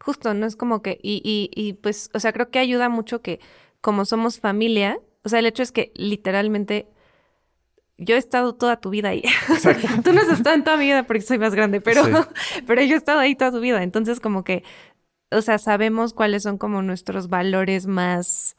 Justo, 0.00 0.32
no 0.34 0.46
es 0.46 0.56
como 0.56 0.80
que, 0.82 0.98
y, 1.02 1.20
y, 1.24 1.50
y 1.54 1.74
pues, 1.74 2.10
o 2.14 2.20
sea, 2.20 2.32
creo 2.32 2.50
que 2.50 2.58
ayuda 2.58 2.88
mucho 2.88 3.20
que 3.20 3.40
como 3.80 4.04
somos 4.04 4.40
familia, 4.40 4.98
o 5.24 5.28
sea, 5.28 5.40
el 5.40 5.46
hecho 5.46 5.62
es 5.62 5.72
que 5.72 5.92
literalmente 5.94 6.88
yo 7.98 8.14
he 8.16 8.18
estado 8.18 8.54
toda 8.54 8.80
tu 8.80 8.90
vida 8.90 9.10
ahí. 9.10 9.22
Tú 10.04 10.12
no 10.12 10.20
has 10.20 10.28
estado 10.28 10.56
en 10.56 10.64
toda 10.64 10.76
mi 10.76 10.86
vida 10.86 11.04
porque 11.04 11.22
soy 11.22 11.38
más 11.38 11.54
grande, 11.54 11.80
pero, 11.80 12.04
Sí. 12.04 12.12
pero 12.66 12.82
yo 12.82 12.94
he 12.94 12.98
estado 12.98 13.20
ahí 13.20 13.34
toda 13.36 13.52
tu 13.52 13.60
vida. 13.60 13.82
Entonces, 13.82 14.18
como 14.18 14.42
que, 14.44 14.64
o 15.30 15.42
sea, 15.42 15.58
sabemos 15.58 16.12
cuáles 16.14 16.42
son 16.42 16.58
como 16.58 16.82
nuestros 16.82 17.28
valores 17.28 17.86
más. 17.86 18.56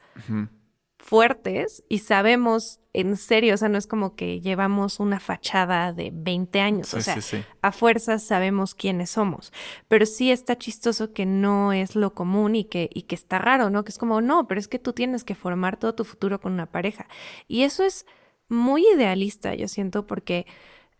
Fuertes 1.04 1.84
y 1.90 1.98
sabemos 1.98 2.80
en 2.94 3.18
serio, 3.18 3.54
o 3.54 3.56
sea, 3.58 3.68
no 3.68 3.76
es 3.76 3.86
como 3.86 4.16
que 4.16 4.40
llevamos 4.40 5.00
una 5.00 5.20
fachada 5.20 5.92
de 5.92 6.10
20 6.14 6.60
años, 6.60 6.88
Sí, 6.88 6.96
o 6.96 7.00
sea, 7.02 7.14
sí, 7.16 7.20
sí. 7.20 7.44
a 7.60 7.72
fuerzas 7.72 8.22
sabemos 8.22 8.74
quiénes 8.74 9.10
somos, 9.10 9.52
pero 9.86 10.06
sí 10.06 10.30
está 10.30 10.56
chistoso 10.56 11.12
que 11.12 11.26
no 11.26 11.74
es 11.74 11.94
lo 11.94 12.14
común 12.14 12.54
y 12.56 12.64
que, 12.64 12.88
y 12.94 13.02
que 13.02 13.16
está 13.16 13.38
raro, 13.38 13.68
¿no? 13.68 13.84
Que 13.84 13.90
es 13.90 13.98
como, 13.98 14.22
no, 14.22 14.46
pero 14.48 14.58
es 14.58 14.66
que 14.66 14.78
tú 14.78 14.94
tienes 14.94 15.24
que 15.24 15.34
formar 15.34 15.76
todo 15.76 15.94
tu 15.94 16.04
futuro 16.04 16.40
con 16.40 16.52
una 16.52 16.66
pareja. 16.66 17.06
Y 17.48 17.64
eso 17.64 17.84
es 17.84 18.06
muy 18.48 18.86
idealista, 18.94 19.54
yo 19.54 19.68
siento, 19.68 20.06
porque 20.06 20.46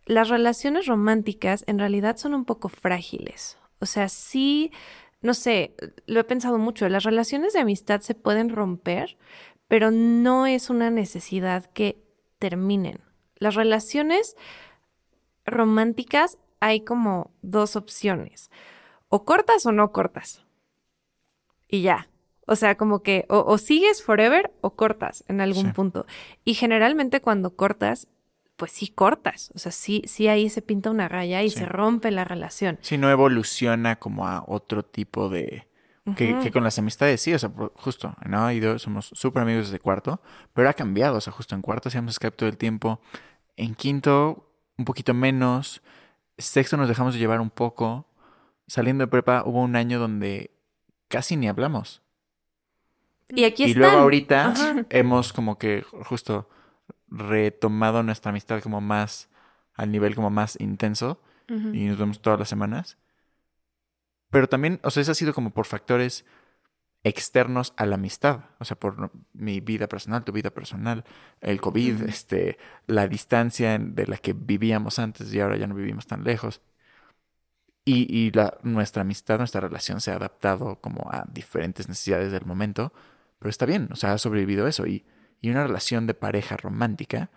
las 0.05 0.29
relaciones 0.29 0.85
románticas 0.85 1.63
en 1.65 1.79
realidad 1.79 2.17
son 2.17 2.35
un 2.35 2.45
poco 2.45 2.69
frágiles. 2.69 3.57
O 3.79 3.87
sea, 3.87 4.07
sí, 4.09 4.71
no 5.21 5.33
sé, 5.33 5.75
lo 6.05 6.19
he 6.19 6.23
pensado 6.25 6.59
mucho, 6.59 6.87
las 6.89 7.05
relaciones 7.05 7.53
de 7.53 7.59
amistad 7.61 8.01
se 8.01 8.13
pueden 8.13 8.49
romper, 8.49 9.17
pero 9.67 9.91
no 9.91 10.45
es 10.45 10.69
una 10.69 10.89
necesidad 10.89 11.65
que 11.71 12.01
terminen. 12.39 12.99
Las 13.37 13.55
relaciones 13.55 14.35
románticas 15.45 16.37
hay 16.59 16.81
como 16.81 17.31
dos 17.41 17.75
opciones, 17.75 18.49
o 19.09 19.23
cortas 19.25 19.65
o 19.65 19.71
no 19.71 19.91
cortas. 19.91 20.43
Y 21.67 21.81
ya. 21.81 22.07
O 22.47 22.55
sea, 22.55 22.75
como 22.77 23.01
que 23.01 23.25
o, 23.29 23.39
o 23.39 23.57
sigues 23.57 24.03
forever 24.03 24.53
o 24.61 24.75
cortas 24.75 25.23
en 25.27 25.41
algún 25.41 25.67
Sí. 25.67 25.71
punto. 25.71 26.05
Y 26.43 26.53
generalmente 26.53 27.19
cuando 27.19 27.55
cortas, 27.55 28.07
pues 28.55 28.71
sí 28.71 28.87
cortas. 28.87 29.51
O 29.55 29.59
sea, 29.59 29.71
sí, 29.71 30.03
sí 30.05 30.27
ahí 30.27 30.49
se 30.49 30.61
pinta 30.61 30.91
una 30.91 31.07
raya 31.09 31.41
y 31.43 31.49
Sí. 31.49 31.59
se 31.59 31.65
rompe 31.65 32.11
la 32.11 32.23
relación. 32.23 32.77
Sí, 32.81 32.97
no 32.99 33.09
evoluciona 33.09 33.97
como 33.97 34.27
a 34.27 34.43
otro 34.47 34.83
tipo 34.83 35.27
de... 35.29 35.67
Que, 36.15 36.51
con 36.51 36.63
las 36.63 36.77
amistades 36.77 37.19
sí, 37.19 37.33
o 37.33 37.39
sea, 37.39 37.51
justo, 37.73 38.15
¿no? 38.27 38.51
Y 38.51 38.59
yo 38.59 38.77
somos 38.77 39.07
súper 39.13 39.41
amigos 39.41 39.65
desde 39.65 39.79
cuarto, 39.79 40.21
pero 40.53 40.69
ha 40.69 40.73
cambiado, 40.73 41.17
o 41.17 41.21
sea, 41.21 41.33
justo 41.33 41.55
en 41.55 41.63
cuarto 41.63 41.89
hacíamos 41.89 42.13
Skype 42.13 42.35
todo 42.37 42.47
el 42.47 42.57
tiempo, 42.57 42.99
En 43.57 43.73
quinto, 43.73 44.51
un 44.77 44.85
poquito 44.85 45.13
menos. 45.15 45.81
Sexto 46.37 46.77
nos 46.77 46.89
dejamos 46.89 47.13
de 47.13 47.19
llevar 47.19 47.39
un 47.41 47.49
poco. 47.49 48.05
Saliendo 48.67 49.03
de 49.03 49.07
prepa 49.07 49.43
hubo 49.45 49.61
un 49.61 49.75
año 49.75 49.97
donde 49.99 50.51
casi 51.07 51.37
ni 51.37 51.47
hablamos. 51.47 52.01
Y 53.29 53.43
aquí 53.45 53.63
Y 53.63 53.67
están. 53.67 53.81
luego 53.81 53.97
ahorita 53.99 54.47
Ajá. 54.49 54.75
hemos 54.89 55.33
como 55.33 55.57
que 55.57 55.83
justo 56.03 56.49
retomado 57.07 58.03
nuestra 58.03 58.29
amistad 58.29 58.61
como 58.61 58.81
más 58.81 59.29
al 59.73 59.91
nivel 59.91 60.15
como 60.15 60.29
más 60.29 60.59
intenso 60.59 61.19
y 61.47 61.85
nos 61.85 61.97
vemos 61.97 62.21
todas 62.21 62.39
las 62.39 62.49
semanas. 62.49 62.97
Pero 64.35 64.49
también, 64.49 64.81
o 64.83 64.91
sea, 64.91 64.99
eso 64.99 65.13
ha 65.13 65.15
sido 65.15 65.33
como 65.33 65.51
por 65.51 65.65
factores 65.65 66.25
externos 67.05 67.73
a 67.77 67.85
la 67.85 67.95
amistad, 67.95 68.41
o 68.59 68.65
sea, 68.65 68.77
por 68.77 69.09
mi 69.31 69.61
vida 69.61 69.87
personal, 69.87 70.25
tu 70.25 70.33
vida 70.33 70.49
personal, 70.49 71.05
el 71.39 71.61
COVID, 71.61 72.01
este, 72.03 72.57
la 72.85 73.07
distancia 73.07 73.79
de 73.79 74.07
la 74.07 74.17
que 74.17 74.33
vivíamos 74.33 74.99
antes 74.99 75.33
y 75.33 75.39
ahora 75.39 75.55
ya 75.55 75.67
no 75.67 75.75
vivimos 75.75 76.05
tan 76.07 76.25
lejos. 76.25 76.61
Y, 77.85 78.13
y 78.13 78.31
la, 78.31 78.57
nuestra 78.63 79.03
amistad, 79.03 79.37
nuestra 79.37 79.61
relación 79.61 80.01
se 80.01 80.11
ha 80.11 80.15
adaptado 80.15 80.81
como 80.81 81.09
a 81.13 81.23
diferentes 81.31 81.87
necesidades 81.87 82.33
del 82.33 82.45
momento, 82.45 82.91
pero 83.39 83.49
está 83.49 83.65
bien, 83.65 83.87
o 83.93 83.95
sea, 83.95 84.11
ha 84.11 84.17
sobrevivido 84.17 84.67
eso. 84.67 84.85
Y, 84.85 85.05
y 85.39 85.49
una 85.49 85.65
relación 85.65 86.07
de 86.07 86.13
pareja 86.13 86.57
romántica, 86.57 87.29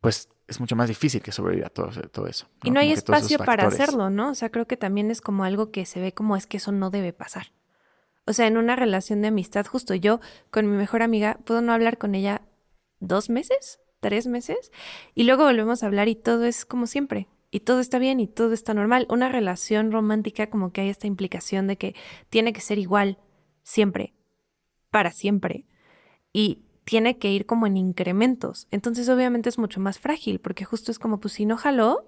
pues 0.00 0.28
es 0.46 0.60
mucho 0.60 0.76
más 0.76 0.88
difícil 0.88 1.22
que 1.22 1.32
sobreviva 1.32 1.68
todo, 1.70 1.90
todo 2.08 2.26
eso. 2.26 2.46
Y 2.62 2.70
no 2.70 2.80
hay 2.80 2.88
Como 2.88 2.98
espacio 2.98 3.38
para 3.38 3.66
hacerlo, 3.66 4.10
¿no? 4.10 4.30
O 4.30 4.34
sea, 4.34 4.50
creo 4.50 4.66
que 4.66 4.76
también 4.76 5.10
es 5.10 5.20
como 5.20 5.44
algo 5.44 5.70
que 5.70 5.86
se 5.86 6.00
ve 6.00 6.12
como 6.12 6.36
es 6.36 6.46
que 6.46 6.58
eso 6.58 6.72
no 6.72 6.90
debe 6.90 7.12
pasar. 7.12 7.52
O 8.26 8.32
sea, 8.32 8.46
en 8.46 8.56
una 8.56 8.76
relación 8.76 9.22
de 9.22 9.28
amistad, 9.28 9.66
justo 9.66 9.94
yo 9.94 10.20
con 10.50 10.70
mi 10.70 10.76
mejor 10.76 11.02
amiga, 11.02 11.38
puedo 11.44 11.60
no 11.60 11.72
hablar 11.72 11.98
con 11.98 12.14
ella 12.14 12.42
dos 13.00 13.28
meses, 13.28 13.80
tres 14.00 14.26
meses, 14.26 14.70
y 15.14 15.24
luego 15.24 15.44
volvemos 15.44 15.82
a 15.82 15.86
hablar 15.86 16.08
y 16.08 16.14
todo 16.14 16.44
es 16.44 16.64
como 16.64 16.86
siempre. 16.86 17.28
Y 17.50 17.60
todo 17.60 17.80
está 17.80 17.98
bien 17.98 18.18
y 18.18 18.26
todo 18.26 18.52
está 18.52 18.74
normal. 18.74 19.06
Una 19.08 19.28
relación 19.28 19.92
romántica 19.92 20.50
como 20.50 20.72
que 20.72 20.80
hay 20.80 20.88
esta 20.88 21.06
implicación 21.06 21.68
de 21.68 21.76
que 21.76 21.94
tiene 22.28 22.52
que 22.52 22.60
ser 22.60 22.78
igual 22.78 23.18
siempre, 23.62 24.14
para 24.90 25.12
siempre. 25.12 25.66
Y 26.32 26.63
tiene 26.84 27.18
que 27.18 27.30
ir 27.30 27.46
como 27.46 27.66
en 27.66 27.76
incrementos. 27.76 28.66
Entonces 28.70 29.08
obviamente 29.08 29.48
es 29.48 29.58
mucho 29.58 29.80
más 29.80 29.98
frágil 29.98 30.38
porque 30.40 30.64
justo 30.64 30.90
es 30.90 30.98
como, 30.98 31.18
pues 31.20 31.34
si 31.34 31.46
no 31.46 31.56
jaló, 31.56 32.06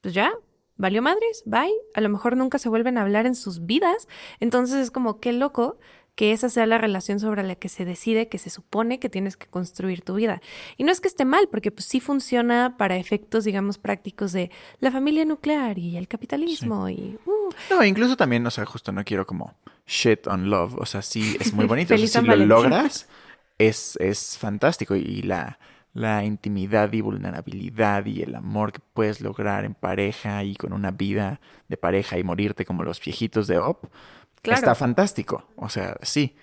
pues 0.00 0.14
ya, 0.14 0.32
valió 0.76 1.02
madres, 1.02 1.42
bye. 1.44 1.72
A 1.94 2.00
lo 2.00 2.08
mejor 2.08 2.36
nunca 2.36 2.58
se 2.58 2.68
vuelven 2.68 2.98
a 2.98 3.02
hablar 3.02 3.26
en 3.26 3.34
sus 3.34 3.66
vidas. 3.66 4.08
Entonces 4.40 4.76
es 4.76 4.90
como, 4.90 5.20
qué 5.20 5.32
loco 5.32 5.78
que 6.14 6.32
esa 6.32 6.48
sea 6.48 6.66
la 6.66 6.78
relación 6.78 7.20
sobre 7.20 7.44
la 7.44 7.54
que 7.54 7.68
se 7.68 7.84
decide, 7.84 8.28
que 8.28 8.38
se 8.38 8.50
supone 8.50 8.98
que 8.98 9.08
tienes 9.08 9.36
que 9.36 9.46
construir 9.46 10.02
tu 10.02 10.14
vida. 10.14 10.40
Y 10.76 10.82
no 10.82 10.90
es 10.90 11.00
que 11.00 11.06
esté 11.06 11.24
mal, 11.24 11.48
porque 11.48 11.70
pues 11.70 11.84
sí 11.84 12.00
funciona 12.00 12.74
para 12.76 12.96
efectos, 12.96 13.44
digamos, 13.44 13.78
prácticos 13.78 14.32
de 14.32 14.50
la 14.80 14.90
familia 14.90 15.24
nuclear 15.24 15.78
y 15.78 15.96
el 15.96 16.08
capitalismo 16.08 16.88
y... 16.88 17.16
uh, 17.24 17.50
No, 17.70 17.84
incluso 17.84 18.16
también, 18.16 18.44
o 18.44 18.50
sea, 18.50 18.66
justo 18.66 18.90
no 18.90 19.04
quiero 19.04 19.28
como 19.28 19.54
shit 19.86 20.26
on 20.26 20.50
love. 20.50 20.74
O 20.78 20.86
sea, 20.86 21.02
sí 21.02 21.36
es 21.38 21.52
muy 21.52 21.66
bonito. 21.68 21.90
Feliz 21.90 22.10
si 22.10 22.14
San 22.14 22.26
lo 22.26 22.34
logras, 22.34 23.08
es, 23.58 23.96
es 24.00 24.38
fantástico. 24.38 24.96
Y 24.96 25.22
la, 25.22 25.58
la 25.92 26.24
intimidad 26.24 26.92
y 26.92 27.00
vulnerabilidad 27.00 28.06
y 28.06 28.22
el 28.22 28.34
amor 28.34 28.72
que 28.72 28.80
puedes 28.92 29.20
lograr 29.20 29.64
en 29.64 29.74
pareja 29.74 30.42
y 30.44 30.54
con 30.54 30.72
una 30.72 30.90
vida 30.90 31.40
de 31.68 31.76
pareja 31.76 32.18
y 32.18 32.24
morirte 32.24 32.64
como 32.64 32.84
los 32.84 33.00
viejitos 33.00 33.46
de 33.46 33.58
Op, 33.58 33.86
claro. 34.42 34.58
está 34.58 34.74
fantástico. 34.74 35.44
O 35.56 35.68
sea, 35.68 35.96
sí. 36.02 36.36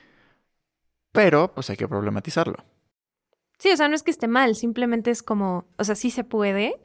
Pero, 1.12 1.54
pues 1.54 1.70
hay 1.70 1.78
que 1.78 1.88
problematizarlo. 1.88 2.58
Sí, 3.58 3.72
o 3.72 3.78
sea, 3.78 3.88
no 3.88 3.96
es 3.96 4.04
que 4.04 4.12
esté 4.12 4.28
mal, 4.28 4.56
simplemente 4.56 5.12
es 5.12 5.24
como, 5.24 5.66
o 5.78 5.84
sea, 5.86 5.96
sí 5.96 6.12
se 6.12 6.26
puede, 6.26 6.76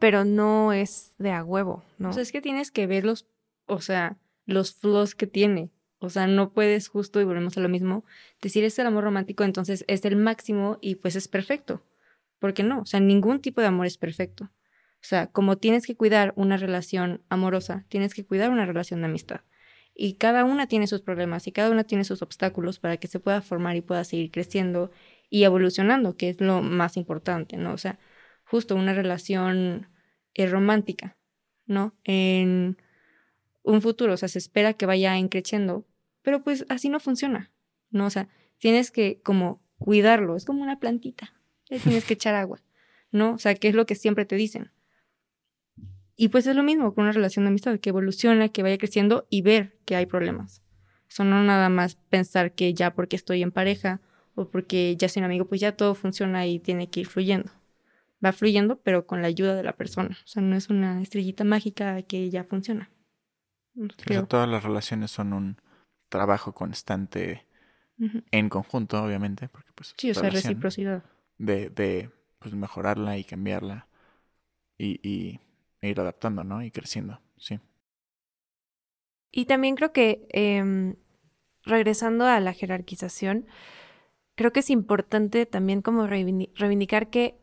pero 0.00 0.24
no 0.24 0.72
es 0.72 1.14
de 1.18 1.30
a 1.30 1.44
huevo, 1.44 1.84
¿no? 1.98 2.10
O 2.10 2.12
sea, 2.12 2.22
es 2.22 2.32
que 2.32 2.40
tienes 2.40 2.72
que 2.72 2.86
ver 2.88 3.04
los, 3.04 3.28
o 3.66 3.80
sea, 3.80 4.18
los 4.44 4.74
flaws 4.74 5.14
que 5.14 5.28
tiene. 5.28 5.70
O 6.04 6.10
sea, 6.10 6.26
no 6.26 6.52
puedes 6.52 6.88
justo, 6.88 7.20
y 7.20 7.24
volvemos 7.24 7.56
a 7.56 7.60
lo 7.60 7.68
mismo, 7.68 8.04
decir 8.42 8.64
es 8.64 8.78
el 8.78 8.86
amor 8.86 9.04
romántico, 9.04 9.44
entonces 9.44 9.84
es 9.88 10.04
el 10.04 10.16
máximo 10.16 10.78
y 10.80 10.96
pues 10.96 11.16
es 11.16 11.28
perfecto. 11.28 11.82
Porque 12.38 12.62
no, 12.62 12.80
o 12.80 12.86
sea, 12.86 13.00
ningún 13.00 13.40
tipo 13.40 13.60
de 13.60 13.68
amor 13.68 13.86
es 13.86 13.96
perfecto. 13.96 14.44
O 14.44 15.06
sea, 15.06 15.28
como 15.28 15.58
tienes 15.58 15.86
que 15.86 15.96
cuidar 15.96 16.32
una 16.36 16.56
relación 16.56 17.22
amorosa, 17.28 17.84
tienes 17.88 18.14
que 18.14 18.24
cuidar 18.24 18.50
una 18.50 18.66
relación 18.66 19.00
de 19.00 19.06
amistad. 19.06 19.40
Y 19.94 20.14
cada 20.14 20.44
una 20.44 20.66
tiene 20.66 20.86
sus 20.86 21.02
problemas 21.02 21.46
y 21.46 21.52
cada 21.52 21.70
una 21.70 21.84
tiene 21.84 22.04
sus 22.04 22.20
obstáculos 22.22 22.78
para 22.80 22.96
que 22.96 23.06
se 23.06 23.20
pueda 23.20 23.40
formar 23.42 23.76
y 23.76 23.80
pueda 23.80 24.04
seguir 24.04 24.30
creciendo 24.30 24.90
y 25.30 25.44
evolucionando, 25.44 26.16
que 26.16 26.30
es 26.30 26.40
lo 26.40 26.62
más 26.62 26.96
importante, 26.96 27.56
¿no? 27.56 27.72
O 27.72 27.78
sea, 27.78 27.98
justo 28.44 28.74
una 28.74 28.92
relación 28.92 29.88
eh, 30.34 30.46
romántica, 30.46 31.16
¿no? 31.66 31.94
En 32.04 32.76
un 33.62 33.80
futuro, 33.82 34.14
o 34.14 34.16
sea, 34.16 34.28
se 34.28 34.38
espera 34.38 34.74
que 34.74 34.86
vaya 34.86 35.16
increciendo, 35.16 35.86
pero 36.24 36.42
pues 36.42 36.66
así 36.68 36.88
no 36.88 36.98
funciona, 36.98 37.52
¿no? 37.90 38.06
O 38.06 38.10
sea, 38.10 38.28
tienes 38.58 38.90
que 38.90 39.20
como 39.22 39.62
cuidarlo, 39.78 40.34
es 40.34 40.44
como 40.44 40.62
una 40.62 40.80
plantita, 40.80 41.34
le 41.68 41.78
tienes 41.78 42.04
que 42.04 42.14
echar 42.14 42.34
agua, 42.34 42.60
¿no? 43.12 43.34
O 43.34 43.38
sea, 43.38 43.54
que 43.54 43.68
es 43.68 43.74
lo 43.74 43.86
que 43.86 43.94
siempre 43.94 44.24
te 44.24 44.34
dicen. 44.34 44.72
Y 46.16 46.28
pues 46.28 46.46
es 46.46 46.56
lo 46.56 46.62
mismo 46.62 46.94
con 46.94 47.04
una 47.04 47.12
relación 47.12 47.44
de 47.44 47.50
amistad, 47.50 47.78
que 47.78 47.90
evoluciona, 47.90 48.48
que 48.48 48.62
vaya 48.62 48.78
creciendo 48.78 49.26
y 49.30 49.42
ver 49.42 49.76
que 49.84 49.96
hay 49.96 50.06
problemas. 50.06 50.62
Eso 51.08 51.24
no 51.24 51.42
nada 51.44 51.68
más 51.68 51.96
pensar 51.96 52.52
que 52.52 52.72
ya 52.72 52.94
porque 52.94 53.16
estoy 53.16 53.42
en 53.42 53.52
pareja 53.52 54.00
o 54.34 54.48
porque 54.48 54.96
ya 54.96 55.08
soy 55.08 55.20
un 55.20 55.26
amigo, 55.26 55.46
pues 55.46 55.60
ya 55.60 55.76
todo 55.76 55.94
funciona 55.94 56.46
y 56.46 56.58
tiene 56.58 56.88
que 56.88 57.00
ir 57.00 57.06
fluyendo. 57.06 57.52
Va 58.24 58.32
fluyendo, 58.32 58.80
pero 58.80 59.06
con 59.06 59.20
la 59.20 59.28
ayuda 59.28 59.54
de 59.54 59.62
la 59.62 59.74
persona. 59.74 60.16
O 60.24 60.26
sea, 60.26 60.42
no 60.42 60.56
es 60.56 60.70
una 60.70 61.02
estrellita 61.02 61.44
mágica 61.44 62.00
que 62.02 62.30
ya 62.30 62.44
funciona. 62.44 62.90
No 63.74 63.86
O 63.86 64.02
sea, 64.06 64.24
todas 64.24 64.48
las 64.48 64.62
relaciones 64.62 65.10
son 65.10 65.32
un 65.32 65.56
trabajo 66.14 66.52
constante 66.62 67.44
en 68.32 68.48
conjunto, 68.48 69.02
obviamente, 69.04 69.48
porque 69.48 69.72
pues 69.74 69.94
Sí, 69.98 70.10
o 70.10 70.14
sea, 70.14 70.30
reciprocidad. 70.30 71.02
de, 71.38 71.70
de 71.70 72.10
pues, 72.40 72.54
mejorarla 72.54 73.18
y 73.18 73.24
cambiarla 73.24 73.88
y, 74.78 75.00
y 75.08 75.40
e 75.82 75.90
ir 75.90 76.00
adaptando, 76.00 76.44
¿no? 76.44 76.62
Y 76.62 76.70
creciendo, 76.70 77.20
sí. 77.38 77.60
Y 79.32 79.46
también 79.46 79.74
creo 79.74 79.92
que, 79.92 80.26
em, 80.30 80.96
regresando 81.64 82.26
a 82.26 82.40
la 82.40 82.52
jerarquización, 82.52 83.46
creo 84.36 84.52
que 84.52 84.60
es 84.60 84.70
importante 84.70 85.46
también 85.46 85.82
como 85.82 86.06
reivindi- 86.06 86.50
reivindicar 86.56 87.10
que 87.10 87.36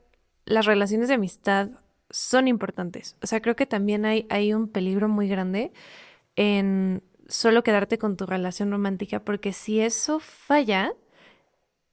las 0.45 0.65
relaciones 0.65 1.09
de 1.09 1.15
amistad 1.15 1.69
son 2.09 2.47
importantes. 2.47 3.17
O 3.23 3.27
sea, 3.27 3.41
creo 3.41 3.55
que 3.55 3.65
también 3.65 4.05
hay, 4.05 4.27
hay 4.29 4.53
un 4.53 4.67
peligro 4.69 5.09
muy 5.09 5.27
grande 5.29 5.73
en 6.35 7.03
solo 7.31 7.63
quedarte 7.63 7.97
con 7.97 8.17
tu 8.17 8.25
relación 8.25 8.71
romántica, 8.71 9.23
porque 9.23 9.53
si 9.53 9.79
eso 9.79 10.19
falla, 10.19 10.93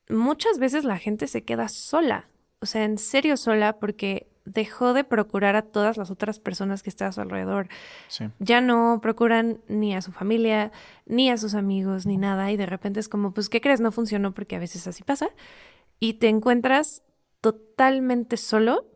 muchas 0.09 0.59
veces 0.59 0.84
la 0.84 0.99
gente 0.99 1.26
se 1.26 1.45
queda 1.45 1.68
sola. 1.68 2.28
O 2.61 2.66
sea, 2.66 2.84
en 2.84 2.99
serio 2.99 3.36
sola, 3.36 3.78
porque 3.78 4.26
dejó 4.45 4.95
de 4.95 5.05
procurar 5.05 5.57
a 5.57 5.62
todas 5.62 5.97
las 5.97 6.11
otras 6.11 6.41
personas 6.41 6.82
que 6.82 6.91
están 6.91 7.09
a 7.09 7.12
su 7.12 7.20
alrededor 7.20 7.68
Sí. 8.09 8.24
ya 8.39 8.62
no 8.62 8.99
procuran 9.03 9.61
ni 9.68 9.95
a 9.95 10.01
su 10.01 10.11
familia, 10.11 10.72
ni 11.05 11.30
a 11.30 11.36
sus 11.36 11.55
amigos, 11.55 12.07
ni 12.07 12.16
nada, 12.16 12.51
y 12.51 12.57
de 12.57 12.66
repente 12.66 12.99
es 12.99 13.09
como, 13.09 13.32
pues, 13.32 13.49
¿qué 13.49 13.61
crees? 13.61 13.80
No 13.80 13.93
funcionó 13.93 14.32
porque 14.32 14.57
a 14.57 14.59
veces 14.59 14.86
así 14.86 15.05
pasa, 15.05 15.28
y 16.01 16.14
te 16.14 16.28
encuentras 16.28 17.03
totalmente 17.43 18.36
solo 18.39 18.86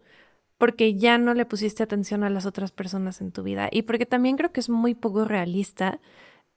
porque 0.56 0.94
ya 0.94 1.18
no 1.18 1.34
le 1.34 1.44
pusiste 1.44 1.82
atención 1.82 2.24
a 2.24 2.30
las 2.30 2.46
otras 2.46 2.72
personas 2.72 3.20
en 3.20 3.30
tu 3.30 3.42
vida, 3.42 3.68
y 3.70 3.82
porque 3.82 4.06
también 4.06 4.36
creo 4.36 4.52
que 4.52 4.60
es 4.60 4.70
muy 4.70 4.94
poco 4.94 5.26
realista 5.26 6.00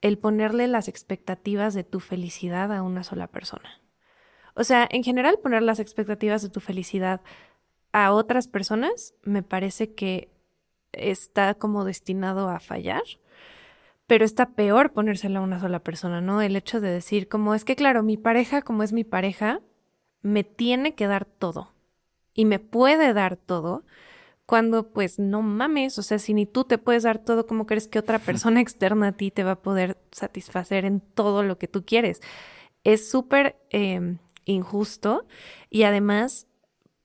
el 0.05 0.19
ponerle 0.19 0.67
las 0.67 0.87
expectativas 0.87 1.73
de 1.73 1.83
tu 1.83 1.99
felicidad 1.99 2.71
a 2.71 2.83
una 2.83 3.03
sola 3.03 3.25
persona. 3.25 3.81
O 4.53 4.63
sea, 4.63 4.87
en 4.91 5.03
general 5.03 5.39
poner 5.41 5.63
las 5.63 5.79
expectativas 5.79 6.43
de 6.43 6.49
tu 6.49 6.59
felicidad 6.59 7.21
a 7.91 8.11
otras 8.11 8.47
personas 8.47 9.15
me 9.23 9.41
parece 9.41 9.95
que 9.95 10.29
está 10.91 11.55
como 11.55 11.85
destinado 11.85 12.49
a 12.49 12.59
fallar, 12.59 13.01
pero 14.05 14.25
está 14.25 14.51
peor 14.51 14.93
ponérselo 14.93 15.39
a 15.39 15.43
una 15.43 15.59
sola 15.59 15.79
persona, 15.79 16.21
¿no? 16.21 16.39
El 16.39 16.55
hecho 16.55 16.81
de 16.81 16.91
decir, 16.91 17.27
como 17.27 17.55
es 17.55 17.65
que, 17.65 17.75
claro, 17.75 18.03
mi 18.03 18.15
pareja, 18.15 18.61
como 18.61 18.83
es 18.83 18.93
mi 18.93 19.03
pareja, 19.03 19.61
me 20.21 20.43
tiene 20.43 20.93
que 20.93 21.07
dar 21.07 21.25
todo 21.25 21.73
y 22.35 22.45
me 22.45 22.59
puede 22.59 23.11
dar 23.13 23.37
todo, 23.37 23.85
cuando 24.45 24.91
pues 24.91 25.19
no 25.19 25.41
mames, 25.41 25.97
o 25.97 26.03
sea, 26.03 26.19
si 26.19 26.33
ni 26.33 26.45
tú 26.45 26.63
te 26.65 26.77
puedes 26.77 27.03
dar 27.03 27.19
todo, 27.19 27.47
¿cómo 27.47 27.65
crees 27.65 27.87
que 27.87 27.99
otra 27.99 28.19
persona 28.19 28.61
externa 28.61 29.07
a 29.07 29.11
ti 29.13 29.31
te 29.31 29.43
va 29.43 29.51
a 29.51 29.61
poder 29.61 29.97
satisfacer 30.11 30.85
en 30.85 31.01
todo 31.01 31.43
lo 31.43 31.57
que 31.57 31.67
tú 31.67 31.83
quieres? 31.85 32.21
Es 32.83 33.09
súper 33.09 33.57
eh, 33.71 34.17
injusto 34.45 35.25
y 35.69 35.83
además 35.83 36.47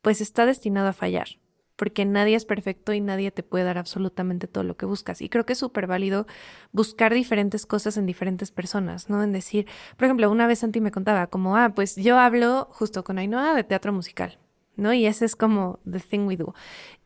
pues 0.02 0.20
está 0.20 0.46
destinado 0.46 0.88
a 0.88 0.92
fallar, 0.92 1.28
porque 1.76 2.04
nadie 2.04 2.36
es 2.36 2.44
perfecto 2.44 2.92
y 2.92 3.00
nadie 3.00 3.30
te 3.30 3.42
puede 3.42 3.64
dar 3.64 3.78
absolutamente 3.78 4.46
todo 4.46 4.64
lo 4.64 4.76
que 4.76 4.86
buscas. 4.86 5.20
Y 5.20 5.28
creo 5.28 5.44
que 5.44 5.52
es 5.54 5.58
súper 5.58 5.86
válido 5.86 6.26
buscar 6.72 7.12
diferentes 7.12 7.66
cosas 7.66 7.96
en 7.96 8.06
diferentes 8.06 8.50
personas, 8.50 9.10
¿no? 9.10 9.22
En 9.22 9.32
decir, 9.32 9.66
por 9.96 10.06
ejemplo, 10.06 10.30
una 10.30 10.46
vez 10.46 10.60
Santi 10.60 10.80
me 10.80 10.90
contaba 10.90 11.26
como, 11.28 11.56
ah, 11.56 11.72
pues 11.74 11.96
yo 11.96 12.18
hablo 12.18 12.68
justo 12.72 13.04
con 13.04 13.18
Ainhoa 13.18 13.54
de 13.54 13.64
teatro 13.64 13.92
musical, 13.92 14.38
¿no? 14.80 14.92
Y 14.92 15.06
ese 15.06 15.24
es 15.24 15.36
como 15.36 15.78
the 15.90 16.00
thing 16.00 16.26
we 16.26 16.36
do. 16.36 16.54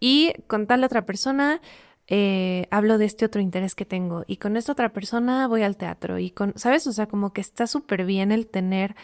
Y 0.00 0.32
con 0.46 0.66
tal 0.66 0.84
otra 0.84 1.04
persona, 1.06 1.60
eh, 2.06 2.66
hablo 2.70 2.98
de 2.98 3.06
este 3.06 3.24
otro 3.24 3.40
interés 3.40 3.74
que 3.74 3.84
tengo. 3.84 4.24
Y 4.26 4.36
con 4.38 4.56
esta 4.56 4.72
otra 4.72 4.92
persona 4.92 5.46
voy 5.48 5.62
al 5.62 5.76
teatro. 5.76 6.18
Y 6.18 6.30
con, 6.30 6.54
¿sabes? 6.56 6.86
O 6.86 6.92
sea, 6.92 7.06
como 7.06 7.32
que 7.32 7.40
está 7.40 7.66
súper 7.66 8.04
bien 8.04 8.32
el 8.32 8.46
tener 8.46 8.94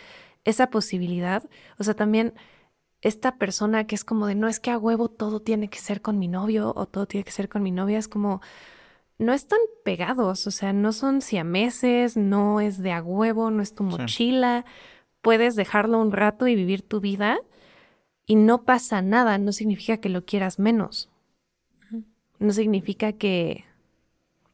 esa 0.45 0.71
posibilidad. 0.71 1.49
O 1.79 1.85
sea, 1.85 1.95
también 1.95 2.35
esta 3.03 3.37
persona 3.37 3.87
que 3.87 3.95
es 3.95 4.05
como 4.05 4.27
de 4.27 4.35
no 4.35 4.49
es 4.49 4.61
que 4.61 4.71
a 4.71 4.79
huevo 4.79 5.09
todo 5.09 5.41
tiene 5.41 5.69
que 5.69 5.79
ser 5.79 6.03
con 6.03 6.19
mi 6.19 6.29
novio 6.29 6.73
o 6.77 6.87
todo 6.87 7.07
tiene 7.07 7.25
que 7.25 7.31
ser 7.31 7.49
con 7.49 7.63
mi 7.63 7.71
novia, 7.71 7.99
es 7.99 8.09
como 8.09 8.41
no 9.19 9.33
están 9.33 9.59
pegados, 9.85 10.47
o 10.47 10.51
sea, 10.51 10.73
no 10.73 10.93
son 10.93 11.21
siameses, 11.21 12.17
no 12.17 12.61
es 12.61 12.79
de 12.83 12.93
a 12.93 13.03
huevo, 13.03 13.51
no 13.51 13.63
es 13.63 13.75
tu 13.75 13.85
mochila, 13.85 14.65
puedes 15.21 15.57
dejarlo 15.57 16.01
un 16.01 16.13
rato 16.13 16.47
y 16.47 16.55
vivir 16.55 16.83
tu 16.83 17.01
vida 17.01 17.39
y 18.31 18.37
no 18.37 18.63
pasa 18.63 19.03
nada, 19.03 19.39
no 19.39 19.51
significa 19.51 19.97
que 19.97 20.09
lo 20.09 20.25
quieras 20.25 20.61
menos, 20.61 21.11
no 22.39 22.53
significa 22.53 23.13
que, 23.13 23.65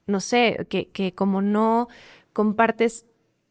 no 0.06 0.20
sé, 0.20 0.66
que, 0.70 0.88
que 0.88 1.12
como 1.12 1.42
no 1.42 1.88
compartes 2.32 3.04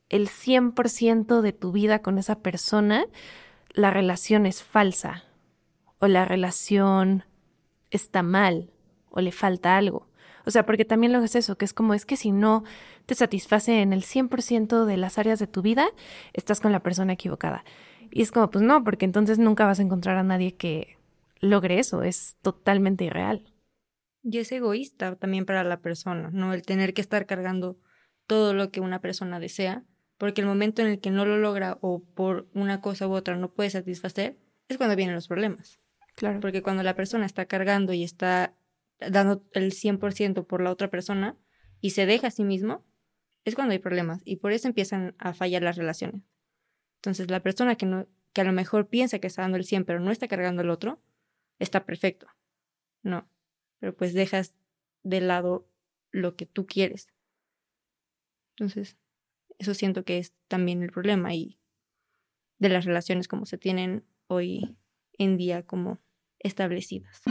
el 0.10 0.28
100% 0.28 1.42
de 1.42 1.54
tu 1.54 1.72
vida 1.72 2.00
con 2.00 2.18
esa 2.18 2.40
persona, 2.40 3.06
la 3.70 3.92
relación 3.92 4.48
es 4.48 4.64
falsa 4.64 5.26
o 6.00 6.08
la 6.08 6.26
relación 6.26 7.24
está 7.92 8.24
mal 8.24 8.72
o 9.12 9.22
le 9.22 9.32
falta 9.32 9.78
algo. 9.78 10.08
O 10.48 10.50
sea, 10.50 10.66
porque 10.66 10.86
también 10.86 11.14
lo 11.14 11.24
es 11.24 11.36
eso, 11.36 11.56
que 11.56 11.66
es 11.66 11.74
como 11.74 11.94
es 11.94 12.08
que 12.08 12.18
si 12.18 12.32
no 12.32 12.64
te 13.06 13.14
satisface 13.14 13.84
en 13.84 13.94
el 13.94 14.02
100% 14.02 14.86
de 14.86 14.98
las 14.98 15.20
áreas 15.20 15.38
de 15.38 15.46
tu 15.46 15.62
vida, 15.62 15.88
estás 16.34 16.62
con 16.62 16.72
la 16.72 16.82
persona 16.82 17.14
equivocada. 17.14 17.64
Y 18.12 18.22
es 18.22 18.32
como, 18.32 18.50
pues 18.50 18.64
no, 18.64 18.84
porque 18.84 19.06
entonces 19.06 19.40
nunca 19.40 19.66
vas 19.66 19.80
a 19.80 19.84
encontrar 19.84 20.18
a 20.18 20.24
nadie 20.24 20.56
que 20.56 20.98
logre 21.40 21.80
eso, 21.80 22.04
es 22.04 22.36
totalmente 22.42 23.06
irreal. 23.06 23.44
Y 24.24 24.40
es 24.40 24.52
egoísta 24.52 25.16
también 25.16 25.46
para 25.46 25.64
la 25.64 25.82
persona, 25.82 26.30
¿no? 26.32 26.54
El 26.54 26.64
tener 26.64 26.94
que 26.94 27.02
estar 27.02 27.26
cargando 27.26 27.78
todo 28.26 28.54
lo 28.54 28.72
que 28.72 28.82
una 28.82 29.00
persona 29.02 29.40
desea, 29.40 29.84
porque 30.18 30.42
el 30.42 30.48
momento 30.48 30.82
en 30.82 30.88
el 30.88 31.00
que 31.00 31.12
no 31.12 31.26
lo 31.26 31.38
logra 31.38 31.78
o 31.82 32.04
por 32.04 32.48
una 32.54 32.82
cosa 32.82 33.08
u 33.08 33.14
otra 33.14 33.36
no 33.36 33.54
puede 33.54 33.70
satisfacer, 33.70 34.38
es 34.68 34.78
cuando 34.78 34.96
vienen 34.96 35.16
los 35.16 35.28
problemas. 35.28 35.80
Claro. 36.16 36.40
Porque 36.40 36.64
cuando 36.64 36.82
la 36.82 36.96
persona 36.96 37.26
está 37.26 37.46
cargando 37.46 37.94
y 37.94 38.04
está 38.04 38.56
dando 39.00 39.44
el 39.54 39.74
100% 39.74 40.46
por 40.46 40.62
la 40.62 40.72
otra 40.72 40.90
persona 40.90 41.38
y 41.82 41.92
se 41.92 42.06
deja 42.06 42.28
a 42.28 42.32
sí 42.32 42.44
mismo, 42.44 42.84
es 43.44 43.54
cuando 43.54 43.74
hay 43.74 43.80
problemas 43.80 44.22
y 44.26 44.38
por 44.38 44.54
eso 44.54 44.68
empiezan 44.68 45.14
a 45.20 45.34
fallar 45.34 45.62
las 45.62 45.76
relaciones. 45.76 46.24
Entonces, 47.06 47.30
la 47.30 47.40
persona 47.40 47.76
que, 47.76 47.86
no, 47.86 48.08
que 48.34 48.42
a 48.42 48.46
lo 48.46 48.52
mejor 48.52 48.88
piensa 48.88 49.20
que 49.20 49.28
está 49.28 49.44
dando 49.44 49.58
el 49.58 49.66
100 49.66 49.86
pero 49.86 50.00
no 50.00 50.10
está 50.10 50.28
cargando 50.28 50.64
el 50.64 50.72
otro, 50.72 51.00
está 51.60 51.86
perfecto. 51.86 52.26
No, 53.04 53.30
pero 53.78 53.96
pues 53.96 54.16
dejas 54.16 54.58
de 55.04 55.22
lado 55.22 55.70
lo 56.12 56.36
que 56.36 56.48
tú 56.48 56.66
quieres. 56.66 57.14
Entonces, 58.58 58.98
eso 59.60 59.76
siento 59.76 60.04
que 60.04 60.18
es 60.18 60.34
también 60.48 60.82
el 60.82 60.92
problema 60.92 61.36
y 61.36 61.60
de 62.58 62.70
las 62.70 62.86
relaciones 62.86 63.28
como 63.28 63.46
se 63.46 63.60
tienen 63.60 64.04
hoy 64.26 64.76
en 65.20 65.38
día 65.38 65.64
como 65.64 66.00
establecidas. 66.40 67.22